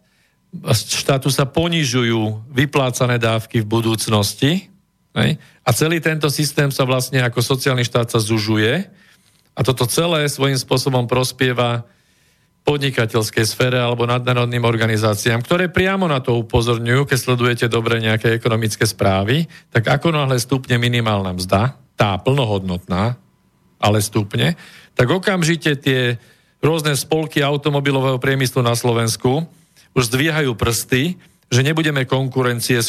štátu 0.72 1.28
sa 1.28 1.44
ponižujú 1.44 2.48
vyplácané 2.48 3.20
dávky 3.20 3.60
v 3.62 3.70
budúcnosti 3.70 4.72
hej? 5.12 5.30
a 5.60 5.70
celý 5.76 6.00
tento 6.00 6.32
systém 6.32 6.72
sa 6.72 6.88
vlastne 6.88 7.20
ako 7.20 7.44
sociálny 7.44 7.84
štát 7.84 8.08
sa 8.08 8.20
zužuje 8.20 8.88
a 9.52 9.60
toto 9.60 9.84
celé 9.84 10.24
svojím 10.30 10.56
spôsobom 10.56 11.04
prospieva 11.04 11.84
podnikateľskej 12.64 13.44
sfére 13.48 13.80
alebo 13.80 14.04
nadnárodným 14.04 14.60
organizáciám, 14.60 15.40
ktoré 15.40 15.72
priamo 15.72 16.04
na 16.04 16.20
to 16.20 16.36
upozorňujú, 16.36 17.08
keď 17.08 17.18
sledujete 17.18 17.66
dobre 17.72 17.96
nejaké 17.96 18.36
ekonomické 18.36 18.84
správy, 18.84 19.48
tak 19.72 19.88
ako 19.88 20.12
náhle 20.12 20.36
stupne 20.36 20.76
minimálna 20.76 21.32
mzda, 21.32 21.80
tá 21.96 22.20
plnohodnotná, 22.20 23.16
ale 23.80 23.98
stupne, 24.04 24.54
tak 24.92 25.08
okamžite 25.08 25.80
tie 25.80 26.20
rôzne 26.60 26.92
spolky 26.92 27.40
automobilového 27.40 28.20
priemyslu 28.20 28.60
na 28.60 28.76
Slovensku 28.76 29.48
už 29.94 30.12
zdvíhajú 30.12 30.52
prsty, 30.56 31.16
že 31.48 31.64
nebudeme 31.64 32.04
konkurencie 32.04 32.84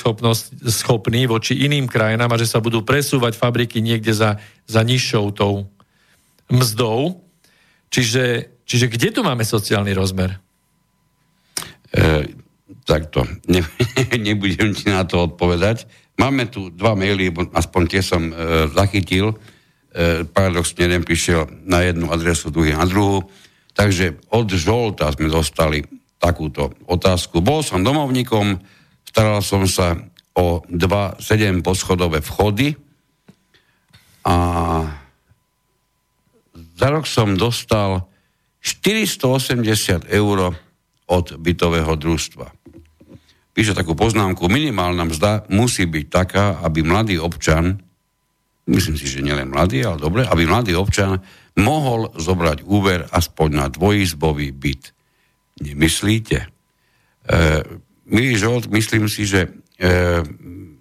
schopní 0.68 1.32
voči 1.32 1.56
iným 1.64 1.88
krajinám 1.88 2.36
a 2.36 2.40
že 2.40 2.50
sa 2.50 2.60
budú 2.60 2.84
presúvať 2.84 3.40
fabriky 3.40 3.80
niekde 3.80 4.12
za, 4.12 4.36
za 4.68 4.82
nižšou 4.84 5.32
tou 5.32 5.72
mzdou. 6.52 7.24
Čiže, 7.88 8.52
Čiže 8.70 8.86
kde 8.86 9.10
tu 9.10 9.26
máme 9.26 9.42
sociálny 9.42 9.98
rozmer? 9.98 10.38
E, 11.90 12.30
takto, 12.86 13.26
ne, 13.50 13.66
nebudem 14.30 14.78
ti 14.78 14.94
na 14.94 15.02
to 15.10 15.26
odpovedať. 15.26 15.90
Máme 16.22 16.46
tu 16.54 16.70
dva 16.70 16.94
maily, 16.94 17.34
aspoň 17.58 17.82
tie 17.90 18.06
som 18.06 18.30
e, 18.30 18.34
zachytil. 18.70 19.34
E, 19.90 20.22
paradoxne 20.22 20.86
jeden 20.86 21.02
prišiel 21.02 21.50
na 21.66 21.82
jednu 21.82 22.14
adresu, 22.14 22.54
druhý 22.54 22.78
na 22.78 22.86
druhú. 22.86 23.26
Takže 23.74 24.22
od 24.30 24.54
Žolta 24.54 25.10
sme 25.18 25.34
dostali 25.34 25.82
takúto 26.20 26.76
otázku. 26.86 27.40
Bol 27.40 27.64
som 27.64 27.82
domovníkom, 27.82 28.60
staral 29.08 29.40
som 29.40 29.64
sa 29.66 29.96
o 30.36 30.62
dva 30.68 31.16
sedem 31.18 31.64
poschodové 31.64 32.22
vchody 32.22 32.76
a 34.28 34.36
za 36.80 36.88
rok 36.92 37.08
som 37.08 37.36
dostal 37.36 38.08
480 38.64 40.08
eur 40.12 40.56
od 41.10 41.26
bytového 41.40 41.96
družstva. 41.96 42.48
Píše 43.56 43.76
takú 43.76 43.98
poznámku, 43.98 44.48
minimálna 44.48 45.10
mzda 45.10 45.50
musí 45.52 45.84
byť 45.84 46.06
taká, 46.08 46.46
aby 46.64 46.80
mladý 46.86 47.20
občan, 47.20 47.80
myslím 48.70 48.96
si, 48.96 49.10
že 49.10 49.26
nielen 49.26 49.52
mladý, 49.52 49.84
ale 49.84 50.00
dobre, 50.00 50.24
aby 50.24 50.48
mladý 50.48 50.78
občan 50.80 51.20
mohol 51.60 52.14
zobrať 52.16 52.64
úver 52.64 53.10
aspoň 53.12 53.50
na 53.52 53.66
dvojizbový 53.68 54.56
byt. 54.56 54.96
Nemyslíte? 55.60 56.38
E, 56.44 56.48
milý 58.08 58.40
Žolt, 58.40 58.72
myslím 58.72 59.12
si, 59.12 59.28
že 59.28 59.46
e, 59.46 59.50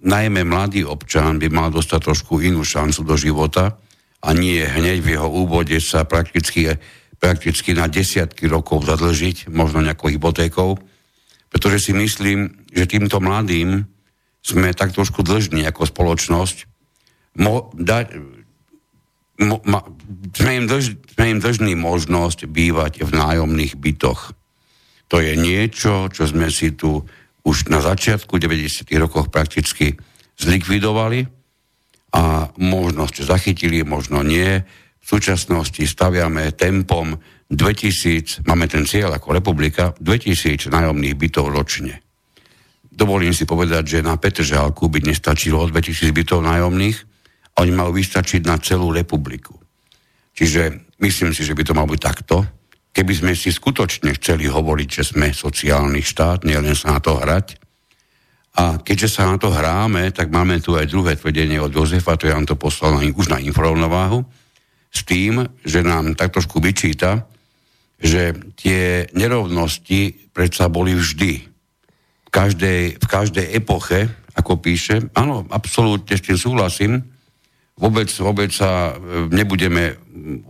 najmä 0.03 0.47
mladý 0.47 0.87
občan 0.87 1.43
by 1.43 1.49
mal 1.51 1.69
dostať 1.75 2.01
trošku 2.03 2.41
inú 2.41 2.63
šancu 2.63 3.01
do 3.03 3.17
života 3.19 3.79
a 4.23 4.29
nie 4.35 4.63
hneď 4.63 4.99
v 5.03 5.19
jeho 5.19 5.29
úvode 5.31 5.79
sa 5.83 6.07
prakticky 6.07 6.71
prakticky 7.19 7.75
na 7.75 7.91
desiatky 7.91 8.47
rokov 8.47 8.87
zadlžiť, 8.87 9.51
možno 9.51 9.83
nejakou 9.83 10.09
hypotékou, 10.09 10.79
pretože 11.51 11.91
si 11.91 11.93
myslím, 11.93 12.71
že 12.71 12.87
týmto 12.87 13.19
mladým 13.19 13.85
sme 14.41 14.71
tak 14.73 14.95
trošku 14.95 15.27
dlžní 15.27 15.67
ako 15.67 15.91
spoločnosť. 15.91 16.57
Mo, 17.43 17.75
da, 17.75 18.07
mo, 19.43 19.59
ma, 19.67 19.83
sme, 20.35 20.63
im 20.63 20.67
dlž, 20.71 20.95
sme 21.19 21.25
im 21.37 21.39
dlžní 21.43 21.75
možnosť 21.75 22.47
bývať 22.47 23.03
v 23.03 23.11
nájomných 23.11 23.75
bytoch. 23.75 24.38
To 25.09 25.17
je 25.25 25.33
niečo, 25.37 26.13
čo 26.13 26.29
sme 26.29 26.53
si 26.53 26.77
tu 26.77 27.01
už 27.49 27.73
na 27.73 27.81
začiatku 27.81 28.37
90. 28.37 28.85
rokoch 29.01 29.33
prakticky 29.33 29.97
zlikvidovali 30.37 31.25
a 32.13 32.53
možno 32.61 33.09
ste 33.09 33.25
zachytili, 33.25 33.85
možno 33.85 34.21
nie 34.21 34.61
v 35.01 35.05
súčasnosti 35.05 35.81
staviame 35.81 36.53
tempom 36.53 37.17
2000, 37.49 38.45
máme 38.45 38.69
ten 38.69 38.85
cieľ 38.85 39.17
ako 39.17 39.41
republika, 39.41 39.97
2000 39.97 40.69
nájomných 40.69 41.17
bytov 41.17 41.49
ročne. 41.49 42.05
Dovolím 42.93 43.33
si 43.33 43.49
povedať, 43.49 43.99
že 43.99 43.99
na 44.05 44.21
Petržálku 44.21 44.91
by 44.93 45.09
nestačilo 45.09 45.65
2000 45.65 46.13
bytov 46.13 46.45
nájomných 46.45 46.99
oni 47.59 47.73
majú 47.73 47.97
vystačiť 47.97 48.45
na 48.45 48.61
celú 48.61 48.93
republiku. 48.93 49.57
Čiže 50.37 50.95
myslím 51.01 51.33
si, 51.33 51.43
že 51.43 51.57
by 51.57 51.63
to 51.65 51.75
malo 51.75 51.91
byť 51.91 52.01
takto. 52.03 52.58
Keby 52.93 53.13
sme 53.15 53.33
si 53.39 53.55
skutočne 53.55 54.17
chceli 54.19 54.51
hovoriť, 54.51 54.89
že 54.89 55.05
sme 55.15 55.31
sociálny 55.31 56.03
štát, 56.03 56.43
nielen 56.43 56.75
sa 56.75 56.97
na 56.97 57.01
to 57.01 57.17
hrať, 57.17 57.69
a 58.59 58.83
keďže 58.83 59.09
sa 59.15 59.31
na 59.31 59.39
to 59.39 59.55
hráme, 59.55 60.11
tak 60.11 60.35
máme 60.35 60.59
tu 60.59 60.75
aj 60.75 60.91
druhé 60.91 61.15
tvrdenie 61.15 61.63
od 61.63 61.71
Jozefa, 61.71 62.19
to 62.19 62.27
ja 62.27 62.35
vám 62.35 62.49
to 62.49 62.59
poslal 62.59 62.99
na, 62.99 63.07
už 63.07 63.31
na 63.31 63.39
informováhu, 63.39 64.27
s 64.91 65.07
tým, 65.07 65.47
že 65.63 65.87
nám 65.87 66.19
tak 66.19 66.35
trošku 66.35 66.59
vyčíta, 66.59 67.23
že 68.03 68.35
tie 68.59 69.07
nerovnosti 69.15 70.31
predsa 70.35 70.67
boli 70.67 70.99
vždy. 70.99 71.33
V 72.27 72.31
každej, 72.35 72.99
v 72.99 73.07
každej 73.07 73.47
epoche, 73.55 74.11
ako 74.35 74.59
píše, 74.59 75.07
áno, 75.15 75.47
absolútne 75.55 76.19
s 76.19 76.27
tým 76.27 76.39
súhlasím, 76.39 76.93
vôbec, 77.79 78.11
vôbec 78.19 78.51
sa 78.51 78.95
e, 78.95 79.31
nebudeme 79.31 79.99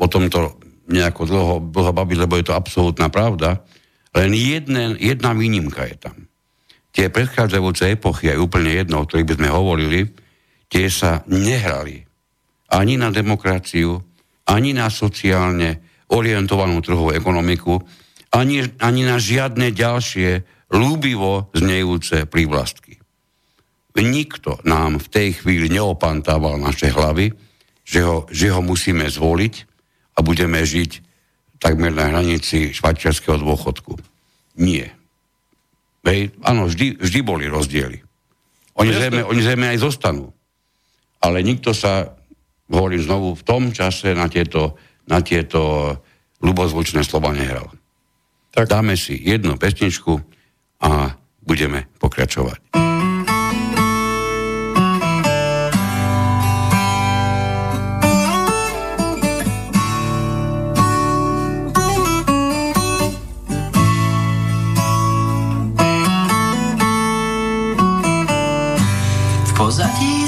o 0.01 0.09
tomto 0.09 0.57
nejako 0.89 1.23
dlho, 1.29 1.55
dlho 1.69 1.93
baviť, 1.93 2.17
lebo 2.25 2.35
je 2.41 2.49
to 2.49 2.57
absolútna 2.57 3.13
pravda, 3.13 3.61
len 4.17 4.33
jedna, 4.33 4.97
jedna 4.97 5.37
výnimka 5.37 5.85
je 5.85 5.97
tam. 6.01 6.17
Tie 6.91 7.13
predchádzajúce 7.13 7.95
epochy, 7.95 8.33
aj 8.33 8.41
úplne 8.41 8.73
jedno, 8.73 9.05
o 9.05 9.07
ktorých 9.07 9.29
by 9.29 9.37
sme 9.37 9.49
hovorili, 9.53 10.01
tie 10.73 10.89
sa 10.89 11.23
nehrali 11.29 12.03
ani 12.73 12.97
na 12.97 13.13
demokraciu, 13.13 14.01
ani 14.49 14.73
na 14.73 14.89
sociálne 14.89 15.85
orientovanú 16.09 16.81
trhovú 16.81 17.13
ekonomiku, 17.13 17.77
ani, 18.33 18.65
ani 18.81 19.03
na 19.05 19.21
žiadne 19.21 19.73
ďalšie 19.73 20.45
ľúbivo 20.73 21.53
znejúce 21.53 22.29
prívlastky. 22.29 23.01
Nikto 23.99 24.63
nám 24.63 25.03
v 25.03 25.11
tej 25.11 25.29
chvíli 25.43 25.73
neopantával 25.73 26.61
naše 26.61 26.93
hlavy, 26.93 27.35
že 27.89 28.01
ho, 28.05 28.29
že 28.29 28.53
ho 28.53 28.61
musíme 28.61 29.09
zvoliť 29.09 29.55
a 30.19 30.23
budeme 30.27 30.59
žiť 30.59 31.07
takmer 31.63 31.95
na 31.95 32.11
hranici 32.11 32.75
švajčiarského 32.75 33.39
dôchodku. 33.39 33.95
Nie. 34.59 34.91
Hej, 36.03 36.35
áno, 36.43 36.67
vždy, 36.67 36.99
vždy 36.99 37.21
boli 37.23 37.47
rozdiely. 37.47 38.03
Oni 38.79 38.91
zrejme, 38.91 39.23
oni 39.27 39.41
zrejme 39.43 39.67
aj 39.75 39.79
zostanú. 39.83 40.35
Ale 41.19 41.43
nikto 41.43 41.75
sa 41.75 42.15
hovorím 42.71 43.03
znovu, 43.03 43.29
v 43.35 43.43
tom 43.47 43.63
čase 43.75 44.15
na 44.15 44.31
tieto, 44.31 44.79
na 45.11 45.19
tieto 45.23 45.93
ľubozvučné 46.43 47.03
slova 47.03 47.35
nehral. 47.35 47.71
Tak. 48.55 48.71
Dáme 48.71 48.95
si 48.95 49.19
jednu 49.19 49.59
pesničku 49.59 50.19
a 50.83 51.19
budeme 51.43 51.91
pokračovať. 51.99 52.88
pozadí 69.59 70.28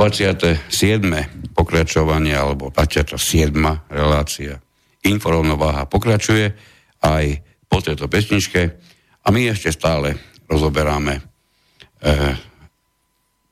27. 0.00 0.72
pokračovanie 1.52 2.32
alebo 2.32 2.72
27. 2.72 3.20
relácia 3.92 4.56
Inforovnováha 5.04 5.84
pokračuje 5.92 6.56
aj 7.04 7.24
po 7.68 7.84
tejto 7.84 8.08
pesničke 8.08 8.80
a 9.20 9.28
my 9.28 9.52
ešte 9.52 9.68
stále 9.76 10.16
rozoberáme 10.48 11.20
e, 12.00 12.16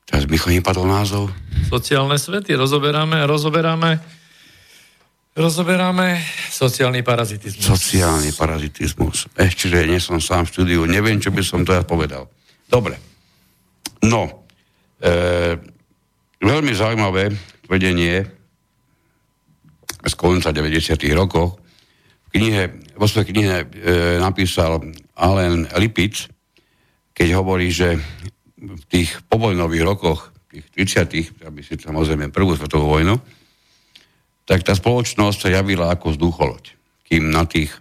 teraz 0.09 0.25
mi 0.25 0.41
chodí 0.41 0.65
padol 0.65 0.89
názov. 0.89 1.29
Sociálne 1.69 2.17
svety 2.17 2.57
rozoberáme 2.57 3.29
rozoberáme 3.29 4.01
rozoberáme 5.37 6.17
sociálny 6.49 7.05
parazitizmus. 7.05 7.77
Sociálny 7.77 8.33
parazitizmus. 8.33 9.29
Ešte, 9.37 9.69
že 9.69 9.85
nie 9.85 10.01
som 10.01 10.17
sám 10.17 10.49
v 10.49 10.53
štúdiu, 10.57 10.81
neviem, 10.89 11.21
čo 11.21 11.29
by 11.29 11.45
som 11.45 11.61
to 11.61 11.77
ja 11.77 11.85
povedal. 11.85 12.33
Dobre. 12.73 12.97
No, 14.01 14.49
e, 14.97 15.77
Veľmi 16.39 16.71
zaujímavé 16.71 17.35
tvrdenie 17.67 18.23
z 20.07 20.15
konca 20.15 20.55
90. 20.55 20.95
rokov. 21.11 21.59
V 22.31 22.39
knihe, 22.39 22.95
vo 22.95 23.11
svojej 23.11 23.35
knihe 23.35 23.57
e, 23.59 23.67
napísal 24.23 24.79
Allen 25.19 25.67
Lipic, 25.75 26.31
keď 27.11 27.29
hovorí, 27.43 27.75
že 27.75 27.99
v 28.55 28.85
tých 28.87 29.19
povojnových 29.27 29.83
rokoch, 29.83 30.31
tých 30.47 30.95
30. 31.03 31.43
aby 31.51 31.61
si 31.67 31.75
samozrejme 31.75 32.31
prvú 32.31 32.55
svetovú 32.55 32.87
vojnu, 32.95 33.19
tak 34.47 34.63
tá 34.63 34.79
spoločnosť 34.79 35.39
sa 35.43 35.49
javila 35.51 35.91
ako 35.91 36.15
vzducholoď. 36.15 36.79
Kým 37.03 37.35
na 37.35 37.51
tých, 37.51 37.75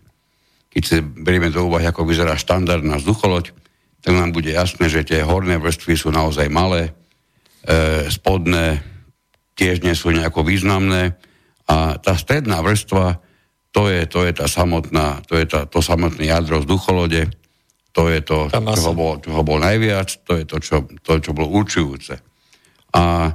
keď 0.73 0.81
si 0.81 0.97
berieme 1.05 1.53
do 1.53 1.69
úvahy, 1.69 1.85
ako 1.85 2.09
vyzerá 2.09 2.33
štandardná 2.33 2.97
vzducholoď, 2.97 3.53
tak 4.01 4.17
nám 4.17 4.33
bude 4.33 4.49
jasné, 4.49 4.89
že 4.89 5.05
tie 5.05 5.21
horné 5.21 5.61
vrstvy 5.61 5.93
sú 5.93 6.09
naozaj 6.09 6.49
malé, 6.49 6.96
spodné 8.07 8.81
tiež 9.57 9.83
nie 9.83 9.91
sú 9.97 10.15
nejako 10.15 10.47
významné 10.47 11.19
a 11.67 11.99
tá 11.99 12.15
stredná 12.15 12.63
vrstva 12.63 13.19
to 13.77 13.91
je, 13.93 14.09
to 14.09 14.25
je 14.25 14.33
tá 14.33 14.49
samotná, 14.49 15.21
to 15.29 15.37
je 15.37 15.45
tá, 15.45 15.69
to 15.69 15.85
samotné 15.85 16.25
jadro 16.25 16.65
vzducholode, 16.65 17.29
to 17.93 18.09
je 18.09 18.19
to, 18.25 18.49
čo 18.49 18.93
bolo, 18.97 19.21
čo 19.21 19.45
bolo 19.45 19.61
najviac, 19.61 20.25
to 20.25 20.33
je 20.33 20.43
to 20.49 20.57
čo, 20.57 20.75
to, 21.05 21.21
čo 21.21 21.31
bolo 21.37 21.53
určujúce. 21.61 22.17
A 22.97 23.29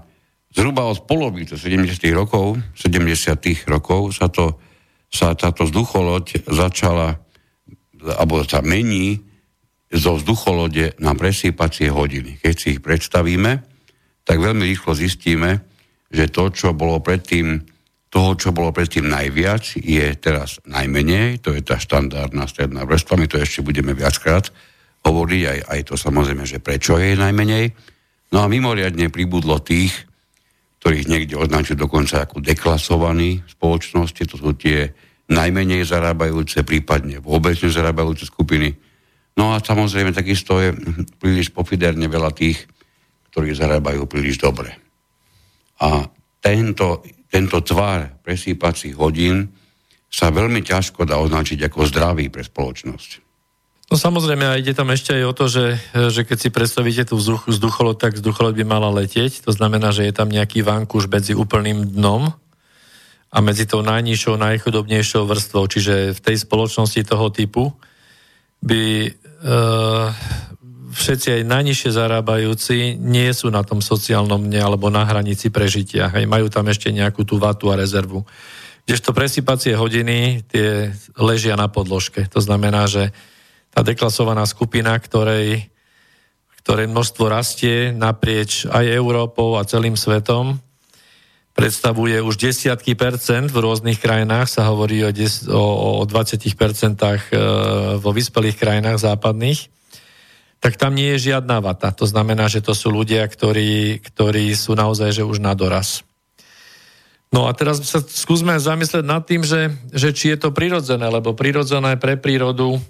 zhruba 0.51 0.91
od 0.91 1.07
polovice 1.07 1.55
70. 1.55 1.87
rokov, 2.11 2.59
70. 2.75 3.39
rokov 3.71 4.19
sa, 4.19 4.27
to, 4.35 4.59
sa 5.07 5.39
táto 5.39 5.63
vzducholoď 5.63 6.51
začala, 6.51 7.23
alebo 8.03 8.43
sa 8.43 8.67
mení 8.67 9.23
zo 9.95 10.19
vzducholode 10.19 10.99
na 10.99 11.15
presýpacie 11.15 11.87
hodiny. 11.93 12.43
Keď 12.43 12.55
si 12.59 12.67
ich 12.75 12.81
predstavíme, 12.83 13.72
tak 14.23 14.39
veľmi 14.39 14.63
rýchlo 14.67 14.95
zistíme, 14.95 15.63
že 16.13 16.29
to, 16.29 16.53
čo 16.53 16.77
bolo 16.77 17.01
predtým, 17.01 17.65
toho, 18.13 18.37
čo 18.37 18.53
bolo 18.53 18.77
predtým 18.77 19.09
najviac, 19.09 19.81
je 19.81 20.07
teraz 20.21 20.61
najmenej, 20.69 21.41
to 21.41 21.57
je 21.57 21.65
tá 21.65 21.81
štandardná 21.81 22.45
stredná 22.45 22.85
vrstva, 22.85 23.17
my 23.17 23.25
to 23.25 23.41
ešte 23.41 23.65
budeme 23.65 23.97
viackrát 23.97 24.53
hovoriť, 25.03 25.43
aj, 25.49 25.59
aj 25.73 25.81
to 25.89 25.95
samozrejme, 25.97 26.45
že 26.45 26.63
prečo 26.63 27.01
je 27.01 27.17
najmenej. 27.17 27.73
No 28.37 28.45
a 28.45 28.47
mimoriadne 28.53 29.09
pribudlo 29.09 29.59
tých, 29.65 29.93
ktorých 30.85 31.09
niekde 31.09 31.41
označujú 31.41 31.79
dokonca 31.79 32.29
ako 32.29 32.45
deklasovaní 32.45 33.43
spoločnosti, 33.49 34.23
to 34.29 34.37
sú 34.37 34.53
tie 34.61 34.93
najmenej 35.33 35.89
zarábajúce, 35.89 36.67
prípadne 36.67 37.23
vôbec 37.23 37.57
nezarábajúce 37.57 38.29
skupiny. 38.29 38.77
No 39.39 39.57
a 39.57 39.63
samozrejme 39.63 40.13
takisto 40.13 40.61
je 40.61 40.77
príliš 41.17 41.49
pofiderne 41.55 42.05
veľa 42.05 42.37
tých, 42.37 42.69
ktorí 43.33 43.57
zarábajú 43.57 44.05
príliš 44.05 44.39
dobre. 44.39 44.77
A 45.81 46.05
tento, 46.39 47.01
tento 47.33 47.65
tvar 47.65 48.21
presýpacích 48.21 48.93
hodín 48.95 49.49
sa 50.13 50.29
veľmi 50.29 50.61
ťažko 50.61 51.09
dá 51.09 51.17
označiť 51.17 51.65
ako 51.73 51.89
zdravý 51.89 52.29
pre 52.29 52.45
spoločnosť. 52.45 53.33
No 53.89 54.01
samozrejme, 54.01 54.45
a 54.49 54.57
ide 54.61 54.73
tam 54.77 54.89
ešte 54.93 55.17
aj 55.17 55.25
o 55.25 55.37
to, 55.37 55.45
že, 55.49 55.67
že 55.93 56.25
keď 56.25 56.39
si 56.41 56.49
predstavíte 56.49 57.05
tú 57.09 57.21
vzduch, 57.21 57.49
vzducholod, 57.49 58.01
tak 58.01 58.17
vzducholod 58.17 58.57
by 58.57 58.65
mala 58.65 58.89
letieť. 58.89 59.45
To 59.45 59.53
znamená, 59.53 59.93
že 59.93 60.09
je 60.09 60.17
tam 60.17 60.33
nejaký 60.33 60.65
vankúš 60.65 61.09
medzi 61.13 61.37
úplným 61.37 61.93
dnom 61.93 62.33
a 63.33 63.39
medzi 63.41 63.65
tou 63.69 63.85
najnižšou, 63.85 64.37
najchudobnejšou 64.37 65.25
vrstvou. 65.25 65.65
Čiže 65.69 66.17
v 66.17 66.21
tej 66.21 66.37
spoločnosti 66.41 67.01
toho 67.05 67.29
typu 67.33 67.73
by 68.65 69.13
uh, 69.13 70.09
všetci 70.93 71.41
aj 71.41 71.43
najnižšie 71.49 71.91
zarábajúci 71.97 73.01
nie 73.01 73.33
sú 73.33 73.49
na 73.49 73.65
tom 73.65 73.81
sociálnom 73.81 74.45
mne 74.45 74.61
alebo 74.61 74.93
na 74.93 75.09
hranici 75.09 75.49
prežitia. 75.49 76.13
Hej, 76.13 76.29
majú 76.29 76.53
tam 76.53 76.69
ešte 76.69 76.93
nejakú 76.93 77.25
tú 77.25 77.41
vatu 77.41 77.73
a 77.73 77.81
rezervu. 77.81 78.29
Kdežto 78.85 79.17
presypacie 79.17 79.73
hodiny 79.73 80.45
tie 80.47 80.93
ležia 81.17 81.57
na 81.57 81.73
podložke. 81.73 82.29
To 82.31 82.41
znamená, 82.45 82.85
že 82.87 83.11
tá 83.73 83.81
deklasovaná 83.81 84.45
skupina, 84.45 84.93
ktorej, 85.01 85.73
ktorej 86.63 86.87
množstvo 86.93 87.25
rastie 87.25 87.91
naprieč 87.97 88.69
aj 88.69 88.85
Európou 88.85 89.57
a 89.57 89.65
celým 89.65 89.97
svetom, 89.97 90.61
predstavuje 91.53 92.21
už 92.21 92.37
desiatky 92.37 92.97
percent 92.97 93.49
v 93.49 93.61
rôznych 93.61 94.01
krajinách, 94.01 94.49
sa 94.49 94.69
hovorí 94.73 95.05
o, 95.05 95.13
des, 95.13 95.45
o, 95.49 96.01
o 96.01 96.05
20 96.05 96.41
percentách 96.57 97.29
e, 97.29 97.35
vo 98.01 98.11
vyspelých 98.13 98.57
krajinách 98.57 98.99
západných 99.05 99.82
tak 100.63 100.79
tam 100.79 100.95
nie 100.95 101.19
je 101.19 101.35
žiadna 101.35 101.59
vata. 101.59 101.91
To 101.91 102.07
znamená, 102.07 102.47
že 102.47 102.63
to 102.63 102.71
sú 102.71 102.95
ľudia, 102.95 103.27
ktorí, 103.27 103.99
ktorí 103.99 104.55
sú 104.55 104.79
naozaj 104.79 105.11
že 105.11 105.27
už 105.27 105.43
na 105.43 105.59
doraz. 105.59 106.07
No 107.35 107.51
a 107.51 107.53
teraz 107.57 107.83
sa 107.83 107.99
skúsme 107.99 108.55
zamyslieť 108.63 109.03
nad 109.03 109.27
tým, 109.27 109.43
že, 109.43 109.75
že 109.91 110.15
či 110.15 110.31
je 110.31 110.39
to 110.39 110.55
prirodzené, 110.55 111.11
lebo 111.11 111.35
prirodzené 111.35 111.99
pre 111.99 112.15
prírodu 112.15 112.79
uh, 112.79 112.81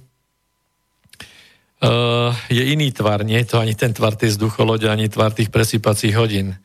je 2.53 2.63
iný 2.77 2.93
tvar, 2.93 3.25
nie 3.25 3.41
je 3.41 3.57
to 3.57 3.63
ani 3.63 3.73
ten 3.73 3.97
tvar 3.97 4.21
tej 4.21 4.37
vzducholode, 4.37 4.85
ani 4.91 5.09
tvar 5.09 5.33
tých 5.33 5.49
presýpacích 5.49 6.13
hodín. 6.19 6.59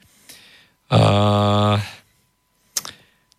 Uh, 0.92 1.80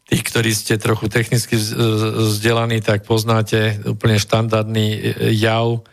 tí, 0.08 0.22
ktorí 0.22 0.54
ste 0.56 0.80
trochu 0.80 1.12
technicky 1.12 1.58
vzdelaní, 1.58 2.80
tak 2.80 3.04
poznáte 3.04 3.76
úplne 3.84 4.16
štandardný 4.16 5.18
jav, 5.36 5.84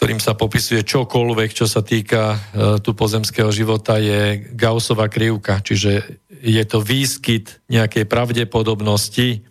ktorým 0.00 0.16
sa 0.16 0.32
popisuje 0.32 0.80
čokoľvek, 0.80 1.52
čo 1.52 1.68
sa 1.68 1.84
týka 1.84 2.32
e, 2.32 2.38
tu 2.80 2.96
pozemského 2.96 3.52
života, 3.52 4.00
je 4.00 4.48
Gaussova 4.56 5.12
krivka, 5.12 5.60
čiže 5.60 6.16
je 6.40 6.64
to 6.64 6.80
výskyt 6.80 7.60
nejakej 7.68 8.08
pravdepodobnosti 8.08 9.44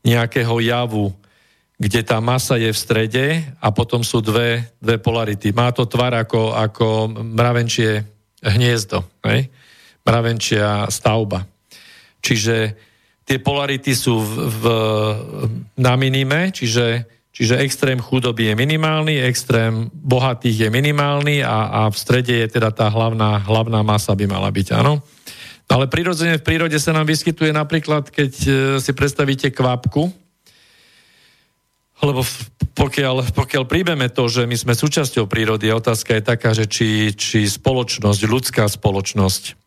nejakého 0.00 0.56
javu, 0.64 1.12
kde 1.76 2.00
tá 2.00 2.16
masa 2.24 2.56
je 2.56 2.72
v 2.72 2.80
strede 2.80 3.26
a 3.60 3.68
potom 3.76 4.00
sú 4.00 4.24
dve, 4.24 4.72
dve 4.80 4.96
polarity. 4.96 5.52
Má 5.52 5.68
to 5.76 5.84
tvar 5.84 6.16
ako, 6.16 6.56
ako 6.56 7.12
mravenčie 7.36 8.08
hniezdo, 8.40 9.04
hej? 9.28 9.52
mravenčia 10.00 10.88
stavba. 10.88 11.44
Čiže 12.24 12.56
tie 13.28 13.36
polarity 13.36 13.92
sú 13.92 14.16
v, 14.16 14.32
v, 14.48 14.64
na 15.76 15.92
minime, 16.00 16.56
čiže 16.56 17.04
Čiže 17.34 17.58
extrém 17.58 17.98
chudoby 17.98 18.46
je 18.46 18.54
minimálny, 18.54 19.18
extrém 19.18 19.90
bohatých 19.90 20.66
je 20.66 20.68
minimálny 20.70 21.42
a, 21.42 21.66
a 21.66 21.80
v 21.90 21.96
strede 21.98 22.30
je 22.30 22.46
teda 22.46 22.70
tá 22.70 22.86
hlavná, 22.86 23.42
hlavná 23.42 23.82
masa 23.82 24.14
by 24.14 24.30
mala 24.30 24.54
byť, 24.54 24.78
áno. 24.78 25.02
Ale 25.66 25.90
prirodzene 25.90 26.38
v 26.38 26.46
prírode 26.46 26.78
sa 26.78 26.94
nám 26.94 27.10
vyskytuje 27.10 27.50
napríklad, 27.50 28.06
keď 28.06 28.32
e, 28.38 28.50
si 28.78 28.94
predstavíte 28.94 29.50
kvapku, 29.50 30.14
lebo 32.06 32.22
pokiaľ, 32.78 33.34
pokiaľ 33.34 33.64
príjmeme 33.66 34.06
to, 34.14 34.30
že 34.30 34.46
my 34.46 34.54
sme 34.54 34.78
súčasťou 34.78 35.26
prírody, 35.26 35.74
otázka 35.74 36.14
je 36.14 36.22
taká, 36.22 36.54
že 36.54 36.70
či, 36.70 37.10
či 37.18 37.50
spoločnosť, 37.50 38.20
ľudská 38.30 38.64
spoločnosť 38.70 39.58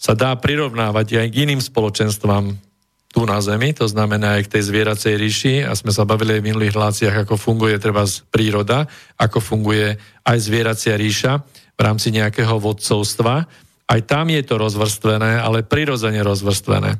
sa 0.00 0.16
dá 0.16 0.32
prirovnávať 0.32 1.20
aj 1.20 1.28
k 1.28 1.38
iným 1.44 1.60
spoločenstvám, 1.60 2.71
tu 3.12 3.28
na 3.28 3.36
Zemi, 3.44 3.76
to 3.76 3.84
znamená 3.84 4.40
aj 4.40 4.48
k 4.48 4.52
tej 4.56 4.62
zvieracej 4.72 5.14
ríši 5.20 5.54
a 5.68 5.76
sme 5.76 5.92
sa 5.92 6.08
bavili 6.08 6.34
aj 6.34 6.40
v 6.40 6.48
minulých 6.48 6.72
reláciách, 6.72 7.16
ako 7.28 7.36
funguje 7.36 7.76
treba 7.76 8.08
príroda, 8.32 8.88
ako 9.20 9.38
funguje 9.38 10.00
aj 10.24 10.36
zvieracia 10.40 10.96
ríša 10.96 11.44
v 11.76 11.80
rámci 11.84 12.08
nejakého 12.08 12.56
vodcovstva. 12.56 13.44
Aj 13.84 14.00
tam 14.08 14.32
je 14.32 14.40
to 14.40 14.56
rozvrstvené, 14.56 15.44
ale 15.44 15.60
prirodzene 15.60 16.24
rozvrstvené. 16.24 16.96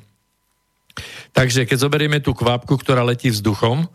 Takže 1.32 1.64
keď 1.64 1.78
zoberieme 1.80 2.20
tú 2.20 2.36
kvapku, 2.36 2.76
ktorá 2.76 3.00
letí 3.00 3.32
vzduchom, 3.32 3.88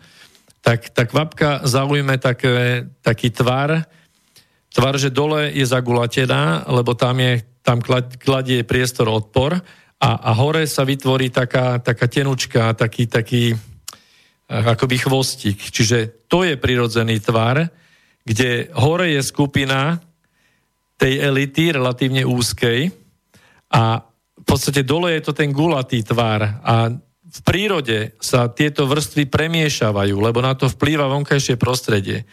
tak 0.66 0.90
tá 0.90 1.06
kvapka 1.06 1.62
zaujme 1.70 2.18
také, 2.18 2.90
taký 3.06 3.30
tvar, 3.30 3.86
tvar, 4.74 4.98
že 4.98 5.14
dole 5.14 5.54
je 5.54 5.64
zagulatená, 5.70 6.66
lebo 6.66 6.98
tam, 6.98 7.22
je, 7.22 7.46
tam 7.62 7.78
kladie 8.18 8.66
priestor 8.66 9.06
odpor 9.06 9.62
a, 9.98 10.10
a 10.30 10.32
hore 10.38 10.70
sa 10.70 10.86
vytvorí 10.86 11.34
taká, 11.34 11.82
taká 11.82 12.06
tenučka, 12.06 12.74
taký, 12.78 13.10
taký 13.10 13.44
eh, 13.54 13.58
akoby 14.50 14.98
chvostík. 14.98 15.58
Čiže 15.58 16.28
to 16.30 16.46
je 16.46 16.56
prirodzený 16.58 17.20
tvar, 17.20 17.66
kde 18.22 18.70
hore 18.78 19.14
je 19.16 19.22
skupina 19.24 19.98
tej 20.98 21.22
elity 21.22 21.78
relatívne 21.78 22.26
úzkej 22.26 22.90
a 23.74 24.08
podstate 24.48 24.88
dole 24.88 25.12
je 25.20 25.22
to 25.28 25.36
ten 25.36 25.52
gulatý 25.52 26.00
tvar 26.08 26.64
a 26.64 26.88
v 27.28 27.40
prírode 27.44 28.16
sa 28.24 28.48
tieto 28.48 28.88
vrstvy 28.88 29.28
premiešavajú, 29.28 30.16
lebo 30.16 30.40
na 30.40 30.56
to 30.56 30.72
vplýva 30.72 31.12
vonkajšie 31.12 31.60
prostredie. 31.60 32.24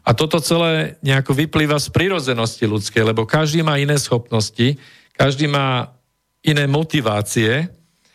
A 0.00 0.16
toto 0.16 0.40
celé 0.40 0.96
nejako 1.04 1.36
vyplýva 1.36 1.76
z 1.76 1.92
prírodzenosti 1.92 2.64
ľudskej, 2.64 3.04
lebo 3.04 3.28
každý 3.28 3.60
má 3.60 3.76
iné 3.76 4.00
schopnosti, 4.00 4.80
každý 5.12 5.44
má 5.44 5.92
iné 6.44 6.64
motivácie, 6.64 7.68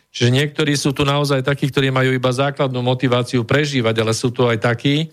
čiže 0.09 0.30
niektorí 0.34 0.73
sú 0.73 0.95
tu 0.95 1.05
naozaj 1.05 1.45
takí, 1.45 1.69
ktorí 1.69 1.93
majú 1.93 2.13
iba 2.13 2.32
základnú 2.34 2.82
motiváciu 2.82 3.45
prežívať, 3.45 4.01
ale 4.01 4.13
sú 4.17 4.34
tu 4.34 4.45
aj 4.49 4.61
takí, 4.61 5.09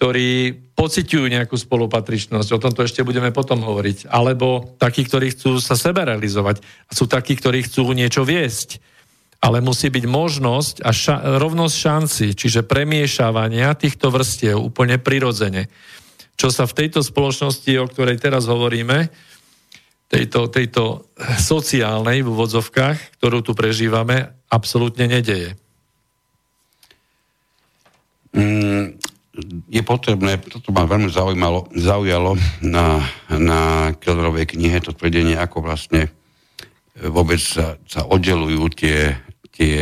ktorí 0.00 0.56
pociťujú 0.72 1.28
nejakú 1.28 1.60
spolupatričnosť, 1.60 2.48
o 2.56 2.62
tomto 2.62 2.80
ešte 2.88 3.04
budeme 3.04 3.36
potom 3.36 3.60
hovoriť, 3.60 4.08
alebo 4.08 4.72
takí, 4.80 5.04
ktorí 5.04 5.36
chcú 5.36 5.60
sa 5.60 5.76
sebe 5.76 6.08
realizovať 6.08 6.64
a 6.88 6.96
sú 6.96 7.04
takí, 7.04 7.36
ktorí 7.36 7.68
chcú 7.68 7.92
niečo 7.92 8.24
viesť. 8.24 8.80
Ale 9.44 9.60
musí 9.60 9.92
byť 9.92 10.04
možnosť 10.08 10.74
a 10.84 10.92
ša- 10.92 11.40
rovnosť 11.40 11.74
šanci, 11.76 12.26
čiže 12.32 12.64
premiešávania 12.64 13.76
týchto 13.76 14.08
vrstiev 14.08 14.56
úplne 14.56 14.96
prirodzene. 14.96 15.68
Čo 16.40 16.48
sa 16.48 16.64
v 16.64 16.76
tejto 16.80 17.04
spoločnosti, 17.04 17.68
o 17.76 17.84
ktorej 17.84 18.20
teraz 18.24 18.48
hovoríme, 18.48 19.12
tejto, 20.10 20.50
tejto 20.50 21.06
sociálnej 21.38 22.26
v 22.26 22.28
úvodzovkách, 22.34 23.22
ktorú 23.22 23.46
tu 23.46 23.54
prežívame, 23.54 24.34
absolútne 24.50 25.06
nedeje. 25.06 25.54
Mm, 28.34 28.98
je 29.70 29.82
potrebné, 29.86 30.42
toto 30.42 30.74
ma 30.74 30.86
veľmi 30.86 31.10
zaujímalo, 31.10 31.70
zaujalo 31.78 32.34
na, 32.66 33.06
na 33.30 33.90
Kellerovej 34.02 34.58
knihe, 34.58 34.82
to 34.82 34.90
tvrdenie, 34.90 35.38
ako 35.38 35.62
vlastne 35.62 36.10
vôbec 36.98 37.38
sa, 37.38 37.78
sa 37.86 38.04
oddelujú 38.04 38.66
tie, 38.74 39.14
tie, 39.54 39.78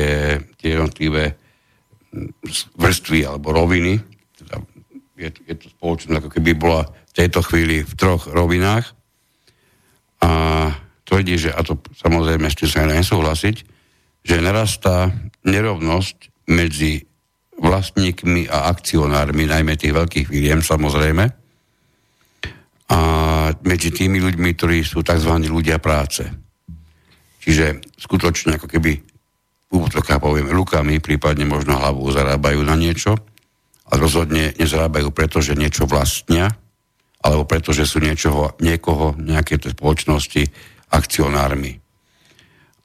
tie 0.61 0.69
jednotlivé 0.77 1.35
vrstvy 2.77 3.25
alebo 3.25 3.57
roviny. 3.57 3.99
Teda 4.37 4.61
je, 5.17 5.29
je 5.49 5.55
to 5.57 5.67
spoločnosť, 5.73 6.19
ako 6.21 6.31
keby 6.31 6.51
bola 6.55 6.87
v 6.87 7.13
tejto 7.17 7.41
chvíli 7.43 7.83
v 7.83 7.93
troch 7.97 8.29
rovinách. 8.31 8.98
A 10.25 10.31
tvrdí, 11.07 11.39
že, 11.39 11.51
a 11.55 11.61
to 11.63 11.79
samozrejme 11.99 12.51
ešte 12.51 12.67
sa 12.67 12.85
nesúhlasiť, 12.85 13.57
že 14.27 14.45
narastá 14.45 15.15
nerovnosť 15.47 16.49
medzi 16.51 17.07
vlastníkmi 17.59 18.47
a 18.49 18.71
akcionármi, 18.71 19.51
najmä 19.51 19.75
tých 19.75 19.95
veľkých 19.95 20.27
firiem 20.31 20.61
samozrejme, 20.63 21.25
a 22.89 22.99
medzi 23.69 23.93
tými 23.93 24.17
ľuďmi, 24.17 24.57
ktorí 24.57 24.81
sú 24.81 25.05
tzv. 25.05 25.33
ľudia 25.45 25.77
práce. 25.77 26.25
Čiže 27.45 27.85
skutočne 28.01 28.57
ako 28.57 28.65
keby 28.65 28.97
útoká 29.69 30.17
povieme 30.17 30.57
lukami, 30.57 30.97
prípadne 30.97 31.45
možno 31.45 31.77
hlavou 31.77 32.09
zarábajú 32.09 32.65
na 32.65 32.73
niečo, 32.81 33.13
ale 33.89 33.99
rozhodne 34.01 34.57
nezarábajú 34.57 35.13
preto, 35.13 35.45
že 35.45 35.57
niečo 35.57 35.85
vlastnia, 35.85 36.49
alebo 37.23 37.45
preto, 37.45 37.75
že 37.75 37.89
sú 37.89 37.99
niečoho, 37.99 38.55
niekoho, 38.63 39.19
nejaké 39.19 39.59
tej 39.59 39.75
spoločnosti 39.75 40.43
akcionármi. 40.95 41.77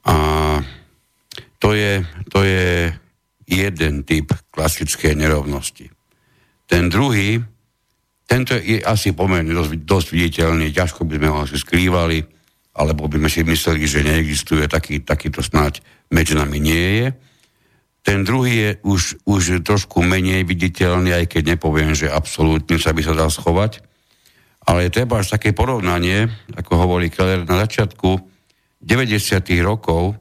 A 0.04 0.14
to 1.62 1.72
je, 1.72 2.04
to 2.28 2.44
je 2.44 2.92
jeden 3.48 4.04
typ 4.04 4.34
klasickej 4.52 5.16
nerovnosti. 5.16 5.88
Ten 6.68 6.92
druhý, 6.92 7.40
tento 8.24 8.56
je 8.56 8.80
asi 8.80 9.12
pomerne 9.12 9.52
dosť, 9.52 9.84
dosť 9.84 10.08
viditeľný, 10.12 10.72
ťažko 10.72 11.04
by 11.08 11.14
sme 11.16 11.28
ho 11.28 11.38
asi 11.44 11.56
skrývali, 11.60 12.18
alebo 12.74 13.06
by 13.06 13.16
sme 13.22 13.30
si 13.30 13.40
mysleli, 13.46 13.86
že 13.86 14.02
neexistuje, 14.02 14.66
taký, 14.66 15.00
takýto 15.06 15.40
snáď 15.44 15.78
medzi 16.10 16.34
nami 16.34 16.58
nie 16.58 16.86
je. 17.00 17.08
Ten 18.04 18.26
druhý 18.26 18.52
je 18.52 18.70
už, 18.84 19.02
už 19.24 19.64
trošku 19.64 20.04
menej 20.04 20.44
viditeľný, 20.44 21.16
aj 21.16 21.24
keď 21.32 21.56
nepoviem, 21.56 21.96
že 21.96 22.12
absolútne 22.12 22.76
sa 22.76 22.92
by 22.92 23.00
sa 23.00 23.16
dal 23.16 23.32
schovať. 23.32 23.93
Ale 24.64 24.88
treba 24.88 25.20
až 25.20 25.36
také 25.36 25.52
porovnanie, 25.52 26.24
ako 26.56 26.72
hovorí 26.88 27.12
Keller, 27.12 27.44
na 27.44 27.60
začiatku 27.64 28.10
90. 28.80 29.44
rokov 29.60 30.16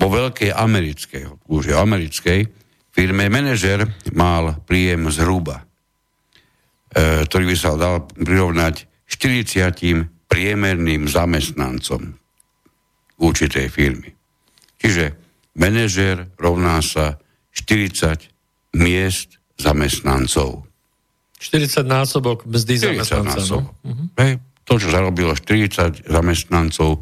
vo 0.00 0.08
veľkej 0.08 0.54
americkej, 0.54 1.50
už 1.50 1.74
americkej, 1.76 2.46
firme 2.94 3.28
manažer 3.28 3.84
mal 4.14 4.62
príjem 4.64 5.10
zhruba, 5.12 5.62
e, 6.94 7.26
ktorý 7.26 7.44
by 7.50 7.56
sa 7.58 7.76
dal 7.76 8.06
prirovnať 8.06 8.86
40 9.10 10.30
priemerným 10.30 11.10
zamestnancom 11.10 12.14
určitej 13.20 13.66
firmy. 13.68 14.10
Čiže 14.80 15.12
manažer 15.58 16.30
rovná 16.40 16.80
sa 16.80 17.20
40 17.52 18.30
miest 18.78 19.42
zamestnancov. 19.58 20.69
40 21.40 21.88
násobok 21.88 22.44
mzdy 22.44 22.76
zamestnancov. 22.76 23.64
No? 23.64 23.72
Uh-huh. 23.80 24.36
To, 24.68 24.76
čo 24.76 24.92
zarobilo 24.92 25.32
40 25.32 26.04
zamestnancov, 26.04 27.00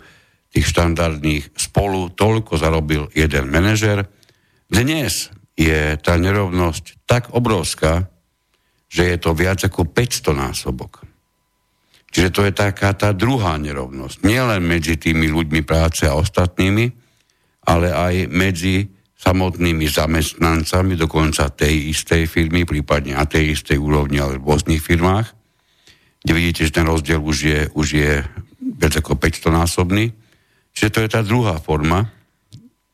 tých 0.49 0.66
štandardných 0.72 1.53
spolu 1.59 2.09
toľko 2.16 2.57
zarobil 2.57 3.12
jeden 3.12 3.53
manažer. 3.53 4.09
Dnes 4.70 5.28
je 5.59 5.99
tá 6.01 6.16
nerovnosť 6.16 7.05
tak 7.05 7.34
obrovská, 7.36 8.09
že 8.89 9.12
je 9.12 9.16
to 9.20 9.36
viac 9.36 9.61
ako 9.61 9.84
500 9.84 10.32
násobok. 10.32 11.05
Čiže 12.09 12.32
to 12.32 12.41
je 12.49 12.53
taká 12.57 12.97
tá 12.97 13.12
druhá 13.12 13.61
nerovnosť. 13.61 14.24
Nielen 14.24 14.64
medzi 14.64 14.97
tými 14.97 15.28
ľuďmi 15.28 15.61
práce 15.61 16.09
a 16.09 16.16
ostatnými, 16.16 16.89
ale 17.68 17.93
aj 17.93 18.14
medzi 18.32 18.89
samotnými 19.19 19.91
zamestnancami 19.91 20.95
dokonca 20.95 21.51
tej 21.51 21.91
istej 21.91 22.31
firmy, 22.31 22.62
prípadne 22.62 23.19
na 23.19 23.27
tej 23.27 23.59
istej 23.59 23.75
úrovni, 23.75 24.23
ale 24.23 24.39
v 24.39 24.47
rôznych 24.47 24.79
firmách, 24.79 25.27
kde 26.23 26.33
vidíte, 26.35 26.62
že 26.71 26.77
ten 26.79 26.87
rozdiel 26.87 27.19
už 27.19 27.37
je, 27.43 27.61
už 27.75 27.87
je 27.99 28.12
viac 28.79 28.95
ako 28.95 29.19
500 29.19 29.51
násobný. 29.51 30.14
Čiže 30.71 30.93
to 30.95 30.99
je 31.03 31.09
tá 31.11 31.21
druhá 31.27 31.59
forma, 31.59 32.07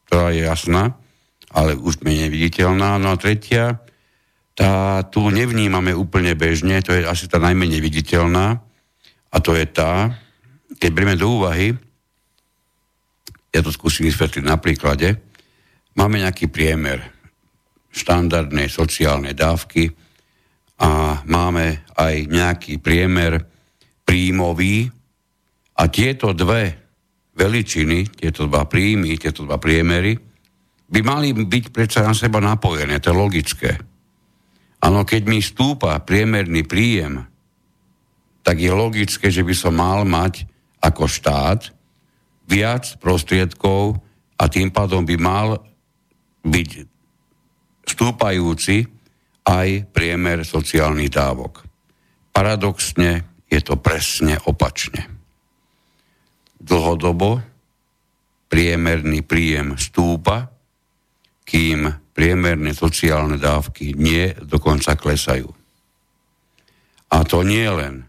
ktorá 0.08 0.32
je 0.32 0.48
jasná, 0.48 0.96
ale 1.52 1.76
už 1.76 2.00
menej 2.00 2.32
viditeľná. 2.32 2.96
No 2.96 3.12
a 3.12 3.20
tretia, 3.20 3.84
tá 4.56 5.02
tu 5.10 5.28
nevnímame 5.28 5.92
úplne 5.92 6.32
bežne, 6.32 6.80
to 6.80 6.96
je 6.96 7.04
asi 7.04 7.28
tá 7.28 7.36
najmenej 7.36 7.84
viditeľná, 7.84 8.64
a 9.34 9.36
to 9.42 9.52
je 9.58 9.66
tá, 9.66 10.14
keď 10.78 10.90
berieme 10.94 11.18
do 11.18 11.26
úvahy, 11.26 11.74
ja 13.50 13.60
to 13.62 13.74
skúsim 13.74 14.06
vysvetliť 14.06 14.46
na 14.46 14.58
príklade, 14.62 15.18
máme 15.94 16.22
nejaký 16.22 16.50
priemer 16.50 17.00
štandardnej 17.94 18.66
sociálnej 18.66 19.38
dávky 19.38 19.90
a 20.82 21.22
máme 21.24 21.86
aj 21.94 22.14
nejaký 22.26 22.82
priemer 22.82 23.38
príjmový 24.02 24.90
a 25.78 25.82
tieto 25.86 26.34
dve 26.34 26.74
veličiny, 27.34 28.10
tieto 28.14 28.46
dva 28.46 28.66
príjmy, 28.66 29.18
tieto 29.18 29.46
dva 29.46 29.58
priemery, 29.58 30.18
by 30.90 31.00
mali 31.02 31.34
byť 31.34 31.64
predsa 31.74 32.06
na 32.06 32.14
seba 32.14 32.38
napojené, 32.38 33.02
to 33.02 33.10
je 33.10 33.16
logické. 33.16 33.72
Áno, 34.84 35.02
keď 35.02 35.22
mi 35.26 35.40
stúpa 35.40 35.96
priemerný 36.04 36.62
príjem, 36.68 37.24
tak 38.44 38.60
je 38.60 38.68
logické, 38.68 39.32
že 39.32 39.40
by 39.40 39.54
som 39.56 39.74
mal 39.74 40.04
mať 40.04 40.44
ako 40.84 41.08
štát 41.08 41.72
viac 42.44 43.00
prostriedkov 43.00 43.96
a 44.36 44.44
tým 44.52 44.68
pádom 44.68 45.08
by 45.08 45.16
mal 45.16 45.64
byť 46.44 46.70
stúpajúci 47.88 48.84
aj 49.44 49.68
priemer 49.92 50.44
sociálnych 50.44 51.12
dávok. 51.12 51.64
Paradoxne 52.32 53.44
je 53.48 53.60
to 53.60 53.76
presne 53.80 54.36
opačne 54.48 55.14
dlhodobo 56.64 57.44
priemerný 58.48 59.20
príjem 59.20 59.76
stúpa, 59.76 60.48
kým 61.44 61.92
priemerné 62.16 62.72
sociálne 62.72 63.36
dávky 63.36 63.92
nie, 63.92 64.32
dokonca 64.32 64.96
klesajú. 64.96 65.50
A 67.12 67.16
to 67.28 67.44
nie 67.44 67.68
len 67.68 68.08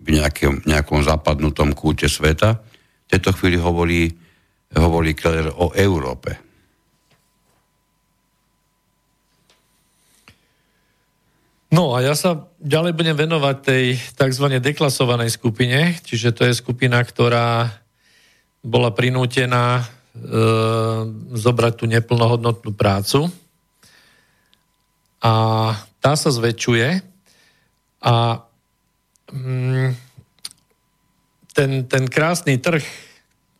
v 0.00 0.16
nejakom, 0.16 0.64
nejakom 0.64 1.04
zapadnutom 1.04 1.76
kúte 1.76 2.08
sveta. 2.08 2.62
V 3.06 3.06
tejto 3.10 3.36
chvíli 3.36 3.60
hovorí, 3.60 4.08
hovorí 4.72 5.12
Keller 5.12 5.52
o 5.52 5.74
Európe. 5.76 6.45
No 11.66 11.98
a 11.98 12.02
ja 12.04 12.14
sa 12.14 12.46
ďalej 12.62 12.94
budem 12.94 13.16
venovať 13.18 13.56
tej 13.58 13.84
tzv. 14.14 14.46
deklasovanej 14.62 15.34
skupine, 15.34 15.98
čiže 16.06 16.30
to 16.30 16.46
je 16.46 16.54
skupina, 16.54 17.02
ktorá 17.02 17.74
bola 18.62 18.94
prinútená 18.94 19.82
e, 19.82 19.84
zobrať 21.34 21.72
tú 21.74 21.84
neplnohodnotnú 21.90 22.70
prácu 22.70 23.30
a 25.18 25.34
tá 25.98 26.12
sa 26.14 26.30
zväčšuje 26.30 27.02
a 28.06 28.14
mm, 29.34 29.90
ten, 31.50 31.70
ten 31.90 32.04
krásny 32.06 32.62
trh 32.62 33.05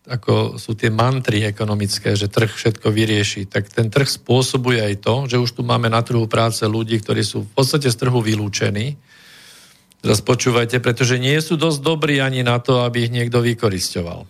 ako 0.07 0.55
sú 0.55 0.79
tie 0.79 0.87
mantry 0.87 1.43
ekonomické, 1.43 2.15
že 2.15 2.31
trh 2.31 2.47
všetko 2.47 2.95
vyrieši, 2.95 3.51
tak 3.51 3.67
ten 3.67 3.91
trh 3.91 4.07
spôsobuje 4.07 4.79
aj 4.79 4.95
to, 5.03 5.15
že 5.27 5.37
už 5.43 5.51
tu 5.59 5.63
máme 5.67 5.91
na 5.91 5.99
trhu 6.07 6.31
práce 6.31 6.63
ľudí, 6.63 7.03
ktorí 7.03 7.27
sú 7.27 7.43
v 7.43 7.51
podstate 7.51 7.91
z 7.91 7.99
trhu 7.99 8.23
vylúčení. 8.23 8.95
Teraz 9.99 10.23
počúvajte, 10.23 10.79
pretože 10.79 11.19
nie 11.19 11.35
sú 11.43 11.59
dosť 11.59 11.83
dobrí 11.83 12.23
ani 12.23 12.47
na 12.47 12.63
to, 12.63 12.87
aby 12.87 13.11
ich 13.11 13.13
niekto 13.13 13.43
vykoristoval. 13.43 14.23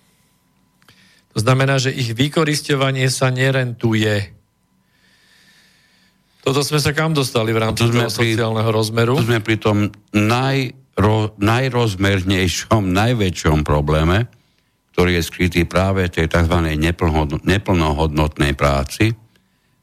To 1.37 1.39
znamená, 1.45 1.77
že 1.77 1.93
ich 1.93 2.17
vykoristovanie 2.17 3.13
sa 3.13 3.29
nerentuje. 3.29 4.33
Toto 6.41 6.65
sme 6.65 6.81
sa 6.81 6.97
kam 6.97 7.13
dostali 7.13 7.53
v 7.53 7.61
rámci 7.61 7.85
toho 7.85 8.09
sociálneho 8.09 8.71
rozmeru? 8.73 9.21
Tu 9.21 9.29
sme 9.29 9.45
pri 9.45 9.61
tom 9.61 9.93
najro, 10.17 11.37
najrozmernejšom, 11.37 12.89
najväčšom 12.89 13.61
probléme, 13.61 14.33
ktorý 14.97 15.21
je 15.21 15.29
skrytý 15.29 15.69
práve 15.69 16.09
tej 16.09 16.25
tzv. 16.25 16.57
neplnohodnotnej 17.45 18.57
práci, 18.57 19.13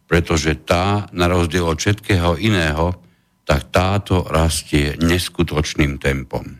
pretože 0.09 0.57
tá, 0.65 1.05
na 1.13 1.29
rozdiel 1.29 1.69
od 1.69 1.77
všetkého 1.77 2.41
iného, 2.41 2.97
tak 3.45 3.69
táto 3.69 4.25
rastie 4.25 4.97
neskutočným 4.97 6.01
tempom. 6.01 6.57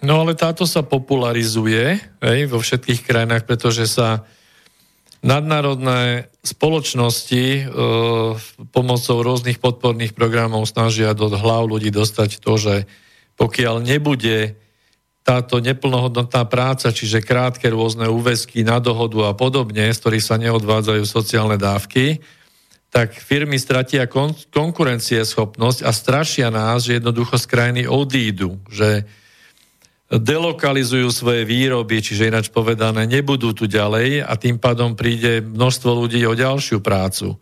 No 0.00 0.24
ale 0.24 0.32
táto 0.32 0.64
sa 0.64 0.80
popularizuje 0.80 2.00
hej, 2.24 2.40
vo 2.48 2.64
všetkých 2.64 3.04
krajinách, 3.04 3.44
pretože 3.44 3.84
sa 3.84 4.24
nadnárodné 5.20 6.32
spoločnosti 6.40 7.44
e, 7.44 7.62
pomocou 8.72 9.16
rôznych 9.20 9.60
podporných 9.60 10.16
programov 10.16 10.64
snažia 10.64 11.12
do 11.12 11.28
hlav 11.28 11.68
ľudí 11.68 11.92
dostať 11.92 12.40
to, 12.40 12.52
že 12.56 12.74
pokiaľ 13.36 13.84
nebude 13.84 14.56
táto 15.24 15.56
neplnohodnotná 15.56 16.44
práca, 16.44 16.92
čiže 16.92 17.24
krátke 17.24 17.64
rôzne 17.72 18.12
úväzky 18.12 18.60
na 18.60 18.76
dohodu 18.76 19.32
a 19.32 19.32
podobne, 19.32 19.88
z 19.88 19.98
ktorých 19.98 20.24
sa 20.24 20.36
neodvádzajú 20.36 21.02
sociálne 21.08 21.56
dávky, 21.56 22.20
tak 22.92 23.16
firmy 23.16 23.56
stratia 23.56 24.04
kon- 24.04 24.36
konkurencieschopnosť 24.52 25.80
a 25.82 25.90
strašia 25.90 26.52
nás, 26.52 26.84
že 26.86 27.00
jednoducho 27.00 27.40
z 27.40 27.46
krajiny 27.48 27.82
odídu, 27.88 28.60
že 28.68 29.08
delokalizujú 30.12 31.08
svoje 31.08 31.48
výroby, 31.48 32.04
čiže 32.04 32.28
ináč 32.28 32.52
povedané, 32.52 33.08
nebudú 33.08 33.56
tu 33.56 33.64
ďalej 33.64 34.22
a 34.22 34.32
tým 34.36 34.60
pádom 34.60 34.92
príde 34.94 35.40
množstvo 35.40 35.90
ľudí 36.04 36.22
o 36.28 36.36
ďalšiu 36.36 36.78
prácu. 36.84 37.40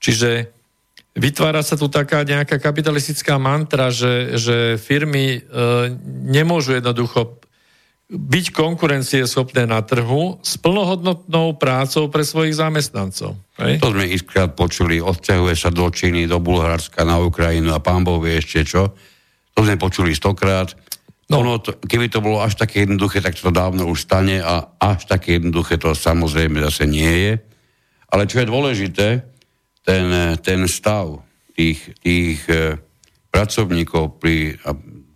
Čiže 0.00 0.50
vytvára 1.14 1.62
sa 1.62 1.78
tu 1.78 1.86
taká 1.86 2.26
nejaká 2.26 2.58
kapitalistická 2.58 3.38
mantra, 3.38 3.94
že, 3.94 4.34
že 4.38 4.56
firmy 4.76 5.38
e, 5.38 5.40
nemôžu 6.26 6.74
jednoducho 6.74 7.38
byť 8.14 8.52
konkurencieschopné 8.52 9.64
na 9.64 9.80
trhu 9.80 10.36
s 10.44 10.60
plnohodnotnou 10.60 11.56
prácou 11.56 12.12
pre 12.12 12.20
svojich 12.20 12.60
zamestnancov. 12.60 13.34
Hej? 13.56 13.80
To 13.80 13.96
sme 13.96 14.04
iskrát 14.04 14.52
počuli, 14.52 15.00
odťahuje 15.00 15.54
sa 15.56 15.72
do 15.72 15.88
Číny, 15.88 16.28
do 16.28 16.36
Bulharska, 16.36 17.02
na 17.08 17.16
Ukrajinu 17.16 17.72
a 17.72 17.80
pán 17.80 18.04
Boh 18.04 18.20
vie 18.20 18.38
ešte 18.38 18.60
čo. 18.62 18.92
To 19.56 19.64
sme 19.64 19.80
počuli 19.80 20.12
stokrát. 20.12 20.76
No. 21.32 21.40
Ono 21.40 21.56
to, 21.64 21.80
keby 21.80 22.12
to 22.12 22.20
bolo 22.20 22.44
až 22.44 22.60
také 22.60 22.84
jednoduché, 22.84 23.24
tak 23.24 23.32
to 23.32 23.48
dávno 23.48 23.88
už 23.88 24.04
stane 24.04 24.44
a 24.44 24.76
až 24.76 25.08
také 25.08 25.40
jednoduché 25.40 25.80
to 25.80 25.96
samozrejme 25.96 26.60
zase 26.60 26.84
nie 26.84 27.08
je. 27.24 27.32
Ale 28.12 28.28
čo 28.28 28.44
je 28.44 28.50
dôležité, 28.52 29.06
ten, 29.84 30.34
ten 30.40 30.64
stav 30.66 31.22
tých, 31.52 31.94
tých 32.00 32.40
e, 32.50 32.80
pracovníkov, 33.30 34.18
pri, 34.18 34.56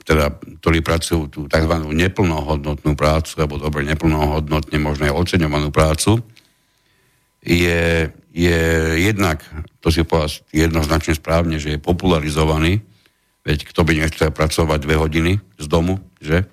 teda, 0.05 0.39
ktorí 0.63 0.85
pracujú 0.85 1.23
tú 1.33 1.41
tzv. 1.49 1.75
neplnohodnotnú 1.91 2.93
prácu, 2.95 3.33
alebo 3.41 3.59
dobre 3.59 3.83
neplnohodnotne 3.89 4.79
možno 4.79 5.09
aj 5.09 5.17
oceňovanú 5.17 5.73
prácu, 5.73 6.21
je, 7.43 8.13
je 8.35 8.61
jednak, 9.03 9.41
to 9.81 9.89
si 9.89 10.05
povedal 10.05 10.31
jednoznačne 10.53 11.17
správne, 11.17 11.57
že 11.57 11.75
je 11.75 11.81
popularizovaný, 11.81 12.85
Veď 13.49 13.65
kto 13.73 13.81
by 13.81 13.93
nechcel 13.97 14.29
pracovať 14.29 14.79
dve 14.85 15.01
hodiny 15.01 15.33
z 15.57 15.67
domu, 15.73 15.97
že? 16.21 16.45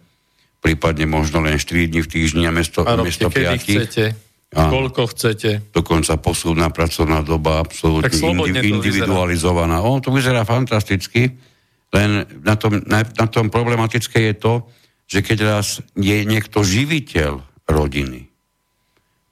Prípadne 0.64 1.04
možno 1.04 1.44
len 1.44 1.60
4 1.60 1.92
dní 1.92 2.00
v 2.00 2.08
týždni 2.08 2.48
a 2.48 2.56
mesto, 2.56 2.88
a 2.88 2.96
mesto 2.96 3.28
kedy 3.28 3.60
5. 3.60 3.68
chcete. 3.68 4.04
Áno. 4.54 4.72
Koľko 4.72 5.10
chcete. 5.10 5.74
Dokonca 5.74 6.22
posúdna 6.22 6.70
pracovná 6.70 7.26
doba 7.26 7.60
absolútne 7.66 8.14
indi- 8.14 8.72
individualizovaná. 8.72 9.82
O, 9.82 9.98
to 9.98 10.14
vyzerá 10.14 10.46
fantasticky, 10.46 11.34
len 11.92 12.24
na 12.46 12.56
tom, 12.60 12.80
na, 12.86 13.02
na 13.02 13.28
tom 13.28 13.50
problematické 13.50 14.32
je 14.32 14.36
to, 14.38 14.54
že 15.06 15.20
keď 15.26 15.38
raz 15.44 15.82
je 15.98 16.18
niekto 16.26 16.62
živiteľ 16.62 17.42
rodiny, 17.66 18.30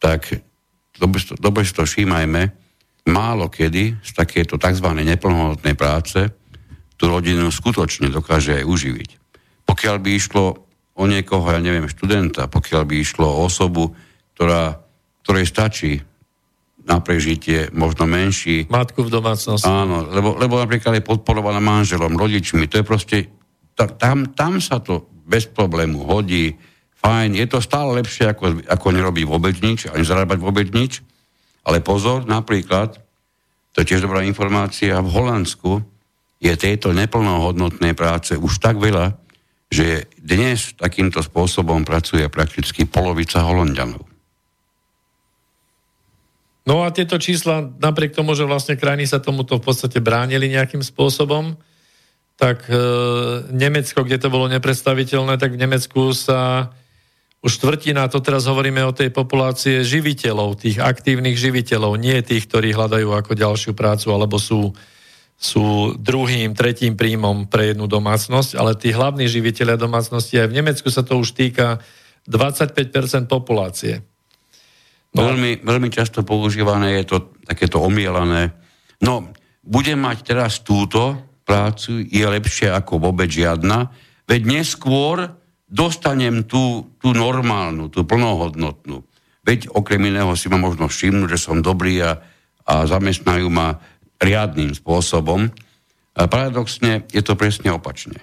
tak 0.01 0.43
dobre 1.39 1.63
si 1.63 1.73
to 1.73 1.87
všímajme, 1.87 2.41
málo 3.09 3.47
kedy 3.47 3.99
z 3.99 4.11
takéto 4.15 4.55
tzv. 4.55 4.87
neplnohodnotnej 4.91 5.75
práce 5.75 6.29
tú 6.95 7.09
rodinu 7.09 7.51
skutočne 7.51 8.07
dokáže 8.11 8.63
aj 8.63 8.65
uživiť. 8.67 9.09
Pokiaľ 9.67 9.95
by 9.99 10.09
išlo 10.13 10.43
o 10.93 11.03
niekoho, 11.09 11.43
ja 11.49 11.59
neviem, 11.59 11.89
študenta, 11.89 12.47
pokiaľ 12.47 12.83
by 12.85 12.95
išlo 13.01 13.25
o 13.25 13.43
osobu, 13.49 13.91
ktorá, 14.37 14.82
ktorej 15.23 15.47
stačí 15.47 16.03
na 16.83 16.99
prežitie 16.99 17.71
možno 17.71 18.03
menší. 18.03 18.67
Matku 18.67 19.07
v 19.07 19.11
domácnosti. 19.11 19.63
Áno, 19.63 20.03
lebo, 20.11 20.35
lebo 20.35 20.59
napríklad 20.59 20.99
je 20.99 21.07
podporovaná 21.07 21.63
manželom, 21.63 22.19
rodičmi. 22.19 22.67
To 22.67 22.83
je 22.83 22.85
proste, 22.85 23.17
tam, 23.75 24.35
tam 24.35 24.59
sa 24.59 24.83
to 24.83 25.07
bez 25.23 25.47
problému 25.47 26.03
hodí, 26.03 26.59
fajn, 26.99 27.39
je 27.39 27.47
to 27.47 27.63
stále 27.63 27.95
lepšie, 27.95 28.27
ako, 28.27 28.67
ako 28.67 28.87
nerobí 28.91 29.23
vôbec 29.23 29.55
nič, 29.63 29.87
ani 29.87 30.03
zarábať 30.03 30.39
vôbec 30.43 30.67
nič. 30.75 30.99
Ale 31.63 31.79
pozor, 31.79 32.27
napríklad, 32.27 32.99
to 33.71 33.81
je 33.81 33.95
tiež 33.95 34.03
dobrá 34.03 34.19
informácia, 34.27 34.99
v 34.99 35.07
Holandsku 35.07 35.79
je 36.43 36.51
tejto 36.59 36.91
neplnohodnotnej 36.91 37.95
práce 37.95 38.35
už 38.35 38.59
tak 38.59 38.75
veľa, 38.75 39.15
že 39.71 40.11
dnes 40.19 40.75
takýmto 40.75 41.23
spôsobom 41.23 41.87
pracuje 41.87 42.27
prakticky 42.27 42.83
polovica 42.83 43.39
Holandianov. 43.41 44.12
No 46.63 46.87
a 46.87 46.95
tieto 46.95 47.19
čísla, 47.19 47.75
napriek 47.79 48.15
tomu, 48.15 48.35
že 48.39 48.47
vlastne 48.47 48.79
krajiny 48.79 49.03
sa 49.03 49.19
tomuto 49.19 49.59
v 49.59 49.65
podstate 49.67 49.99
bránili 49.99 50.47
nejakým 50.47 50.79
spôsobom, 50.79 51.59
tak 52.39 52.65
e, 52.71 52.75
Nemecko, 53.51 54.07
kde 54.07 54.17
to 54.17 54.31
bolo 54.31 54.47
nepredstaviteľné, 54.47 55.35
tak 55.35 55.53
v 55.53 55.61
Nemecku 55.61 56.15
sa 56.15 56.71
už 57.43 57.59
štvrtina, 57.59 58.07
to 58.07 58.23
teraz 58.23 58.47
hovoríme 58.47 58.79
o 58.87 58.95
tej 58.95 59.11
populácie 59.11 59.83
živiteľov, 59.83 60.63
tých 60.63 60.79
aktívnych 60.79 61.35
živiteľov, 61.35 61.99
nie 61.99 62.15
tých, 62.23 62.47
ktorí 62.47 62.71
hľadajú 62.71 63.11
ako 63.11 63.35
ďalšiu 63.35 63.75
prácu, 63.75 64.07
alebo 64.15 64.39
sú 64.39 64.71
sú 65.43 65.99
druhým, 65.99 66.55
tretím 66.55 66.95
príjmom 66.95 67.51
pre 67.51 67.75
jednu 67.75 67.89
domácnosť, 67.91 68.55
ale 68.55 68.79
tí 68.79 68.95
hlavní 68.95 69.27
živiteľia 69.27 69.75
domácnosti, 69.75 70.39
aj 70.39 70.47
v 70.47 70.57
Nemecku 70.63 70.87
sa 70.87 71.03
to 71.03 71.19
už 71.19 71.35
týka 71.35 71.83
25% 72.31 73.27
populácie. 73.27 74.07
No. 75.13 75.29
Veľmi, 75.29 75.61
veľmi 75.61 75.89
často 75.93 76.25
používané 76.25 77.01
je 77.01 77.13
to 77.13 77.17
takéto 77.45 77.77
omielané. 77.77 78.49
No, 79.05 79.29
budem 79.61 80.01
mať 80.01 80.25
teraz 80.25 80.65
túto 80.65 81.17
prácu, 81.45 82.01
je 82.07 82.25
lepšie 82.25 82.73
ako 82.73 82.97
vôbec 82.97 83.29
žiadna, 83.29 83.93
veď 84.25 84.41
neskôr 84.47 85.29
dostanem 85.69 86.45
tú, 86.45 86.93
tú 86.97 87.13
normálnu, 87.13 87.93
tú 87.93 88.05
plnohodnotnú. 88.05 89.05
Veď 89.43 89.69
okrem 89.75 90.01
iného 90.07 90.31
si 90.39 90.47
ma 90.47 90.57
možno 90.57 90.87
všimnúť, 90.87 91.29
že 91.35 91.39
som 91.41 91.59
dobrý 91.59 91.99
a, 91.99 92.21
a 92.63 92.87
zamestnajú 92.87 93.51
ma 93.51 93.75
riadným 94.23 94.71
spôsobom. 94.71 95.51
A 96.13 96.21
paradoxne 96.29 97.03
je 97.11 97.19
to 97.25 97.35
presne 97.35 97.73
opačne. 97.73 98.21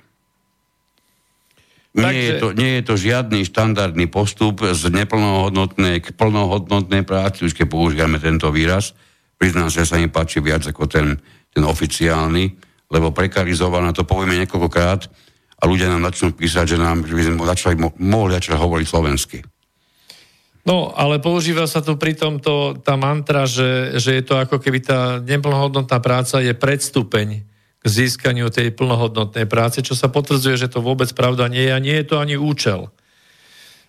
Takže... 1.90 2.06
Nie, 2.06 2.22
je 2.22 2.34
to, 2.38 2.48
nie 2.54 2.70
je 2.78 2.82
to 2.86 2.94
žiadny 2.94 3.40
štandardný 3.42 4.06
postup 4.06 4.62
z 4.62 4.82
neplnohodnotnej 4.94 5.98
k 5.98 6.14
plnohodnotnej 6.14 7.02
práci, 7.02 7.50
už 7.50 7.58
keď 7.58 7.66
používame 7.66 8.22
tento 8.22 8.46
výraz. 8.54 8.94
Priznám, 9.34 9.74
že 9.74 9.82
sa 9.82 9.98
mi 9.98 10.06
páči 10.06 10.38
viac 10.38 10.62
ako 10.62 10.86
ten, 10.86 11.18
ten 11.50 11.66
oficiálny, 11.66 12.54
lebo 12.94 13.10
prekarizovaná, 13.10 13.90
to 13.90 14.06
povieme 14.06 14.38
niekoľkokrát 14.38 15.00
a 15.60 15.62
ľudia 15.66 15.90
nám 15.90 16.06
začnú 16.14 16.30
písať, 16.30 16.76
že 16.76 16.78
nám 16.78 17.02
že 17.02 17.14
by 17.18 17.22
sme 17.26 17.36
začali, 17.42 17.74
mohli 17.98 18.38
začať 18.38 18.54
hovoriť 18.54 18.86
slovensky. 18.86 19.38
No, 20.62 20.92
ale 20.94 21.18
používa 21.18 21.66
sa 21.66 21.80
tu 21.82 21.96
pri 21.96 22.14
tomto 22.14 22.78
tá 22.84 22.94
mantra, 22.94 23.48
že, 23.48 23.96
že 23.98 24.20
je 24.20 24.22
to 24.22 24.38
ako 24.38 24.60
keby 24.60 24.78
tá 24.84 25.18
neplnohodnotná 25.18 25.98
práca 25.98 26.38
je 26.38 26.52
predstupeň 26.54 27.49
k 27.80 27.86
získaniu 27.88 28.52
tej 28.52 28.76
plnohodnotnej 28.76 29.48
práce, 29.48 29.80
čo 29.80 29.96
sa 29.96 30.12
potvrdzuje, 30.12 30.56
že 30.60 30.68
to 30.68 30.84
vôbec 30.84 31.08
pravda 31.16 31.48
nie 31.48 31.64
je 31.64 31.72
a 31.72 31.80
nie 31.80 31.96
je 31.96 32.06
to 32.12 32.16
ani 32.20 32.36
účel. 32.36 32.92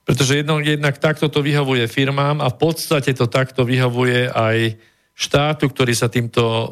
Pretože 0.07 0.41
jedno, 0.41 0.63
jednak 0.63 0.97
takto 0.97 1.27
to 1.27 1.43
vyhovuje 1.43 1.85
firmám 1.91 2.39
a 2.39 2.47
v 2.49 2.57
podstate 2.57 3.11
to 3.13 3.27
takto 3.27 3.67
vyhovuje 3.67 4.31
aj 4.31 4.79
štátu, 5.11 5.69
ktorý 5.69 5.93
sa 5.93 6.07
týmto 6.07 6.41
e, 6.41 6.67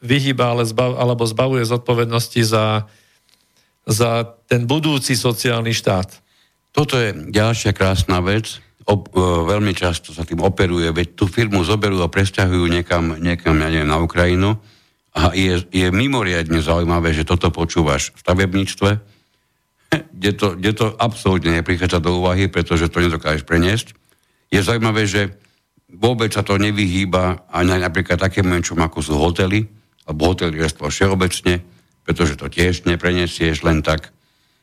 vyhýba 0.00 0.54
ale 0.54 0.64
zbav, 0.64 0.96
alebo 0.96 1.26
zbavuje 1.26 1.66
zodpovednosti 1.66 2.40
za, 2.46 2.86
za 3.84 4.24
ten 4.46 4.64
budúci 4.64 5.18
sociálny 5.18 5.74
štát. 5.74 6.08
Toto 6.72 6.96
je 6.96 7.12
ďalšia 7.12 7.76
krásna 7.76 8.22
vec, 8.24 8.62
ob, 8.86 9.10
e, 9.12 9.20
veľmi 9.20 9.74
často 9.76 10.14
sa 10.14 10.24
tým 10.24 10.40
operuje, 10.40 10.88
veď 10.94 11.18
tú 11.18 11.26
firmu 11.26 11.60
zoberú 11.66 12.00
a 12.00 12.08
presťahujú 12.08 12.64
niekam, 12.70 13.18
niekam 13.18 13.58
ja 13.60 13.68
neviem, 13.68 13.90
na 13.90 13.98
Ukrajinu 14.00 14.56
a 15.12 15.36
je, 15.36 15.60
je 15.68 15.86
mimoriadne 15.92 16.56
zaujímavé, 16.64 17.12
že 17.12 17.28
toto 17.28 17.52
počúvaš 17.52 18.16
v 18.16 18.18
stavebníctve, 18.24 18.90
kde 20.18 20.32
to, 20.32 20.46
kde 20.56 20.72
to 20.72 20.86
absolútne 20.96 21.52
neprichádza 21.52 22.00
do 22.00 22.20
úvahy, 22.20 22.48
pretože 22.48 22.88
to 22.88 23.04
nedokážeš 23.04 23.44
preniesť. 23.44 23.92
Je 24.48 24.60
zaujímavé, 24.60 25.04
že 25.04 25.36
vôbec 25.92 26.32
sa 26.32 26.40
to 26.40 26.56
nevyhýba 26.56 27.44
ani 27.52 27.76
napríklad 27.76 28.16
takému 28.16 28.48
niečom, 28.56 28.80
ako 28.80 28.98
sú 29.04 29.14
hotely, 29.20 29.68
alebo 30.08 30.32
hotelierstvo 30.32 30.88
všeobecne, 30.88 31.60
pretože 32.02 32.40
to 32.40 32.48
tiež 32.48 32.88
nepreniesieš 32.88 33.62
len 33.62 33.84
tak. 33.84 34.10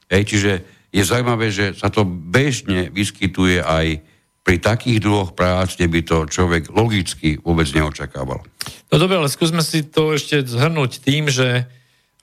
Hej, 0.09 0.23
čiže 0.25 0.51
je 0.89 1.03
zaujímavé, 1.05 1.53
že 1.53 1.77
sa 1.77 1.93
to 1.93 2.01
bežne 2.03 2.89
vyskytuje 2.89 3.61
aj 3.61 4.01
pri 4.49 4.57
takých 4.57 4.97
druhoch 4.97 5.37
prác, 5.37 5.77
kde 5.77 5.85
by 5.85 6.01
to 6.01 6.17
človek 6.25 6.73
logicky 6.73 7.37
vôbec 7.37 7.69
neočakával. 7.69 8.41
No 8.89 8.95
dobre, 8.97 9.21
ale 9.21 9.29
skúsme 9.29 9.61
si 9.61 9.85
to 9.85 10.17
ešte 10.17 10.41
zhrnúť 10.41 11.05
tým, 11.05 11.29
že 11.29 11.69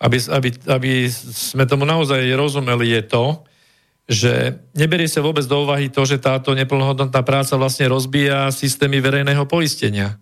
aby, 0.02 0.18
aby, 0.34 0.48
aby 0.66 0.92
sme 1.14 1.70
tomu 1.70 1.86
naozaj 1.86 2.26
rozumeli, 2.34 2.98
je 2.98 3.02
to, 3.07 3.24
že 4.11 4.58
neberie 4.74 5.07
sa 5.07 5.22
vôbec 5.22 5.46
do 5.46 5.62
úvahy 5.62 5.86
to, 5.86 6.03
že 6.03 6.18
táto 6.18 6.50
neplnohodnotná 6.58 7.22
práca 7.22 7.54
vlastne 7.54 7.86
rozbíja 7.86 8.50
systémy 8.50 8.98
verejného 8.98 9.46
poistenia. 9.46 10.18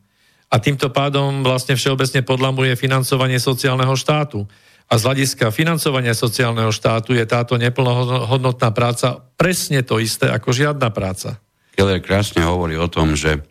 A 0.52 0.60
týmto 0.60 0.92
pádom 0.92 1.40
vlastne 1.40 1.72
všeobecne 1.72 2.20
podlamuje 2.20 2.76
financovanie 2.76 3.40
sociálneho 3.40 3.96
štátu. 3.96 4.44
A 4.92 5.00
z 5.00 5.08
hľadiska 5.08 5.48
financovania 5.48 6.12
sociálneho 6.12 6.68
štátu 6.68 7.16
je 7.16 7.24
táto 7.24 7.56
neplnohodnotná 7.56 8.76
práca 8.76 9.24
presne 9.40 9.80
to 9.80 9.96
isté 10.04 10.28
ako 10.28 10.52
žiadna 10.52 10.92
práca. 10.92 11.40
Keller 11.74 11.98
krásne 11.98 12.46
hovorí 12.46 12.78
o 12.78 12.86
tom, 12.86 13.18
že 13.18 13.42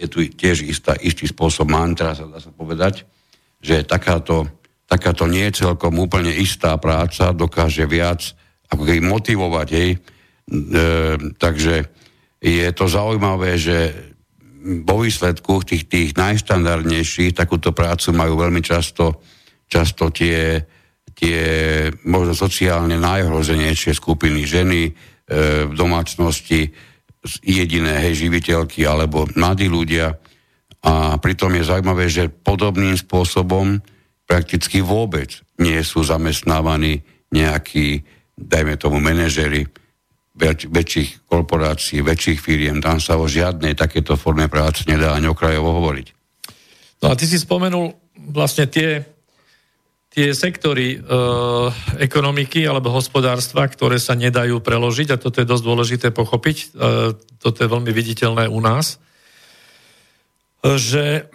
je 0.00 0.08
tu 0.08 0.24
tiež 0.24 0.64
istá, 0.64 0.96
istý 0.96 1.28
spôsob 1.28 1.68
mantra, 1.68 2.16
sa 2.16 2.24
dá 2.24 2.40
sa 2.40 2.48
povedať, 2.48 3.04
že 3.60 3.84
takáto, 3.84 4.48
takáto 4.88 5.28
nie 5.28 5.52
celkom 5.52 6.00
úplne 6.00 6.32
istá 6.32 6.72
práca 6.80 7.36
dokáže 7.36 7.84
viac 7.84 8.32
ako 8.72 8.82
keby 8.88 9.00
motivovať 9.04 9.68
jej. 9.68 9.90
E, 9.92 9.98
takže 11.36 11.74
je 12.40 12.68
to 12.72 12.88
zaujímavé, 12.88 13.60
že 13.60 13.92
vo 14.88 15.04
výsledku 15.04 15.60
tých, 15.64 15.84
tých 15.84 16.10
najštandardnejších 16.16 17.36
takúto 17.36 17.76
prácu 17.76 18.16
majú 18.16 18.40
veľmi 18.40 18.64
často 18.64 19.20
často 19.70 20.10
tie, 20.10 20.66
tie 21.14 21.40
možno 22.10 22.34
sociálne 22.34 22.98
najhrozenejšie 22.98 23.94
skupiny 23.94 24.42
ženy 24.42 24.90
e, 24.90 24.92
v 25.70 25.72
domácnosti, 25.78 26.74
jediné 27.44 28.00
hej, 28.00 28.26
živiteľky 28.26 28.84
alebo 28.88 29.28
mladí 29.36 29.68
ľudia. 29.68 30.16
A 30.80 31.20
pritom 31.20 31.52
je 31.52 31.68
zaujímavé, 31.68 32.08
že 32.08 32.32
podobným 32.32 32.96
spôsobom 32.96 33.84
prakticky 34.24 34.80
vôbec 34.80 35.44
nie 35.60 35.76
sú 35.84 36.00
zamestnávaní 36.00 37.04
nejakí, 37.28 38.02
dajme 38.38 38.80
tomu, 38.80 38.96
manažery 38.96 39.68
väč- 40.40 40.70
väčších 40.70 41.28
korporácií, 41.28 42.00
väčších 42.00 42.40
firiem. 42.40 42.80
Tam 42.80 42.96
sa 42.96 43.20
o 43.20 43.28
žiadnej 43.28 43.76
takéto 43.76 44.16
forme 44.16 44.48
práce 44.48 44.88
nedá 44.88 45.12
ani 45.12 45.28
okrajovo 45.28 45.76
hovoriť. 45.76 46.06
No 47.04 47.12
a 47.12 47.14
ty 47.16 47.28
si 47.28 47.36
spomenul 47.36 47.92
vlastne 48.32 48.68
tie 48.68 49.04
tie 50.10 50.34
sektory 50.34 50.98
e, 50.98 50.98
ekonomiky 52.02 52.66
alebo 52.66 52.90
hospodárstva, 52.90 53.70
ktoré 53.70 54.02
sa 54.02 54.18
nedajú 54.18 54.58
preložiť, 54.58 55.14
a 55.14 55.20
toto 55.22 55.38
je 55.38 55.46
dosť 55.46 55.64
dôležité 55.64 56.08
pochopiť, 56.10 56.56
e, 56.58 56.66
toto 57.38 57.58
je 57.62 57.68
veľmi 57.70 57.94
viditeľné 57.94 58.50
u 58.50 58.58
nás, 58.58 58.98
že 60.60 61.30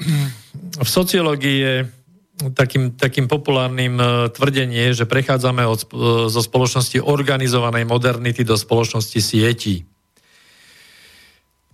v 0.78 0.90
sociológii 0.90 1.58
je 1.58 1.76
takým, 2.54 2.92
takým 3.00 3.28
populárnym 3.32 3.96
e, 3.96 4.30
tvrdenie, 4.30 4.92
že 4.92 5.08
prechádzame 5.08 5.64
od, 5.64 5.88
e, 5.88 6.28
zo 6.28 6.42
spoločnosti 6.44 7.00
organizovanej 7.00 7.88
modernity 7.88 8.44
do 8.44 8.60
spoločnosti 8.60 9.20
sietí. 9.24 9.88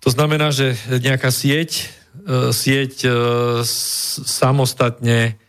To 0.02 0.10
znamená, 0.10 0.54
že 0.54 0.78
nejaká 0.86 1.34
sieť, 1.34 1.90
e, 2.26 2.54
sieť 2.54 3.10
samostatne 3.66 5.41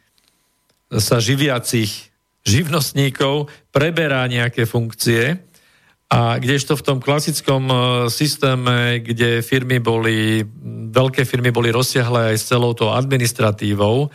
sa 1.00 1.16
živiacich 1.22 2.12
živnostníkov 2.42 3.48
preberá 3.70 4.26
nejaké 4.26 4.66
funkcie 4.66 5.38
a 6.12 6.36
kdežto 6.36 6.76
v 6.76 6.84
tom 6.84 6.98
klasickom 7.00 7.62
e, 7.70 7.74
systéme, 8.12 9.00
kde 9.00 9.40
firmy 9.40 9.80
boli, 9.80 10.44
veľké 10.92 11.24
firmy 11.24 11.48
boli 11.48 11.72
rozsiahle 11.72 12.34
aj 12.34 12.36
s 12.36 12.48
celou 12.52 12.76
tou 12.76 12.92
administratívou 12.92 14.12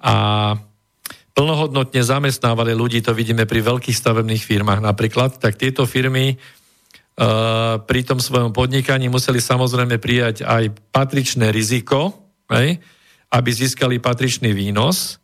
a 0.00 0.16
plnohodnotne 1.36 2.00
zamestnávali 2.00 2.72
ľudí, 2.72 3.04
to 3.04 3.12
vidíme 3.12 3.44
pri 3.44 3.60
veľkých 3.60 3.98
stavebných 3.98 4.42
firmách 4.42 4.80
napríklad, 4.80 5.36
tak 5.38 5.54
tieto 5.54 5.86
firmy 5.86 6.34
uh, 6.34 7.78
pri 7.78 8.00
tom 8.02 8.18
svojom 8.18 8.50
podnikaní 8.50 9.06
museli 9.06 9.38
samozrejme 9.38 10.02
prijať 10.02 10.42
aj 10.42 10.74
patričné 10.90 11.54
riziko, 11.54 12.10
aby 13.30 13.50
získali 13.54 14.02
patričný 14.02 14.50
výnos 14.50 15.22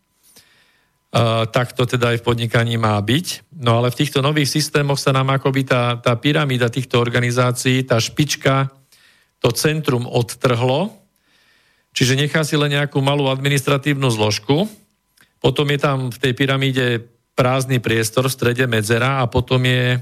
tak 1.54 1.78
to 1.78 1.86
teda 1.86 2.10
aj 2.10 2.18
v 2.18 2.26
podnikaní 2.26 2.74
má 2.74 2.98
byť. 2.98 3.54
No 3.62 3.78
ale 3.78 3.94
v 3.94 4.02
týchto 4.02 4.18
nových 4.18 4.50
systémoch 4.50 4.98
sa 4.98 5.14
nám 5.14 5.38
akoby 5.38 5.62
tá, 5.62 5.94
tá 6.02 6.18
pyramída 6.18 6.66
týchto 6.66 6.98
organizácií, 6.98 7.86
tá 7.86 8.02
špička, 8.02 8.74
to 9.38 9.54
centrum 9.54 10.10
odtrhlo, 10.10 10.90
čiže 11.94 12.18
nechá 12.18 12.42
si 12.42 12.58
len 12.58 12.74
nejakú 12.74 12.98
malú 12.98 13.30
administratívnu 13.30 14.10
zložku, 14.10 14.66
potom 15.38 15.68
je 15.70 15.78
tam 15.78 16.08
v 16.10 16.18
tej 16.18 16.32
pyramíde 16.32 16.86
prázdny 17.36 17.78
priestor, 17.78 18.26
v 18.26 18.34
strede 18.34 18.64
medzera 18.64 19.20
a 19.20 19.28
potom 19.28 19.60
je 19.60 19.94
e, 19.94 19.98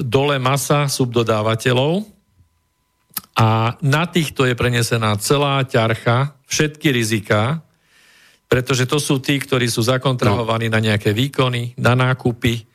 dole 0.00 0.40
masa 0.40 0.88
subdodávateľov. 0.88 2.08
A 3.36 3.76
na 3.84 4.08
týchto 4.08 4.48
je 4.48 4.56
prenesená 4.56 5.12
celá 5.20 5.60
ťarcha, 5.60 6.32
všetky 6.48 6.88
rizika, 6.88 7.65
pretože 8.46 8.86
to 8.86 9.02
sú 9.02 9.18
tí, 9.18 9.42
ktorí 9.42 9.66
sú 9.66 9.82
zakontrahovaní 9.82 10.70
no. 10.70 10.78
na 10.78 10.80
nejaké 10.92 11.10
výkony, 11.10 11.74
na 11.78 11.98
nákupy 11.98 12.66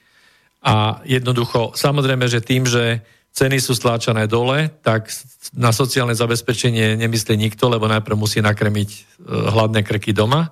a 0.61 1.01
jednoducho, 1.07 1.73
samozrejme, 1.73 2.29
že 2.29 2.43
tým, 2.45 2.69
že 2.69 3.01
ceny 3.31 3.57
sú 3.57 3.73
stláčané 3.73 4.27
dole, 4.27 4.69
tak 4.83 5.09
na 5.55 5.73
sociálne 5.73 6.13
zabezpečenie 6.13 6.99
nemyslí 6.99 7.33
nikto, 7.39 7.71
lebo 7.71 7.87
najprv 7.87 8.13
musí 8.19 8.43
nakrmiť 8.43 8.89
e, 8.91 8.99
hladné 9.25 9.81
krky 9.81 10.11
doma. 10.11 10.51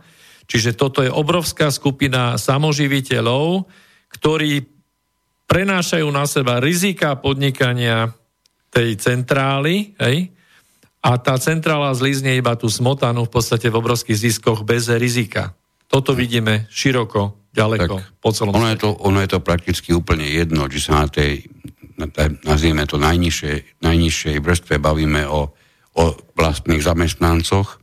Čiže 0.50 0.74
toto 0.74 1.06
je 1.06 1.12
obrovská 1.14 1.70
skupina 1.70 2.40
samoživiteľov, 2.40 3.70
ktorí 4.10 4.66
prenášajú 5.46 6.08
na 6.10 6.26
seba 6.26 6.58
rizika 6.58 7.14
podnikania 7.20 8.10
tej 8.74 8.98
centrály, 8.98 9.94
hej, 10.02 10.34
a 11.00 11.16
tá 11.16 11.36
centrála 11.40 11.96
zlízne 11.96 12.36
iba 12.36 12.60
tú 12.60 12.68
smotanu 12.68 13.24
v 13.24 13.32
podstate 13.32 13.72
v 13.72 13.80
obrovských 13.80 14.20
ziskoch 14.20 14.68
bez 14.68 14.92
rizika. 14.92 15.56
Toto 15.88 16.12
vidíme 16.12 16.68
široko, 16.70 17.50
ďaleko, 17.56 17.96
tak, 17.98 18.20
po 18.20 18.30
celom 18.36 18.54
ono 18.54 18.70
je, 18.70 18.78
to, 18.78 18.90
ono 19.00 19.20
je 19.24 19.30
to 19.32 19.40
prakticky 19.42 19.96
úplne 19.96 20.28
jedno, 20.28 20.68
či 20.70 20.80
sa 20.84 21.02
na 21.02 21.08
tej, 21.10 21.48
na 21.98 22.06
tej 22.12 22.38
nazvime 22.46 22.84
to 22.86 23.00
najnižšej, 23.00 23.82
najnižšej 23.82 24.36
vrstve 24.44 24.76
bavíme 24.78 25.26
o, 25.26 25.50
o 25.98 26.04
vlastných 26.36 26.84
zamestnancoch, 26.84 27.80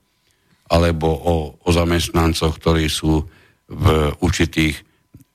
alebo 0.70 1.08
o, 1.08 1.34
o 1.58 1.68
zamestnancoch, 1.72 2.52
ktorí 2.58 2.86
sú 2.86 3.26
v 3.66 3.84
určitých 4.22 4.86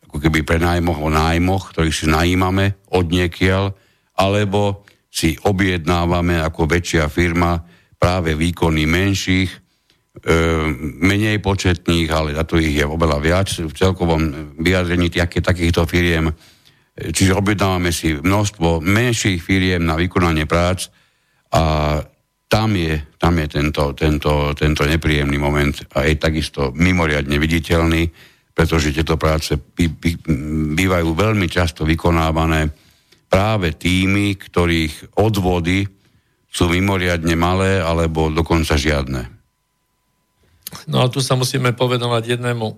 ako 0.08 0.18
keby 0.20 0.44
prenájmoch 0.44 1.00
o 1.00 1.10
nájmoch, 1.12 1.72
ktorých 1.72 1.96
si 1.96 2.06
najímame 2.08 2.76
od 2.92 3.08
niekiaľ, 3.08 3.72
alebo 4.16 4.84
si 5.12 5.36
objednávame 5.44 6.40
ako 6.40 6.68
väčšia 6.68 7.12
firma 7.12 7.71
práve 8.02 8.34
výkony 8.34 8.90
menších, 8.90 9.50
e, 9.54 9.58
menej 11.06 11.38
početných, 11.38 12.10
ale 12.10 12.34
na 12.34 12.42
to 12.42 12.58
ich 12.58 12.74
je 12.74 12.82
oveľa 12.82 13.22
viac 13.22 13.54
v 13.54 13.70
celkovom 13.70 14.58
vyjadrení 14.58 15.14
taký, 15.14 15.46
takýchto 15.46 15.86
firiem. 15.86 16.34
Čiže 16.98 17.38
objednávame 17.38 17.94
si 17.94 18.18
množstvo 18.18 18.82
menších 18.82 19.40
firiem 19.40 19.86
na 19.86 19.94
vykonanie 19.94 20.50
prác 20.50 20.90
a 21.54 21.96
tam 22.52 22.76
je, 22.76 23.00
tam 23.16 23.40
je 23.40 23.48
tento, 23.48 23.96
tento, 23.96 24.52
tento 24.58 24.84
nepríjemný 24.84 25.40
moment 25.40 25.72
a 25.96 26.04
je 26.04 26.20
takisto 26.20 26.76
mimoriadne 26.76 27.40
viditeľný, 27.40 28.12
pretože 28.52 28.92
tieto 28.92 29.16
práce 29.16 29.56
bývajú 30.76 31.10
veľmi 31.16 31.48
často 31.48 31.88
vykonávané 31.88 32.68
práve 33.32 33.80
tými, 33.80 34.36
ktorých 34.36 35.16
odvody 35.24 35.88
sú 36.52 36.68
mimoriadne 36.68 37.34
malé 37.40 37.80
alebo 37.80 38.28
dokonca 38.28 38.76
žiadne. 38.76 39.32
No 40.88 41.04
a 41.04 41.08
tu 41.08 41.24
sa 41.24 41.40
musíme 41.40 41.72
povedovať 41.72 42.36
jednému 42.38 42.76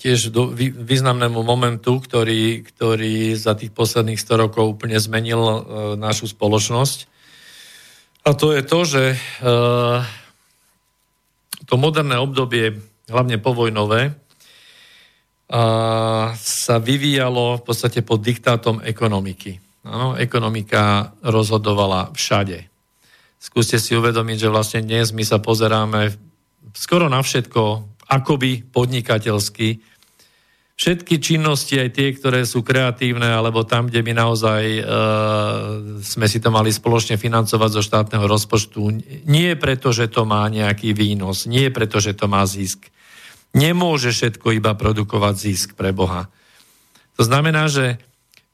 tiež 0.00 0.32
do, 0.32 0.48
vý, 0.48 0.72
významnému 0.72 1.44
momentu, 1.44 2.00
ktorý, 2.00 2.64
ktorý 2.64 3.36
za 3.36 3.52
tých 3.52 3.72
posledných 3.76 4.20
100 4.20 4.42
rokov 4.48 4.64
úplne 4.64 4.96
zmenil 4.96 5.40
e, 5.40 5.56
našu 6.00 6.32
spoločnosť. 6.32 7.10
A 8.24 8.32
to 8.36 8.52
je 8.52 8.60
to, 8.60 8.84
že 8.84 9.16
uh, 9.40 10.04
to 11.64 11.80
moderné 11.80 12.20
obdobie, 12.20 12.76
hlavne 13.08 13.40
povojnové, 13.40 14.12
uh, 14.12 14.16
sa 16.36 16.76
vyvíjalo 16.76 17.56
v 17.56 17.62
podstate 17.64 18.04
pod 18.04 18.20
diktátom 18.20 18.84
ekonomiky. 18.84 19.56
Ano, 19.88 20.20
ekonomika 20.20 21.16
rozhodovala 21.24 22.12
všade. 22.12 22.69
Skúste 23.40 23.80
si 23.80 23.96
uvedomiť, 23.96 24.36
že 24.36 24.52
vlastne 24.52 24.84
dnes 24.84 25.16
my 25.16 25.24
sa 25.24 25.40
pozeráme 25.40 26.12
skoro 26.76 27.08
na 27.08 27.24
všetko 27.24 27.88
akoby 28.04 28.68
podnikateľsky. 28.68 29.80
Všetky 30.76 31.20
činnosti, 31.20 31.80
aj 31.80 31.88
tie, 31.96 32.12
ktoré 32.12 32.44
sú 32.44 32.60
kreatívne, 32.60 33.32
alebo 33.32 33.64
tam, 33.64 33.88
kde 33.88 34.00
by 34.04 34.12
naozaj 34.12 34.62
e, 34.64 34.82
sme 36.04 36.26
si 36.28 36.40
to 36.40 36.52
mali 36.52 36.68
spoločne 36.68 37.16
financovať 37.16 37.70
zo 37.80 37.82
štátneho 37.84 38.24
rozpočtu, 38.28 38.80
nie 39.24 39.56
preto, 39.56 39.92
že 39.92 40.12
to 40.12 40.28
má 40.28 40.44
nejaký 40.48 40.92
výnos, 40.92 41.48
nie 41.48 41.68
preto, 41.72 41.96
že 41.96 42.12
to 42.12 42.28
má 42.28 42.44
zisk. 42.44 42.92
Nemôže 43.56 44.12
všetko 44.12 44.56
iba 44.56 44.76
produkovať 44.76 45.34
zisk 45.36 45.68
pre 45.76 45.96
Boha. 45.96 46.28
To 47.16 47.22
znamená, 47.24 47.68
že 47.68 48.00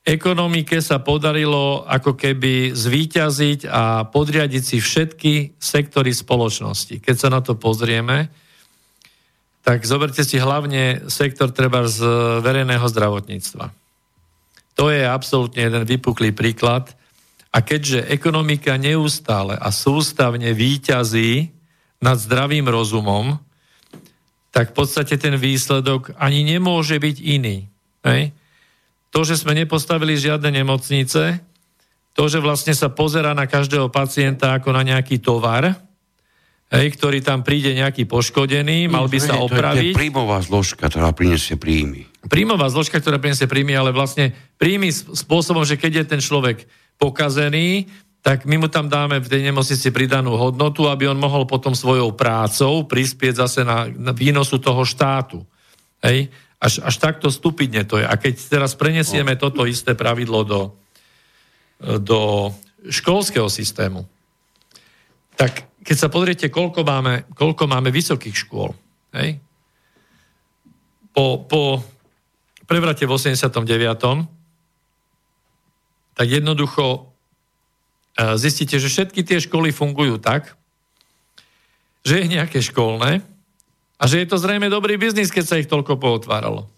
ekonomike 0.07 0.79
sa 0.79 1.03
podarilo 1.03 1.83
ako 1.83 2.15
keby 2.15 2.71
zvíťaziť 2.71 3.67
a 3.67 4.07
podriadiť 4.07 4.63
si 4.63 4.79
všetky 4.79 5.59
sektory 5.59 6.15
spoločnosti. 6.15 7.03
Keď 7.03 7.17
sa 7.19 7.29
na 7.29 7.43
to 7.43 7.59
pozrieme, 7.59 8.31
tak 9.67 9.83
zoberte 9.83 10.23
si 10.23 10.39
hlavne 10.39 11.11
sektor 11.11 11.51
treba 11.51 11.91
z 11.91 12.07
verejného 12.39 12.87
zdravotníctva. 12.87 13.75
To 14.79 14.95
je 14.95 15.03
absolútne 15.03 15.67
jeden 15.67 15.83
vypuklý 15.83 16.31
príklad. 16.31 16.95
A 17.51 17.65
keďže 17.65 18.07
ekonomika 18.07 18.79
neustále 18.79 19.59
a 19.59 19.75
sústavne 19.75 20.53
výťazí 20.53 21.51
nad 21.99 22.21
zdravým 22.21 22.69
rozumom, 22.69 23.41
tak 24.53 24.71
v 24.71 24.77
podstate 24.77 25.17
ten 25.17 25.35
výsledok 25.35 26.15
ani 26.21 26.45
nemôže 26.45 27.01
byť 27.01 27.17
iný. 27.25 27.67
Hej? 28.05 28.36
To, 29.15 29.21
že 29.23 29.39
sme 29.39 29.55
nepostavili 29.55 30.19
žiadne 30.19 30.51
nemocnice, 30.51 31.41
to, 32.17 32.23
že 32.33 32.41
vlastne 32.41 32.73
sa 32.73 32.89
pozera 32.89 33.37
na 33.37 33.45
každého 33.45 33.93
pacienta 33.93 34.57
ako 34.57 34.73
na 34.73 34.81
nejaký 34.81 35.21
tovar, 35.21 35.77
hej, 36.73 36.87
ktorý 36.97 37.21
tam 37.21 37.45
príde 37.45 37.77
nejaký 37.77 38.09
poškodený, 38.09 38.89
mal 38.89 39.07
by 39.07 39.19
sa 39.21 39.37
opraviť. 39.37 39.93
To 39.93 39.97
je 39.97 40.01
príjmová 40.01 40.39
zložka, 40.41 40.89
ktorá 40.89 41.13
prinesie 41.13 41.61
príjmy. 41.61 42.09
Príjmová 42.27 42.67
zložka, 42.73 42.99
ktorá 42.99 43.21
prinesie 43.21 43.47
príjmy, 43.47 43.77
ale 43.77 43.95
vlastne 43.95 44.35
príjmy 44.57 44.91
spôsobom, 44.93 45.63
že 45.63 45.79
keď 45.79 46.03
je 46.03 46.05
ten 46.17 46.21
človek 46.25 46.65
pokazený, 46.97 47.87
tak 48.27 48.43
my 48.43 48.59
mu 48.59 48.67
tam 48.67 48.91
dáme 48.91 49.23
v 49.23 49.31
tej 49.31 49.47
nemocnici 49.47 49.95
pridanú 49.95 50.35
hodnotu, 50.35 50.91
aby 50.91 51.07
on 51.07 51.15
mohol 51.15 51.47
potom 51.47 51.79
svojou 51.79 52.11
prácou 52.19 52.83
prispieť 52.83 53.47
zase 53.47 53.63
na, 53.63 53.87
na 53.87 54.11
výnosu 54.11 54.59
toho 54.59 54.83
štátu. 54.83 55.47
Hej? 56.03 56.27
Až, 56.57 56.81
až 56.81 56.97
takto 56.97 57.29
stupidne 57.29 57.85
to 57.85 58.01
je. 58.01 58.07
A 58.09 58.15
keď 58.17 58.41
teraz 58.49 58.73
prenesieme 58.73 59.37
no. 59.37 59.41
toto 59.41 59.69
isté 59.69 59.93
pravidlo 59.93 60.41
do, 60.43 60.61
do 62.01 62.51
školského 62.89 63.53
systému, 63.53 64.09
tak 65.37 65.69
keď 65.85 65.97
sa 65.97 66.09
pozriete, 66.09 66.49
koľko 66.49 66.81
máme, 66.83 67.29
koľko 67.37 67.69
máme 67.69 67.93
vysokých 67.93 68.35
škôl, 68.35 68.73
hej? 69.15 69.39
Po, 71.13 71.45
po 71.45 71.85
prevrate 72.67 73.07
v 73.07 73.15
89. 73.15 73.63
tak 76.17 76.27
jednoducho 76.27 76.85
e, 76.93 77.01
zistíte, 78.37 78.77
že 78.77 78.91
všetky 78.91 79.21
tie 79.23 79.39
školy 79.41 79.71
fungujú 79.71 80.19
tak, 80.19 80.59
že 82.03 82.21
je 82.21 82.27
nejaké 82.27 82.61
školné 82.61 83.23
a 83.97 84.03
že 84.05 84.21
je 84.21 84.29
to 84.29 84.37
zrejme 84.37 84.69
dobrý 84.69 85.01
biznis, 85.01 85.33
keď 85.33 85.45
sa 85.45 85.61
ich 85.61 85.69
toľko 85.69 85.97
pootváralo. 85.97 86.69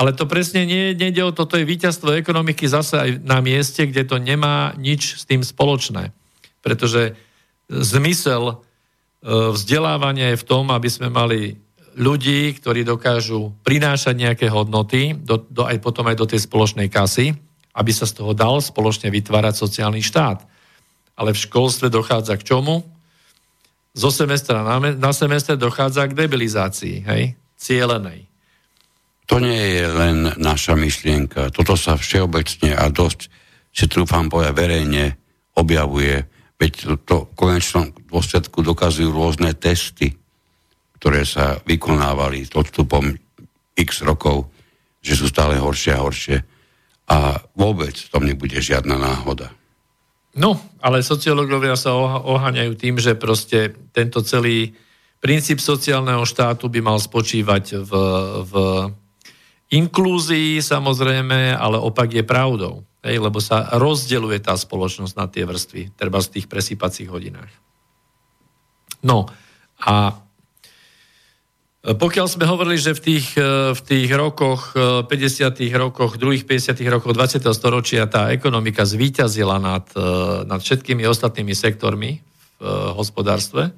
Ale 0.00 0.16
to 0.16 0.24
presne 0.24 0.64
nie, 0.64 0.96
nejde 0.96 1.20
o 1.20 1.34
to, 1.36 1.44
to 1.44 1.60
je 1.60 1.68
víťazstvo 1.68 2.16
ekonomiky 2.16 2.64
zase 2.64 2.96
aj 2.96 3.10
na 3.20 3.44
mieste, 3.44 3.84
kde 3.84 4.08
to 4.08 4.16
nemá 4.16 4.72
nič 4.80 5.20
s 5.20 5.28
tým 5.28 5.44
spoločné. 5.44 6.16
Pretože 6.64 7.20
zmysel 7.68 8.44
e, 8.48 8.54
vzdelávania 9.52 10.32
je 10.32 10.40
v 10.40 10.48
tom, 10.48 10.72
aby 10.72 10.88
sme 10.88 11.12
mali 11.12 11.60
ľudí, 12.00 12.56
ktorí 12.56 12.80
dokážu 12.80 13.52
prinášať 13.60 14.14
nejaké 14.16 14.46
hodnoty, 14.48 15.12
do, 15.12 15.44
do, 15.44 15.68
aj 15.68 15.76
potom 15.84 16.08
aj 16.08 16.16
do 16.16 16.24
tej 16.24 16.48
spoločnej 16.48 16.88
kasy, 16.88 17.36
aby 17.76 17.92
sa 17.92 18.08
z 18.08 18.24
toho 18.24 18.32
dal 18.32 18.64
spoločne 18.64 19.12
vytvárať 19.12 19.54
sociálny 19.60 20.00
štát. 20.00 20.40
Ale 21.12 21.36
v 21.36 21.42
školstve 21.44 21.92
dochádza 21.92 22.40
k 22.40 22.46
čomu? 22.56 22.88
Zo 24.00 24.08
semestra 24.08 24.64
na, 24.64 24.80
na 24.80 25.12
semestre 25.12 25.60
dochádza 25.60 26.08
k 26.08 26.16
debilizácii, 26.16 27.04
hej? 27.04 27.36
Cielenej. 27.60 28.24
To 29.28 29.36
nie 29.36 29.76
je 29.76 29.84
len 29.84 30.32
naša 30.40 30.72
myšlienka. 30.72 31.52
Toto 31.52 31.76
sa 31.76 32.00
všeobecne 32.00 32.72
a 32.72 32.88
dosť, 32.88 33.28
si 33.70 33.84
trúfam 33.84 34.32
povedať, 34.32 34.56
verejne 34.56 35.04
objavuje 35.60 36.24
Veď 36.60 36.72
to, 36.76 36.94
to 37.00 37.16
v 37.32 37.34
konečnom 37.40 37.88
dôsledku 38.12 38.60
dokazujú 38.60 39.08
rôzne 39.08 39.56
testy, 39.56 40.12
ktoré 41.00 41.24
sa 41.24 41.56
vykonávali 41.64 42.44
s 42.44 42.52
odstupom 42.52 43.16
x 43.72 44.04
rokov, 44.04 44.52
že 45.00 45.16
sú 45.16 45.32
stále 45.32 45.56
horšie 45.56 45.96
a 45.96 46.04
horšie. 46.04 46.36
A 47.08 47.40
vôbec 47.56 47.96
tom 48.12 48.28
nebude 48.28 48.60
žiadna 48.60 49.00
náhoda. 49.00 49.48
No, 50.38 50.54
ale 50.78 51.02
sociológovia 51.02 51.74
sa 51.74 51.94
oháňajú 52.22 52.72
tým, 52.78 53.02
že 53.02 53.18
proste 53.18 53.74
tento 53.90 54.22
celý 54.22 54.78
princíp 55.18 55.58
sociálneho 55.58 56.22
štátu 56.22 56.70
by 56.70 56.80
mal 56.80 56.98
spočívať 57.02 57.82
v, 57.82 57.92
v 58.46 58.54
inklúzii 59.74 60.62
samozrejme, 60.62 61.54
ale 61.54 61.76
opak 61.82 62.14
je 62.14 62.22
pravdou. 62.22 62.86
Hej, 63.00 63.16
lebo 63.16 63.40
sa 63.40 63.64
rozdeluje 63.80 64.38
tá 64.44 64.52
spoločnosť 64.54 65.14
na 65.16 65.24
tie 65.24 65.48
vrstvy, 65.48 65.96
treba 65.96 66.20
z 66.20 66.36
tých 66.36 66.46
presýpacích 66.52 67.08
hodinách. 67.08 67.48
No 69.00 69.24
a 69.80 70.20
pokiaľ 71.80 72.26
sme 72.28 72.44
hovorili, 72.44 72.76
že 72.76 72.92
v 72.92 73.00
tých, 73.00 73.26
e, 73.40 73.72
v 73.72 73.80
tých 73.80 74.12
rokoch, 74.12 74.76
50. 74.76 75.64
E, 75.64 75.72
rokoch, 75.72 76.20
druhých 76.20 76.44
50. 76.44 76.84
rokoch 76.92 77.16
20. 77.16 77.56
storočia 77.56 78.04
tá 78.04 78.28
ekonomika 78.28 78.84
zvíťazila 78.84 79.56
nad, 79.56 79.88
e, 79.96 80.44
nad 80.44 80.60
všetkými 80.60 81.08
ostatnými 81.08 81.56
sektormi 81.56 82.20
v 82.60 82.92
hospodárstve, 82.92 83.72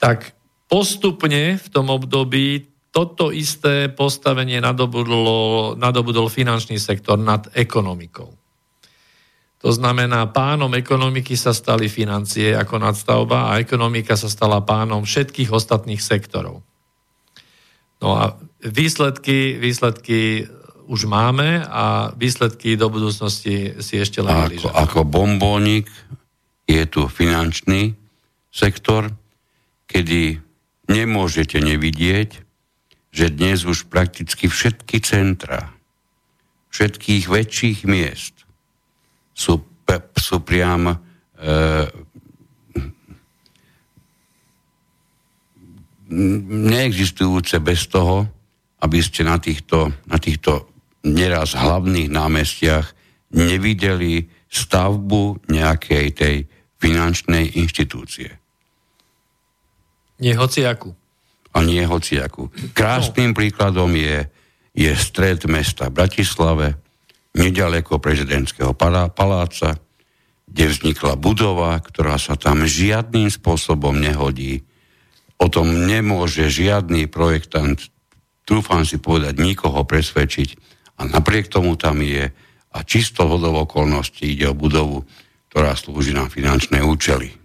tak 0.00 0.32
postupne 0.72 1.60
v 1.60 1.68
tom 1.68 1.92
období 1.92 2.64
toto 2.88 3.28
isté 3.28 3.92
postavenie 3.92 4.56
nadobudlo, 4.56 5.76
nadobudol 5.76 6.32
finančný 6.32 6.80
sektor 6.80 7.20
nad 7.20 7.52
ekonomikou. 7.52 8.32
To 9.62 9.70
znamená, 9.70 10.26
pánom 10.34 10.74
ekonomiky 10.74 11.38
sa 11.38 11.54
stali 11.54 11.86
financie 11.86 12.50
ako 12.50 12.82
nadstavba 12.82 13.54
a 13.54 13.62
ekonomika 13.62 14.18
sa 14.18 14.26
stala 14.26 14.58
pánom 14.66 15.06
všetkých 15.06 15.54
ostatných 15.54 16.02
sektorov. 16.02 16.66
No 18.02 18.08
a 18.18 18.34
výsledky, 18.66 19.62
výsledky 19.62 20.50
už 20.90 21.06
máme 21.06 21.62
a 21.62 22.10
výsledky 22.18 22.74
do 22.74 22.90
budúcnosti 22.90 23.78
si 23.78 23.94
ešte 24.02 24.18
len 24.18 24.34
ako, 24.34 24.74
ako 24.74 25.00
bombónik 25.06 25.86
je 26.66 26.82
tu 26.90 27.06
finančný 27.06 27.94
sektor, 28.50 29.14
kedy 29.86 30.42
nemôžete 30.90 31.62
nevidieť, 31.62 32.42
že 33.14 33.30
dnes 33.30 33.62
už 33.62 33.86
prakticky 33.86 34.50
všetky 34.50 34.98
centra 35.06 35.70
všetkých 36.72 37.28
väčších 37.28 37.78
miest 37.84 38.41
sú, 39.32 39.60
sú 40.16 40.36
priam 40.44 40.92
e, 40.92 40.96
neexistujúce 46.68 47.58
bez 47.64 47.88
toho, 47.88 48.28
aby 48.84 48.98
ste 49.00 49.24
na 49.24 49.40
týchto, 49.40 49.92
na 50.04 50.18
týchto 50.20 50.68
neraz 51.06 51.56
hlavných 51.56 52.12
námestiach 52.12 52.92
nevideli 53.32 54.28
stavbu 54.52 55.48
nejakej 55.48 56.06
tej 56.12 56.36
finančnej 56.76 57.56
inštitúcie. 57.56 58.36
Nie 60.20 60.36
hociaku 60.36 60.92
a 61.52 61.58
nie 61.64 61.82
hociakú. 61.86 62.52
Krásnym 62.76 63.32
príkladom 63.32 63.94
je, 63.96 64.28
je 64.76 64.92
stred 64.98 65.46
mesta 65.48 65.88
v 65.88 65.96
Bratislave, 66.04 66.81
nedaleko 67.32 67.96
prezidentského 67.96 68.76
paláca, 69.12 69.80
kde 70.48 70.64
vznikla 70.68 71.16
budova, 71.16 71.80
ktorá 71.80 72.20
sa 72.20 72.36
tam 72.36 72.68
žiadnym 72.68 73.32
spôsobom 73.32 73.96
nehodí. 73.96 74.68
O 75.40 75.48
tom 75.48 75.88
nemôže 75.88 76.52
žiadny 76.52 77.08
projektant, 77.08 77.80
trúfam 78.44 78.84
si 78.84 79.00
povedať, 79.00 79.40
nikoho 79.40 79.82
presvedčiť. 79.82 80.60
A 81.00 81.08
napriek 81.08 81.48
tomu 81.48 81.74
tam 81.80 82.04
je 82.04 82.30
a 82.72 82.78
čisto 82.84 83.24
hodov 83.26 83.68
okolností 83.68 84.32
ide 84.32 84.48
o 84.48 84.56
budovu, 84.56 85.04
ktorá 85.48 85.76
slúži 85.76 86.12
na 86.12 86.28
finančné 86.28 86.84
účely. 86.84 87.41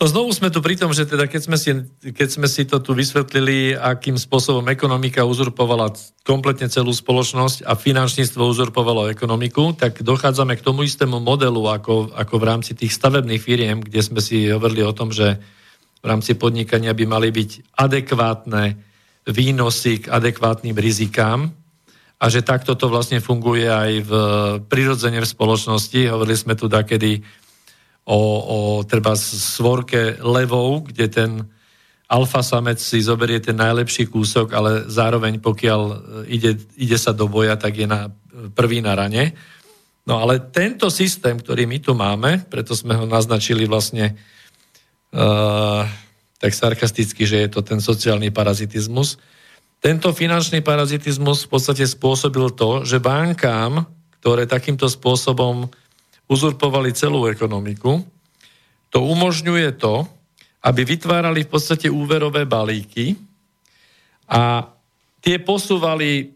No 0.00 0.08
znovu 0.08 0.32
sme 0.32 0.48
tu 0.48 0.64
pri 0.64 0.80
tom, 0.80 0.96
že 0.96 1.04
teda 1.04 1.28
keď 1.28 1.40
sme, 1.44 1.60
si, 1.60 1.76
keď 2.16 2.28
sme 2.32 2.48
si 2.48 2.64
to 2.64 2.80
tu 2.80 2.96
vysvetlili, 2.96 3.76
akým 3.76 4.16
spôsobom 4.16 4.64
ekonomika 4.72 5.28
uzurpovala 5.28 5.92
kompletne 6.24 6.72
celú 6.72 6.88
spoločnosť 6.88 7.68
a 7.68 7.76
finančníctvo 7.76 8.40
uzurpovalo 8.40 9.12
ekonomiku, 9.12 9.76
tak 9.76 10.00
dochádzame 10.00 10.56
k 10.56 10.64
tomu 10.64 10.88
istému 10.88 11.20
modelu 11.20 11.68
ako, 11.68 12.16
ako 12.16 12.34
v 12.40 12.48
rámci 12.48 12.72
tých 12.72 12.96
stavebných 12.96 13.44
firiem, 13.44 13.84
kde 13.84 14.00
sme 14.00 14.24
si 14.24 14.48
hovorili 14.48 14.80
o 14.88 14.96
tom, 14.96 15.12
že 15.12 15.36
v 16.00 16.06
rámci 16.08 16.32
podnikania 16.32 16.96
by 16.96 17.04
mali 17.04 17.28
byť 17.28 17.76
adekvátne 17.76 18.80
výnosy 19.28 20.00
k 20.00 20.16
adekvátnym 20.16 20.80
rizikám 20.80 21.52
a 22.16 22.24
že 22.32 22.40
takto 22.40 22.72
to 22.72 22.88
vlastne 22.88 23.20
funguje 23.20 23.68
aj 23.68 23.92
v 24.00 24.12
prirodzene 24.64 25.20
v 25.20 25.28
spoločnosti. 25.28 26.08
Hovorili 26.08 26.40
sme 26.40 26.56
tu 26.56 26.72
dakedy 26.72 27.20
o, 28.10 28.20
o 28.42 28.58
treba 28.82 29.14
svorke 29.14 30.18
levou, 30.18 30.82
kde 30.82 31.06
ten 31.06 31.30
alfa 32.10 32.42
samec 32.42 32.82
si 32.82 32.98
zoberie 32.98 33.38
ten 33.38 33.54
najlepší 33.54 34.10
kúsok, 34.10 34.50
ale 34.50 34.90
zároveň 34.90 35.38
pokiaľ 35.38 35.80
e, 35.86 35.94
ide, 36.34 36.58
ide 36.74 36.98
sa 36.98 37.14
do 37.14 37.30
boja, 37.30 37.54
tak 37.54 37.78
je 37.78 37.86
na, 37.86 38.10
prvý 38.50 38.82
na 38.82 38.98
rane. 38.98 39.30
No 40.10 40.18
ale 40.18 40.42
tento 40.50 40.90
systém, 40.90 41.38
ktorý 41.38 41.70
my 41.70 41.78
tu 41.78 41.94
máme, 41.94 42.42
preto 42.50 42.74
sme 42.74 42.98
ho 42.98 43.06
naznačili 43.06 43.68
vlastne 43.68 44.18
uh, 45.14 45.84
tak 46.40 46.50
sarkasticky, 46.56 47.28
že 47.28 47.46
je 47.46 47.48
to 47.52 47.60
ten 47.60 47.78
sociálny 47.78 48.32
parazitizmus. 48.32 49.20
Tento 49.78 50.10
finančný 50.10 50.64
parazitizmus 50.64 51.46
v 51.46 51.50
podstate 51.52 51.84
spôsobil 51.84 52.48
to, 52.56 52.82
že 52.82 52.98
bankám, 52.98 53.86
ktoré 54.18 54.48
takýmto 54.48 54.88
spôsobom 54.88 55.68
uzurpovali 56.30 56.94
celú 56.94 57.26
ekonomiku. 57.26 58.06
To 58.94 58.98
umožňuje 59.02 59.74
to, 59.74 60.06
aby 60.62 60.86
vytvárali 60.86 61.42
v 61.42 61.50
podstate 61.50 61.90
úverové 61.90 62.46
balíky 62.46 63.18
a 64.30 64.70
tie 65.18 65.42
posúvali 65.42 66.30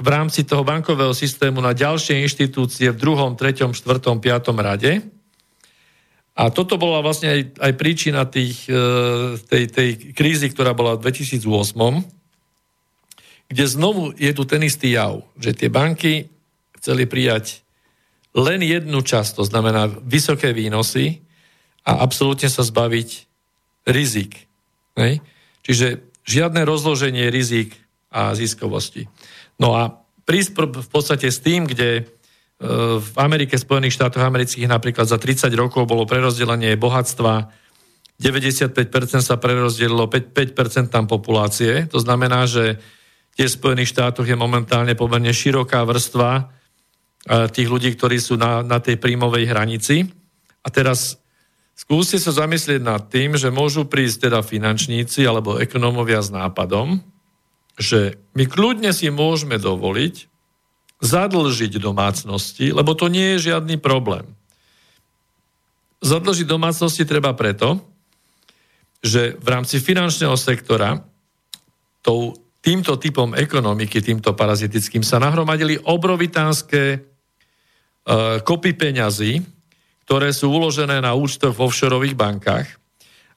v 0.00 0.08
rámci 0.08 0.48
toho 0.48 0.64
bankového 0.64 1.12
systému 1.12 1.60
na 1.60 1.76
ďalšie 1.76 2.24
inštitúcie 2.24 2.90
v 2.90 2.98
druhom, 2.98 3.36
treťom, 3.36 3.76
štvrtom, 3.76 4.18
piatom 4.18 4.56
rade. 4.56 5.04
A 6.40 6.48
toto 6.48 6.80
bola 6.80 7.04
vlastne 7.04 7.28
aj, 7.36 7.40
aj 7.60 7.72
príčina 7.76 8.24
tých, 8.24 8.64
e, 8.64 9.36
tej, 9.44 9.64
tej 9.68 9.88
krízy, 10.16 10.48
ktorá 10.48 10.72
bola 10.72 10.96
v 10.96 11.12
2008, 11.12 11.44
kde 13.50 13.64
znovu 13.66 14.16
je 14.16 14.32
tu 14.32 14.48
ten 14.48 14.64
istý 14.64 14.96
jav, 14.96 15.20
že 15.36 15.52
tie 15.52 15.68
banky 15.68 16.32
chceli 16.80 17.04
prijať 17.04 17.60
len 18.36 18.60
jednu 18.62 19.02
časť, 19.02 19.42
to 19.42 19.44
znamená 19.46 19.90
vysoké 20.06 20.54
výnosy 20.54 21.26
a 21.82 22.04
absolútne 22.04 22.46
sa 22.46 22.62
zbaviť 22.62 23.26
rizik. 23.90 24.46
Hej? 24.94 25.24
Čiže 25.66 25.86
žiadne 26.22 26.62
rozloženie 26.62 27.26
rizik 27.32 27.74
a 28.10 28.34
ziskovosti. 28.38 29.10
No 29.58 29.74
a 29.74 30.02
prísť 30.22 30.78
v 30.78 30.88
podstate 30.88 31.26
s 31.26 31.42
tým, 31.42 31.66
kde 31.66 31.90
e, 31.98 32.02
v 32.98 33.14
Amerike, 33.18 33.58
Spojených 33.58 33.98
štátoch 33.98 34.22
amerických 34.22 34.70
napríklad 34.70 35.10
za 35.10 35.18
30 35.18 35.50
rokov 35.58 35.90
bolo 35.90 36.06
prerozdelenie 36.06 36.78
bohatstva 36.78 37.50
95% 38.20 39.24
sa 39.24 39.40
prerozdelilo 39.40 40.04
5%, 40.04 40.36
5% 40.52 40.92
tam 40.92 41.08
populácie. 41.08 41.88
To 41.88 41.96
znamená, 41.96 42.44
že 42.44 42.76
tie 43.32 43.48
Spojených 43.48 43.96
štátoch 43.96 44.28
je 44.28 44.36
momentálne 44.36 44.92
pomerne 44.92 45.32
široká 45.32 45.80
vrstva 45.88 46.52
tých 47.28 47.68
ľudí, 47.68 47.92
ktorí 47.94 48.16
sú 48.16 48.40
na, 48.40 48.64
na 48.64 48.80
tej 48.80 48.96
príjmovej 48.96 49.44
hranici. 49.44 50.08
A 50.64 50.68
teraz 50.72 51.20
skúste 51.76 52.16
sa 52.16 52.32
zamyslieť 52.32 52.80
nad 52.80 53.08
tým, 53.12 53.36
že 53.36 53.52
môžu 53.52 53.84
prísť 53.84 54.28
teda 54.28 54.40
finančníci 54.40 55.24
alebo 55.28 55.60
ekonómovia 55.60 56.24
s 56.24 56.32
nápadom, 56.32 57.00
že 57.76 58.20
my 58.36 58.44
kľudne 58.48 58.92
si 58.92 59.08
môžeme 59.12 59.60
dovoliť 59.60 60.28
zadlžiť 61.00 61.80
domácnosti, 61.80 62.76
lebo 62.76 62.92
to 62.92 63.08
nie 63.08 63.36
je 63.36 63.52
žiadny 63.52 63.80
problém. 63.80 64.28
Zadlžiť 66.04 66.44
domácnosti 66.44 67.08
treba 67.08 67.32
preto, 67.32 67.80
že 69.00 69.32
v 69.40 69.48
rámci 69.48 69.80
finančného 69.80 70.36
sektora 70.36 71.00
tou, 72.04 72.36
týmto 72.60 73.00
typom 73.00 73.32
ekonomiky, 73.32 74.04
týmto 74.04 74.36
parazitickým 74.36 75.00
sa 75.00 75.16
nahromadili 75.16 75.80
obrovitánske 75.80 76.80
E, 76.80 77.09
kopy 78.44 78.72
peňazí, 78.74 79.44
ktoré 80.10 80.34
sú 80.34 80.50
uložené 80.50 80.98
na 80.98 81.14
účtoch 81.14 81.54
v 81.54 81.70
offshoreových 81.70 82.18
bankách. 82.18 82.68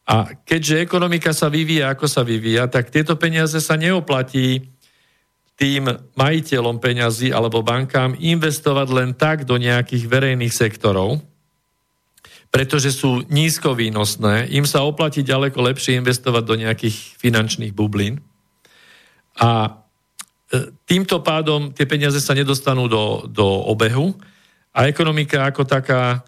A 0.03 0.35
keďže 0.35 0.83
ekonomika 0.83 1.31
sa 1.31 1.47
vyvíja, 1.47 1.93
ako 1.93 2.09
sa 2.09 2.25
vyvíja, 2.27 2.67
tak 2.67 2.91
tieto 2.91 3.15
peniaze 3.15 3.55
sa 3.63 3.79
neoplatí 3.79 4.73
tým 5.53 5.85
majiteľom 6.17 6.81
peňazí 6.81 7.29
alebo 7.29 7.61
bankám 7.63 8.17
investovať 8.17 8.87
len 8.89 9.09
tak 9.13 9.45
do 9.45 9.55
nejakých 9.55 10.09
verejných 10.09 10.51
sektorov, 10.51 11.21
pretože 12.49 12.89
sú 12.89 13.23
nízkovýnosné, 13.29 14.51
im 14.51 14.65
sa 14.65 14.83
oplatí 14.83 15.21
ďaleko 15.21 15.61
lepšie 15.61 16.01
investovať 16.01 16.43
do 16.43 16.55
nejakých 16.57 16.97
finančných 17.21 17.71
bublín. 17.71 18.19
A 19.39 19.77
e, 20.51 20.73
týmto 20.89 21.21
pádom 21.21 21.69
tie 21.69 21.85
peniaze 21.85 22.17
sa 22.17 22.33
nedostanú 22.33 22.89
do, 22.89 23.29
do 23.29 23.45
obehu 23.45 24.13
a 24.73 24.89
ekonomika 24.89 25.45
ako 25.45 25.69
taká 25.69 26.03
e, 26.17 26.19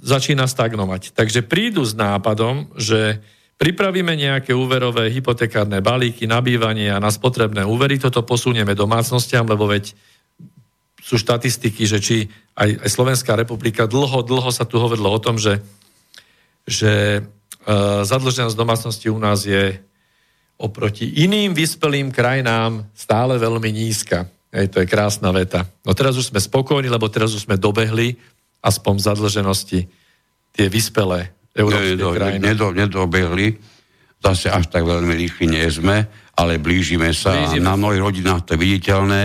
začína 0.00 0.48
stagnovať. 0.48 1.12
Takže 1.12 1.44
prídu 1.44 1.84
s 1.84 1.92
nápadom, 1.92 2.72
že 2.80 3.20
pripravíme 3.60 4.16
nejaké 4.16 4.56
úverové 4.56 5.12
hypotekárne 5.12 5.84
balíky, 5.84 6.24
nabývanie 6.24 6.88
a 6.88 7.02
na 7.02 7.12
spotrebné 7.12 7.68
úvery, 7.68 8.00
toto 8.00 8.24
posunieme 8.24 8.72
domácnostiam, 8.72 9.44
lebo 9.44 9.68
veď 9.68 9.92
sú 11.04 11.20
štatistiky, 11.20 11.84
že 11.84 11.98
či 12.00 12.16
aj, 12.56 12.84
aj 12.84 12.90
Slovenská 12.90 13.32
republika, 13.36 13.88
dlho, 13.88 14.24
dlho 14.24 14.50
sa 14.52 14.68
tu 14.68 14.80
hovorilo 14.80 15.08
o 15.08 15.22
tom, 15.22 15.36
že, 15.36 15.60
že 16.64 17.20
e, 17.20 17.20
zadlženosť 18.04 18.56
domácnosti 18.56 19.08
u 19.12 19.20
nás 19.20 19.44
je 19.44 19.78
oproti 20.58 21.06
iným 21.22 21.54
vyspelým 21.54 22.10
krajinám 22.10 22.90
stále 22.90 23.38
veľmi 23.38 23.70
nízka. 23.70 24.26
Hej, 24.48 24.72
to 24.72 24.80
je 24.80 24.88
krásna 24.88 25.28
veta. 25.28 25.68
No 25.84 25.92
teraz 25.92 26.16
už 26.16 26.32
sme 26.32 26.40
spokojní, 26.40 26.88
lebo 26.88 27.12
teraz 27.12 27.36
už 27.36 27.44
sme 27.44 27.60
dobehli 27.60 28.16
aspoň 28.64 28.92
v 28.96 29.04
zadlženosti 29.04 29.80
tie 30.56 30.66
vyspelé 30.72 31.36
európske 31.52 31.94
Nedo, 32.00 32.16
krajiny. 32.16 32.42
Nedo, 32.42 32.66
nedobehli, 32.72 33.46
zase 34.18 34.48
až 34.48 34.72
tak 34.72 34.88
veľmi 34.88 35.14
rýchli 35.14 35.46
nie 35.52 35.66
sme, 35.68 36.08
ale 36.38 36.56
blížime 36.56 37.12
sa 37.12 37.34
blížime. 37.34 37.66
na 37.66 37.74
mnohých 37.76 38.02
rodinách 38.02 38.42
to 38.48 38.54
je 38.56 38.62
viditeľné. 38.62 39.20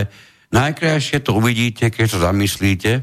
Najkrajšie 0.54 1.24
to 1.24 1.34
uvidíte, 1.34 1.90
keď 1.90 2.06
sa 2.06 2.30
zamyslíte, 2.30 3.02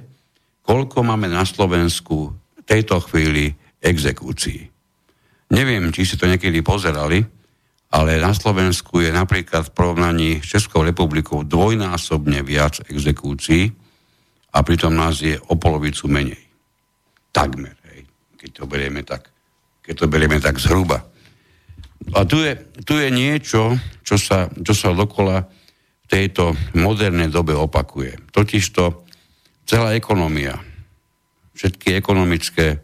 koľko 0.62 1.04
máme 1.04 1.28
na 1.28 1.44
Slovensku 1.44 2.32
v 2.32 2.64
tejto 2.64 3.02
chvíli 3.10 3.52
exekúcií. 3.82 4.70
Neviem, 5.52 5.92
či 5.92 6.08
ste 6.08 6.16
to 6.16 6.32
niekedy 6.32 6.64
pozerali, 6.64 7.20
ale 7.92 8.24
na 8.24 8.32
Slovensku 8.32 9.04
je 9.04 9.12
napríklad 9.12 9.68
v 9.68 9.76
porovnaní 9.76 10.30
s 10.40 10.56
Českou 10.56 10.88
republikou 10.88 11.44
dvojnásobne 11.44 12.40
viac 12.40 12.80
exekúcií 12.88 13.68
a 14.56 14.64
pritom 14.64 14.96
nás 14.96 15.20
je 15.20 15.36
o 15.52 15.60
polovicu 15.60 16.08
menej. 16.08 16.40
Takmer, 17.36 17.76
hej, 17.92 18.08
keď 18.40 18.50
to 18.56 18.64
berieme 18.64 19.04
tak, 19.04 19.28
keď 19.84 19.94
to 20.00 20.06
berieme 20.08 20.40
tak 20.40 20.56
zhruba. 20.56 21.04
A 22.16 22.24
tu 22.24 22.40
je, 22.40 22.56
tu 22.88 22.96
je 22.96 23.12
niečo, 23.12 23.76
čo 24.08 24.16
sa, 24.16 24.48
čo 24.48 24.72
sa 24.72 24.96
dokola 24.96 25.44
v 25.44 26.06
tejto 26.08 26.56
modernej 26.80 27.28
dobe 27.28 27.56
opakuje. 27.56 28.32
Totižto 28.32 29.04
celá 29.68 29.96
ekonomia, 29.96 30.60
všetky 31.56 31.96
ekonomické 31.96 32.84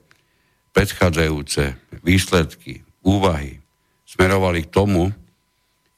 predchádzajúce 0.76 1.76
výsledky, 2.04 2.86
úvahy, 3.04 3.60
smerovali 4.08 4.64
k 4.64 4.72
tomu, 4.72 5.12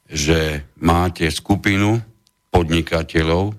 že 0.09 0.65
máte 0.81 1.29
skupinu 1.29 2.01
podnikateľov, 2.49 3.53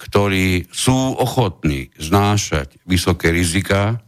ktorí 0.00 0.72
sú 0.72 0.96
ochotní 1.20 1.92
znášať 2.00 2.80
vysoké 2.88 3.28
rizika 3.28 4.00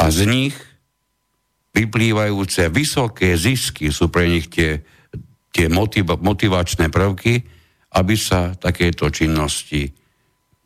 a 0.00 0.04
z 0.08 0.24
nich 0.24 0.56
vyplývajúce 1.76 2.72
vysoké 2.72 3.36
zisky 3.36 3.92
sú 3.92 4.08
pre 4.08 4.26
nich 4.26 4.48
tie, 4.48 4.80
tie 5.52 5.68
motiva- 5.68 6.18
motivačné 6.18 6.88
prvky, 6.88 7.44
aby 7.94 8.14
sa 8.16 8.56
takéto 8.56 9.12
činnosti 9.12 9.92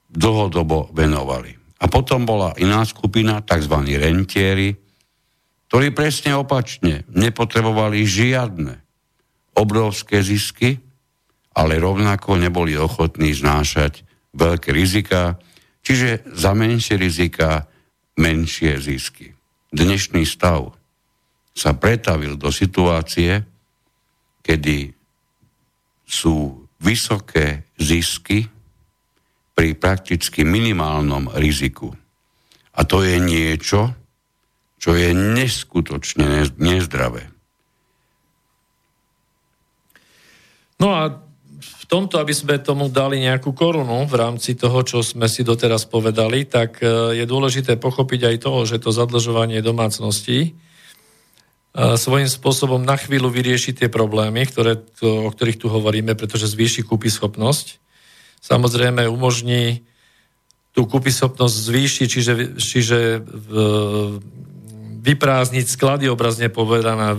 dlhodobo 0.08 0.94
venovali. 0.94 1.50
A 1.82 1.90
potom 1.90 2.22
bola 2.24 2.54
iná 2.62 2.86
skupina, 2.86 3.42
tzv. 3.42 3.74
rentieri, 3.98 4.72
ktorí 5.74 5.90
presne 5.90 6.38
opačne 6.38 7.02
nepotrebovali 7.10 8.06
žiadne 8.06 8.78
obrovské 9.58 10.22
zisky, 10.22 10.78
ale 11.50 11.82
rovnako 11.82 12.38
neboli 12.38 12.78
ochotní 12.78 13.34
znášať 13.34 14.06
veľké 14.38 14.70
rizika, 14.70 15.34
Čiže 15.84 16.32
za 16.32 16.56
menšie 16.56 16.96
rizika 16.96 17.68
menšie 18.16 18.80
zisky. 18.80 19.36
Dnešný 19.68 20.24
stav 20.24 20.72
sa 21.52 21.76
pretavil 21.76 22.40
do 22.40 22.48
situácie, 22.48 23.44
kedy 24.40 24.96
sú 26.08 26.64
vysoké 26.80 27.68
zisky 27.76 28.48
pri 29.52 29.76
prakticky 29.76 30.42
minimálnom 30.42 31.30
riziku. 31.36 31.92
A 32.74 32.80
to 32.88 33.04
je 33.04 33.20
niečo, 33.20 33.92
čo 34.78 34.92
je 34.92 35.14
neskutočne 35.14 36.44
nezdravé. 36.58 37.34
No 40.82 40.92
a 40.92 41.02
v 41.64 41.84
tomto, 41.88 42.16
aby 42.20 42.32
sme 42.32 42.60
tomu 42.60 42.88
dali 42.88 43.20
nejakú 43.20 43.52
korunu 43.52 44.08
v 44.08 44.14
rámci 44.16 44.56
toho, 44.56 44.84
čo 44.84 45.04
sme 45.04 45.28
si 45.28 45.44
doteraz 45.44 45.84
povedali, 45.88 46.48
tak 46.48 46.80
e, 46.80 47.16
je 47.20 47.24
dôležité 47.28 47.76
pochopiť 47.76 48.20
aj 48.28 48.36
to, 48.40 48.52
že 48.64 48.76
to 48.80 48.90
zadlžovanie 48.90 49.60
domácností 49.60 50.38
e, 50.40 50.50
svojím 51.76 52.28
spôsobom 52.28 52.80
na 52.80 52.96
chvíľu 52.96 53.28
vyrieši 53.28 53.76
tie 53.76 53.88
problémy, 53.92 54.48
ktoré, 54.48 54.80
o 55.04 55.28
ktorých 55.28 55.60
tu 55.60 55.68
hovoríme, 55.68 56.16
pretože 56.16 56.50
zvýši 56.50 56.84
kúpy 56.84 57.12
schopnosť. 57.12 57.80
Samozrejme 58.44 59.08
umožní 59.08 59.84
tú 60.74 60.84
kúpy 60.90 61.14
schopnosť 61.14 61.54
zvýšiť, 61.54 62.06
čiže, 62.10 62.32
čiže 62.58 62.98
v, 63.22 63.48
vyprázdniť 65.04 65.66
sklady 65.68 66.08
obrazne 66.08 66.48
povedané, 66.48 67.12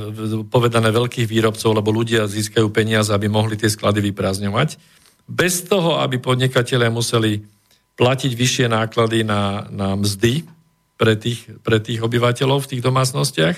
povedané 0.49 0.89
veľkých 0.89 1.29
výrobcov, 1.29 1.69
lebo 1.69 1.93
ľudia 1.93 2.25
získajú 2.25 2.73
peniaze, 2.73 3.13
aby 3.13 3.29
mohli 3.29 3.53
tie 3.53 3.69
sklady 3.69 4.01
vyprázdňovať. 4.09 4.81
Bez 5.29 5.69
toho, 5.69 6.01
aby 6.01 6.17
podnikatelia 6.17 6.89
museli 6.89 7.45
platiť 7.93 8.31
vyššie 8.33 8.67
náklady 8.73 9.21
na, 9.21 9.69
na 9.69 9.93
mzdy 9.93 10.49
pre 10.97 11.13
tých, 11.13 11.45
pre 11.61 11.77
tých 11.77 12.01
obyvateľov 12.01 12.65
v 12.65 12.69
tých 12.75 12.81
domácnostiach 12.81 13.57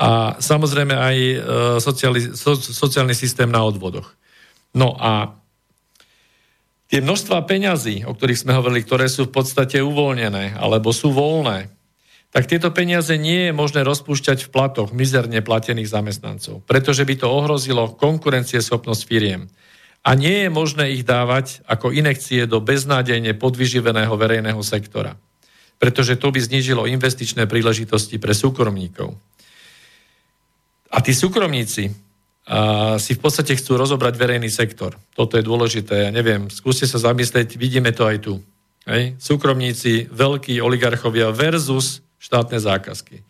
a 0.00 0.40
samozrejme 0.40 0.94
aj 0.96 1.16
e, 1.16 1.36
sociálny, 1.78 2.34
so, 2.34 2.56
sociálny 2.56 3.14
systém 3.14 3.46
na 3.46 3.62
odvodoch. 3.62 4.16
No 4.74 4.96
a 4.98 5.38
tie 6.90 6.98
množstva 7.04 7.46
peňazí, 7.46 8.02
o 8.08 8.12
ktorých 8.16 8.42
sme 8.42 8.56
hovorili, 8.58 8.82
ktoré 8.82 9.06
sú 9.06 9.28
v 9.28 9.34
podstate 9.38 9.78
uvoľnené 9.84 10.56
alebo 10.56 10.90
sú 10.90 11.12
voľné, 11.12 11.79
tak 12.30 12.46
tieto 12.46 12.70
peniaze 12.70 13.10
nie 13.18 13.50
je 13.50 13.52
možné 13.52 13.82
rozpúšťať 13.82 14.46
v 14.46 14.52
platoch 14.54 14.94
mizerne 14.94 15.42
platených 15.42 15.90
zamestnancov, 15.90 16.62
pretože 16.62 17.02
by 17.02 17.14
to 17.18 17.26
ohrozilo 17.26 17.90
konkurencieschopnosť 17.98 19.02
firiem. 19.02 19.50
A 20.06 20.16
nie 20.16 20.46
je 20.46 20.48
možné 20.48 20.96
ich 20.96 21.04
dávať 21.04 21.60
ako 21.68 21.92
inekcie 21.92 22.46
do 22.46 22.62
beznádejne 22.62 23.36
podvyživeného 23.36 24.14
verejného 24.14 24.62
sektora, 24.62 25.18
pretože 25.76 26.16
to 26.16 26.30
by 26.30 26.40
znížilo 26.40 26.88
investičné 26.88 27.44
príležitosti 27.50 28.16
pre 28.16 28.32
súkromníkov. 28.32 29.12
A 30.90 30.98
tí 31.02 31.12
súkromníci 31.12 32.10
a 32.50 32.98
si 32.98 33.14
v 33.14 33.22
podstate 33.22 33.54
chcú 33.54 33.78
rozobrať 33.78 34.18
verejný 34.18 34.50
sektor. 34.50 34.98
Toto 35.14 35.38
je 35.38 35.46
dôležité. 35.46 36.08
Ja 36.08 36.10
neviem, 36.10 36.50
skúste 36.50 36.82
sa 36.82 36.98
zamyslieť, 36.98 37.54
vidíme 37.54 37.94
to 37.94 38.02
aj 38.10 38.16
tu. 38.26 38.42
Hej? 38.90 39.14
Súkromníci, 39.22 40.10
veľkí 40.10 40.58
oligarchovia 40.58 41.30
versus 41.30 42.02
štátne 42.20 42.60
zákazky. 42.60 43.24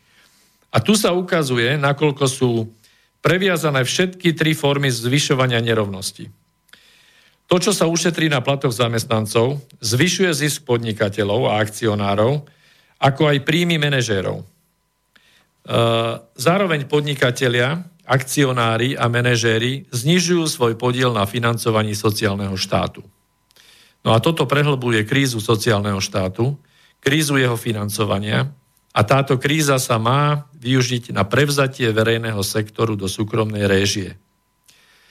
A 0.74 0.82
tu 0.82 0.98
sa 0.98 1.14
ukazuje, 1.14 1.78
nakoľko 1.78 2.24
sú 2.26 2.50
previazané 3.22 3.86
všetky 3.86 4.34
tri 4.34 4.52
formy 4.52 4.90
zvyšovania 4.90 5.62
nerovnosti. 5.62 6.30
To, 7.50 7.58
čo 7.58 7.74
sa 7.74 7.90
ušetrí 7.90 8.30
na 8.30 8.38
platoch 8.38 8.70
zamestnancov, 8.70 9.58
zvyšuje 9.82 10.30
zisk 10.30 10.62
podnikateľov 10.62 11.50
a 11.50 11.58
akcionárov, 11.58 12.46
ako 13.02 13.22
aj 13.26 13.42
príjmy 13.42 13.74
manažérov. 13.82 14.38
E, 14.38 14.44
zároveň 16.38 16.86
podnikatelia, 16.86 17.82
akcionári 18.06 18.94
a 18.94 19.10
manažéri 19.10 19.90
znižujú 19.90 20.46
svoj 20.46 20.74
podiel 20.78 21.10
na 21.10 21.26
financovaní 21.26 21.98
sociálneho 21.98 22.54
štátu. 22.54 23.02
No 24.06 24.14
a 24.14 24.22
toto 24.22 24.46
prehlbuje 24.46 25.02
krízu 25.02 25.42
sociálneho 25.42 25.98
štátu, 25.98 26.54
krízu 27.02 27.34
jeho 27.34 27.58
financovania 27.58 28.46
a 28.90 29.00
táto 29.06 29.38
kríza 29.38 29.78
sa 29.78 30.02
má 30.02 30.50
využiť 30.58 31.14
na 31.14 31.22
prevzatie 31.22 31.94
verejného 31.94 32.42
sektoru 32.42 32.98
do 32.98 33.06
súkromnej 33.06 33.70
réžie. 33.70 34.18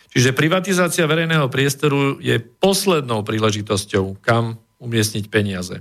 Čiže 0.09 0.35
privatizácia 0.35 1.05
verejného 1.05 1.47
priestoru 1.47 2.17
je 2.19 2.41
poslednou 2.41 3.21
príležitosťou, 3.21 4.19
kam 4.19 4.57
umiestniť 4.81 5.25
peniaze. 5.29 5.79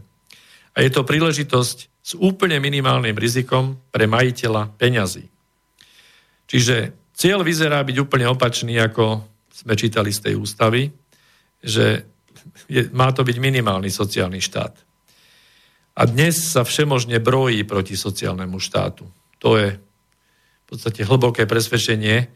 A 0.77 0.85
je 0.85 0.91
to 0.93 1.03
príležitosť 1.03 1.79
s 2.09 2.12
úplne 2.15 2.61
minimálnym 2.62 3.16
rizikom 3.16 3.81
pre 3.91 4.07
majiteľa 4.07 4.79
peňazí. 4.79 5.27
Čiže 6.49 6.95
cieľ 7.19 7.43
vyzerá 7.43 7.83
byť 7.83 7.97
úplne 7.99 8.31
opačný, 8.31 8.79
ako 8.79 9.27
sme 9.53 9.75
čítali 9.75 10.15
z 10.15 10.31
tej 10.31 10.35
ústavy, 10.39 10.89
že 11.59 12.07
je, 12.70 12.87
má 12.95 13.11
to 13.11 13.27
byť 13.27 13.37
minimálny 13.43 13.91
sociálny 13.91 14.39
štát. 14.39 14.88
A 15.99 16.07
dnes 16.07 16.39
sa 16.39 16.62
všemožne 16.62 17.19
brojí 17.19 17.66
proti 17.66 17.99
sociálnemu 17.99 18.62
štátu. 18.62 19.11
To 19.43 19.59
je 19.59 19.75
v 19.75 20.65
podstate 20.70 21.03
hlboké 21.03 21.43
presvedčenie 21.43 22.31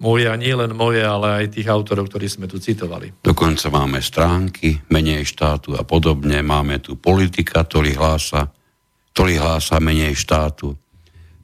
moje 0.00 0.24
a 0.24 0.34
nie 0.40 0.56
len 0.56 0.72
moje, 0.72 1.04
ale 1.04 1.44
aj 1.44 1.60
tých 1.60 1.68
autorov, 1.68 2.08
ktorí 2.08 2.24
sme 2.32 2.48
tu 2.48 2.56
citovali. 2.56 3.20
Dokonca 3.20 3.68
máme 3.68 4.00
stránky, 4.00 4.80
menej 4.88 5.28
štátu 5.28 5.76
a 5.76 5.84
podobne. 5.84 6.40
Máme 6.40 6.80
tu 6.80 6.96
politika, 6.96 7.68
ktorý 7.68 7.92
hlása, 8.00 8.48
ktorý 9.12 9.44
hlása 9.44 9.76
menej 9.76 10.16
štátu, 10.16 10.72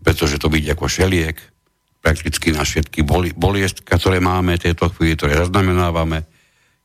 pretože 0.00 0.40
to 0.40 0.48
byť 0.48 0.72
ako 0.72 0.86
šeliek, 0.88 1.36
prakticky 2.00 2.48
na 2.48 2.64
všetky 2.64 3.04
boli, 3.04 3.36
boliestka, 3.36 4.00
ktoré 4.00 4.24
máme 4.24 4.56
tieto 4.56 4.88
chvíli, 4.88 5.20
ktoré 5.20 5.36
zaznamenávame. 5.36 6.24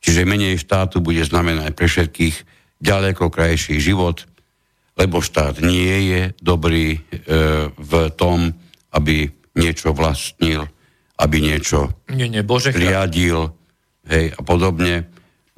Čiže 0.04 0.28
menej 0.28 0.60
štátu 0.60 1.00
bude 1.00 1.24
znamenať 1.24 1.72
pre 1.72 1.88
všetkých 1.88 2.36
ďaleko 2.84 3.32
krajší 3.32 3.80
život, 3.80 4.28
lebo 4.94 5.18
štát 5.18 5.58
nie 5.58 6.10
je 6.10 6.22
dobrý 6.38 6.98
e, 6.98 7.00
v 7.70 7.92
tom, 8.14 8.54
aby 8.94 9.30
niečo 9.58 9.94
vlastnil, 9.94 10.66
aby 11.18 11.36
niečo 11.42 11.94
nie, 12.10 12.30
nie, 12.30 12.42
Bože 12.46 12.74
riadil 12.74 13.50
hej, 14.06 14.34
a 14.34 14.40
podobne. 14.42 15.06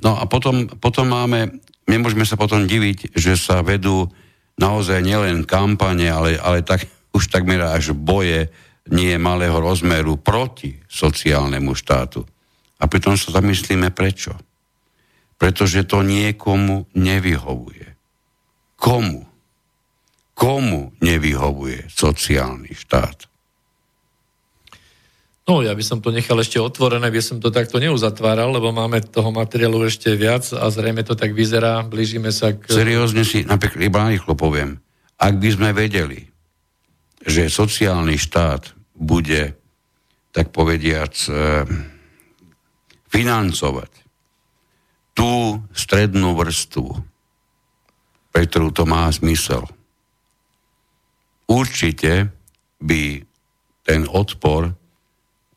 No 0.01 0.17
a 0.17 0.29
potom, 0.29 0.69
potom 0.69 1.09
máme, 1.09 1.61
nemôžeme 1.89 2.25
sa 2.29 2.37
potom 2.37 2.69
diviť, 2.69 3.17
že 3.17 3.37
sa 3.37 3.65
vedú 3.65 4.09
naozaj 4.57 5.05
nielen 5.05 5.45
kampane, 5.45 6.09
ale, 6.09 6.41
ale 6.41 6.65
tak, 6.65 6.85
už 7.17 7.33
takmer 7.33 7.61
až 7.65 7.97
boje 7.97 8.49
nie 8.87 9.19
malého 9.19 9.59
rozmeru 9.59 10.15
proti 10.21 10.79
sociálnemu 10.87 11.75
štátu. 11.75 12.23
A 12.77 12.87
pritom 12.87 13.17
sa 13.17 13.41
zamyslíme 13.41 13.91
prečo. 13.91 14.37
Pretože 15.37 15.85
to 15.85 16.01
niekomu 16.01 16.89
nevyhovuje. 16.95 17.97
Komu? 18.79 19.26
Komu 20.37 20.93
nevyhovuje 21.01 21.89
sociálny 21.89 22.77
štát? 22.77 23.25
No, 25.47 25.63
ja 25.63 25.73
by 25.73 25.81
som 25.81 26.03
to 26.03 26.11
nechal 26.11 26.37
ešte 26.43 26.59
otvorené, 26.59 27.07
by 27.07 27.23
som 27.23 27.39
to 27.39 27.55
takto 27.55 27.79
neuzatváral, 27.79 28.51
lebo 28.51 28.75
máme 28.75 28.99
toho 29.01 29.31
materiálu 29.31 29.87
ešte 29.87 30.13
viac 30.19 30.43
a 30.53 30.67
zrejme 30.69 31.07
to 31.07 31.15
tak 31.15 31.33
vyzerá, 31.33 31.87
blížime 31.87 32.35
sa 32.35 32.51
k... 32.51 32.67
Seriózne 32.67 33.23
si, 33.23 33.47
napríklad 33.47 33.81
iba 33.87 34.11
rýchlo 34.11 34.35
poviem, 34.35 34.83
ak 35.17 35.35
by 35.39 35.49
sme 35.55 35.71
vedeli, 35.71 36.27
že 37.23 37.47
sociálny 37.47 38.19
štát 38.19 38.75
bude, 38.99 39.55
tak 40.35 40.51
povediac, 40.51 41.15
eh, 41.31 41.63
financovať 43.09 43.93
tú 45.15 45.63
strednú 45.73 46.35
vrstvu, 46.37 46.91
pre 48.35 48.43
ktorú 48.51 48.75
to 48.75 48.85
má 48.85 49.09
zmysel, 49.15 49.65
určite 51.51 52.31
by 52.83 53.23
ten 53.87 54.07
odpor 54.11 54.71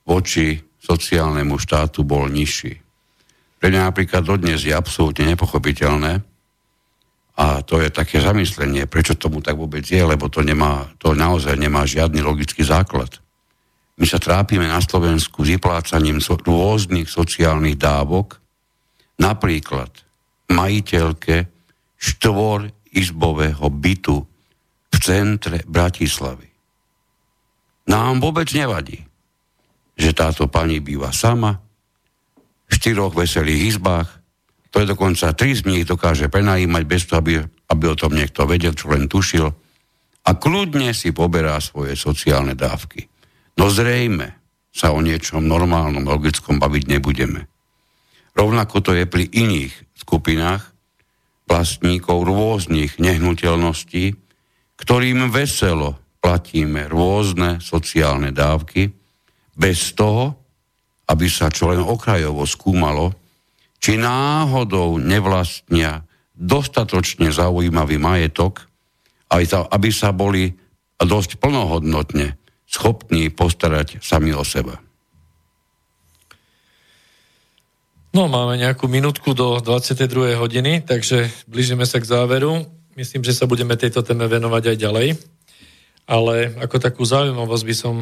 voči 0.05 0.57
sociálnemu 0.79 1.57
štátu 1.59 2.05
bol 2.05 2.29
nižší. 2.29 2.77
Pre 3.59 3.67
mňa 3.67 3.91
napríklad 3.91 4.23
dodnes 4.23 4.63
je 4.63 4.71
absolútne 4.71 5.27
nepochopiteľné, 5.27 6.23
a 7.39 7.63
to 7.63 7.79
je 7.79 7.87
také 7.87 8.19
zamyslenie, 8.19 8.83
prečo 8.83 9.15
tomu 9.15 9.39
tak 9.39 9.55
vôbec 9.55 9.87
je, 9.87 10.03
lebo 10.03 10.27
to, 10.27 10.43
nemá, 10.43 10.91
to 10.99 11.15
naozaj 11.15 11.55
nemá 11.55 11.87
žiadny 11.87 12.19
logický 12.19 12.67
základ. 12.67 13.15
My 13.95 14.03
sa 14.03 14.19
trápime 14.19 14.67
na 14.67 14.83
Slovensku 14.83 15.47
s 15.47 15.55
vyplácaním 15.55 16.19
rôznych 16.19 17.07
sociálnych 17.07 17.79
dávok, 17.79 18.43
napríklad 19.23 19.87
majiteľke 20.51 21.47
štvorizbového 21.95 23.67
bytu 23.71 24.17
v 24.19 24.38
centre 25.01 25.63
Bratislavy. 25.65 26.47
Nám 27.89 28.21
vôbec 28.21 28.51
nevadí, 28.53 29.01
že 29.97 30.13
táto 30.13 30.45
pani 30.45 30.77
býva 30.79 31.09
sama 31.09 31.57
v 32.69 32.71
štyroch 32.71 33.17
veselých 33.17 33.75
izbách 33.75 34.19
ktoré 34.69 34.85
dokonca 34.85 35.33
tri 35.33 35.57
z 35.57 35.65
nich 35.65 35.83
dokáže 35.85 36.29
prenajímať 36.29 36.83
bez 36.85 37.09
toho, 37.09 37.25
aby, 37.25 37.41
aby 37.41 37.83
o 37.89 37.97
tom 37.97 38.13
niekto 38.13 38.45
vedel, 38.45 38.77
čo 38.77 38.93
len 38.93 39.09
tušil 39.09 39.49
a 40.23 40.29
kľudne 40.37 40.93
si 40.93 41.09
poberá 41.09 41.57
svoje 41.57 41.97
sociálne 41.97 42.53
dávky. 42.53 43.09
No 43.57 43.73
zrejme 43.73 44.37
sa 44.69 44.93
o 44.93 45.01
niečom 45.01 45.41
normálnom, 45.41 46.05
logickom 46.05 46.61
baviť 46.61 46.83
nebudeme. 46.85 47.49
Rovnako 48.37 48.75
to 48.85 48.91
je 48.93 49.09
pri 49.09 49.25
iných 49.25 49.73
skupinách 49.97 50.69
vlastníkov 51.49 52.29
rôznych 52.29 53.01
nehnuteľností, 53.01 54.13
ktorým 54.79 55.27
veselo 55.27 55.99
platíme 56.19 56.87
rôzne 56.87 57.63
sociálne 57.63 58.31
dávky, 58.31 58.91
bez 59.59 59.91
toho, 59.95 60.35
aby 61.11 61.27
sa 61.27 61.51
čo 61.51 61.71
len 61.71 61.83
okrajovo 61.83 62.47
skúmalo, 62.47 63.11
či 63.79 63.99
náhodou 63.99 64.99
nevlastnia 64.99 66.03
dostatočne 66.31 67.31
zaujímavý 67.31 67.99
majetok, 67.99 68.67
aby 69.31 69.89
sa 69.91 70.15
boli 70.15 70.55
dosť 70.99 71.39
plnohodnotne 71.39 72.39
schopní 72.67 73.31
postarať 73.31 73.99
sami 73.99 74.31
o 74.31 74.43
seba. 74.47 74.79
No, 78.09 78.25
máme 78.25 78.57
nejakú 78.57 78.89
minútku 78.89 79.37
do 79.37 79.61
22. 79.61 80.33
hodiny, 80.39 80.81
takže 80.81 81.29
blížime 81.45 81.85
sa 81.85 82.01
k 82.01 82.09
záveru. 82.09 82.78
Myslím, 82.99 83.23
že 83.23 83.31
sa 83.31 83.47
budeme 83.47 83.79
tejto 83.79 84.03
téme 84.03 84.27
venovať 84.27 84.75
aj 84.75 84.77
ďalej. 84.83 85.07
Ale 86.03 86.51
ako 86.59 86.83
takú 86.83 87.07
zaujímavosť 87.07 87.63
by 87.63 87.75
som 87.79 87.95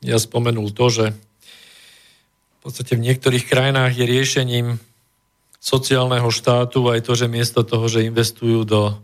ja 0.00 0.16
spomenul 0.16 0.72
to, 0.72 0.88
že 0.88 1.12
v 1.12 2.58
podstate 2.64 2.96
v 2.96 3.04
niektorých 3.04 3.44
krajinách 3.44 3.92
je 3.92 4.04
riešením 4.08 4.66
sociálneho 5.60 6.24
štátu 6.32 6.88
aj 6.88 7.04
to, 7.04 7.12
že 7.20 7.28
miesto 7.28 7.68
toho, 7.68 7.84
že 7.84 8.08
investujú 8.08 8.64
do, 8.64 8.96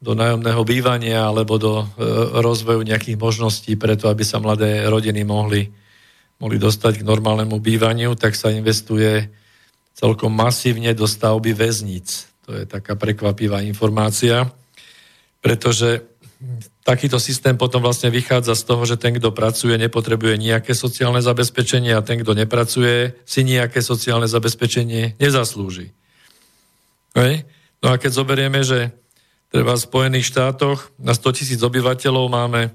do 0.00 0.16
nájomného 0.16 0.64
bývania 0.64 1.28
alebo 1.28 1.60
do 1.60 1.84
e, 1.84 1.86
rozvoju 2.40 2.88
nejakých 2.88 3.20
možností 3.20 3.76
preto, 3.76 4.08
aby 4.08 4.24
sa 4.24 4.40
mladé 4.40 4.88
rodiny 4.88 5.28
mohli, 5.28 5.68
mohli 6.40 6.56
dostať 6.56 7.04
k 7.04 7.08
normálnemu 7.08 7.60
bývaniu, 7.60 8.16
tak 8.16 8.32
sa 8.32 8.48
investuje 8.48 9.28
celkom 9.92 10.32
masívne 10.32 10.96
do 10.96 11.04
stavby 11.04 11.52
väzníc. 11.52 12.31
To 12.46 12.50
je 12.58 12.64
taká 12.66 12.98
prekvapivá 12.98 13.62
informácia, 13.62 14.50
pretože 15.38 16.02
takýto 16.82 17.22
systém 17.22 17.54
potom 17.54 17.78
vlastne 17.78 18.10
vychádza 18.10 18.58
z 18.58 18.62
toho, 18.66 18.82
že 18.82 18.98
ten, 18.98 19.14
kto 19.14 19.30
pracuje, 19.30 19.78
nepotrebuje 19.78 20.34
nejaké 20.42 20.74
sociálne 20.74 21.22
zabezpečenie 21.22 21.94
a 21.94 22.02
ten, 22.02 22.18
kto 22.18 22.34
nepracuje, 22.34 23.14
si 23.22 23.46
nejaké 23.46 23.78
sociálne 23.78 24.26
zabezpečenie 24.26 25.14
nezaslúži. 25.22 25.94
No 27.82 27.86
a 27.86 27.94
keď 27.98 28.10
zoberieme, 28.10 28.66
že 28.66 28.90
treba 29.54 29.78
v 29.78 29.84
Spojených 29.84 30.26
štátoch 30.26 30.90
na 30.98 31.14
100 31.14 31.38
tisíc 31.38 31.60
obyvateľov 31.62 32.26
máme 32.26 32.74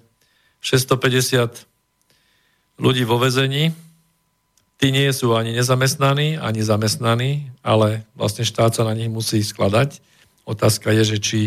650 0.63 1.67
ľudí 2.79 3.03
vo 3.03 3.19
vezení, 3.19 3.73
tí 4.77 4.93
nie 4.93 5.09
sú 5.09 5.33
ani 5.33 5.53
nezamestnaní, 5.57 6.37
ani 6.37 6.61
zamestnaní, 6.61 7.49
ale 7.65 8.05
vlastne 8.13 8.45
štát 8.45 8.77
sa 8.77 8.83
na 8.85 8.93
nich 8.93 9.09
musí 9.09 9.41
skladať. 9.41 10.01
Otázka 10.45 10.93
je, 10.93 11.03
že 11.03 11.17
či 11.17 11.39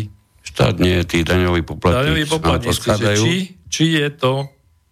štát 0.43 0.77
nie, 0.77 1.01
tí 1.07 1.23
daňoví 1.23 1.63
poplatníci, 1.63 2.27
poplatníci 2.27 2.89
či, 3.17 3.33
či 3.71 3.85
je 3.97 4.07
to 4.11 4.51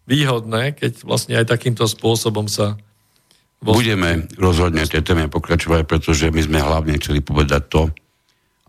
výhodné, 0.09 0.73
keď 0.73 1.05
vlastne 1.05 1.37
aj 1.37 1.45
takýmto 1.45 1.85
spôsobom 1.85 2.49
sa... 2.49 2.79
Budeme 3.59 4.31
rozhodne 4.39 4.87
tej 4.87 5.03
téme 5.03 5.27
pokračovať, 5.27 5.83
pretože 5.83 6.31
my 6.31 6.41
sme 6.41 6.59
hlavne 6.63 6.95
chceli 6.95 7.19
povedať 7.19 7.63
to, 7.67 7.83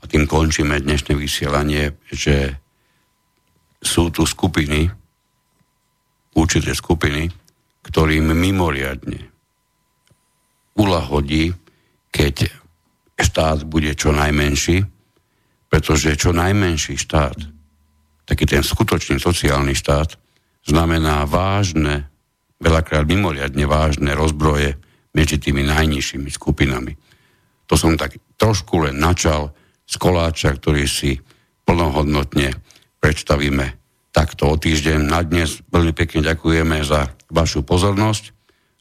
a 0.01 0.09
tým 0.09 0.25
končíme 0.25 0.81
dnešné 0.81 1.13
vysielanie, 1.13 1.93
že 2.09 2.57
sú 3.85 4.09
tu 4.09 4.25
skupiny, 4.25 4.89
určité 6.33 6.73
skupiny, 6.73 7.29
ktorým 7.85 8.33
mimoriadne 8.33 9.31
ulahodí, 10.77 11.55
keď 12.11 12.51
štát 13.21 13.65
bude 13.67 13.95
čo 13.95 14.11
najmenší, 14.11 14.83
pretože 15.71 16.19
čo 16.19 16.35
najmenší 16.35 16.99
štát, 16.99 17.39
taký 18.27 18.45
ten 18.47 18.63
skutočný 18.67 19.23
sociálny 19.23 19.75
štát, 19.75 20.19
znamená 20.67 21.27
vážne, 21.27 22.11
veľakrát 22.61 23.07
mimoriadne 23.07 23.65
vážne 23.65 24.13
rozbroje 24.15 24.77
medzi 25.15 25.37
tými 25.39 25.67
najnižšími 25.67 26.31
skupinami. 26.31 26.95
To 27.71 27.75
som 27.79 27.95
tak 27.95 28.19
trošku 28.35 28.87
len 28.87 28.99
načal 28.99 29.55
z 29.87 29.95
koláča, 29.99 30.55
ktorý 30.55 30.87
si 30.87 31.19
plnohodnotne 31.67 32.55
predstavíme 32.99 33.79
takto 34.11 34.51
o 34.51 34.59
týždeň. 34.59 34.99
Na 35.07 35.23
dnes 35.23 35.63
veľmi 35.71 35.95
pekne 35.95 36.27
ďakujeme 36.27 36.83
za 36.83 37.11
vašu 37.31 37.63
pozornosť 37.63 38.35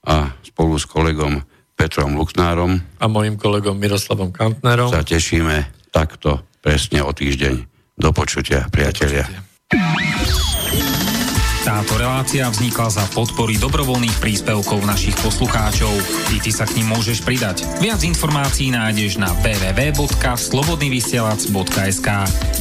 a 0.09 0.33
spolu 0.41 0.77
s 0.77 0.85
kolegom 0.89 1.41
Petrom 1.79 2.19
Luxnárom 2.19 2.83
a 2.99 3.07
mojim 3.07 3.39
kolegom 3.39 3.79
Miroslavom 3.79 4.35
Kantnerom 4.35 4.91
sa 4.91 4.99
tešíme 4.99 5.63
takto 5.95 6.43
presne 6.59 6.99
o 6.99 7.15
týždeň. 7.15 7.63
Do 7.95 8.11
počutia, 8.11 8.67
priatelia. 8.67 9.23
Táto 11.63 11.95
relácia 11.95 12.51
vznikla 12.51 12.91
za 12.91 13.07
podpory 13.15 13.55
dobrovoľných 13.59 14.19
príspevkov 14.19 14.83
našich 14.83 15.15
poslucháčov. 15.23 15.95
I 16.35 16.43
ty 16.43 16.51
sa 16.51 16.67
k 16.67 16.75
ním 16.81 16.91
môžeš 16.95 17.21
pridať. 17.23 17.63
Viac 17.79 18.03
informácií 18.03 18.71
nájdeš 18.75 19.15
na 19.21 19.31
www.slobodnyvysielac.sk 19.39 22.07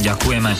Ďakujeme. 0.03 0.51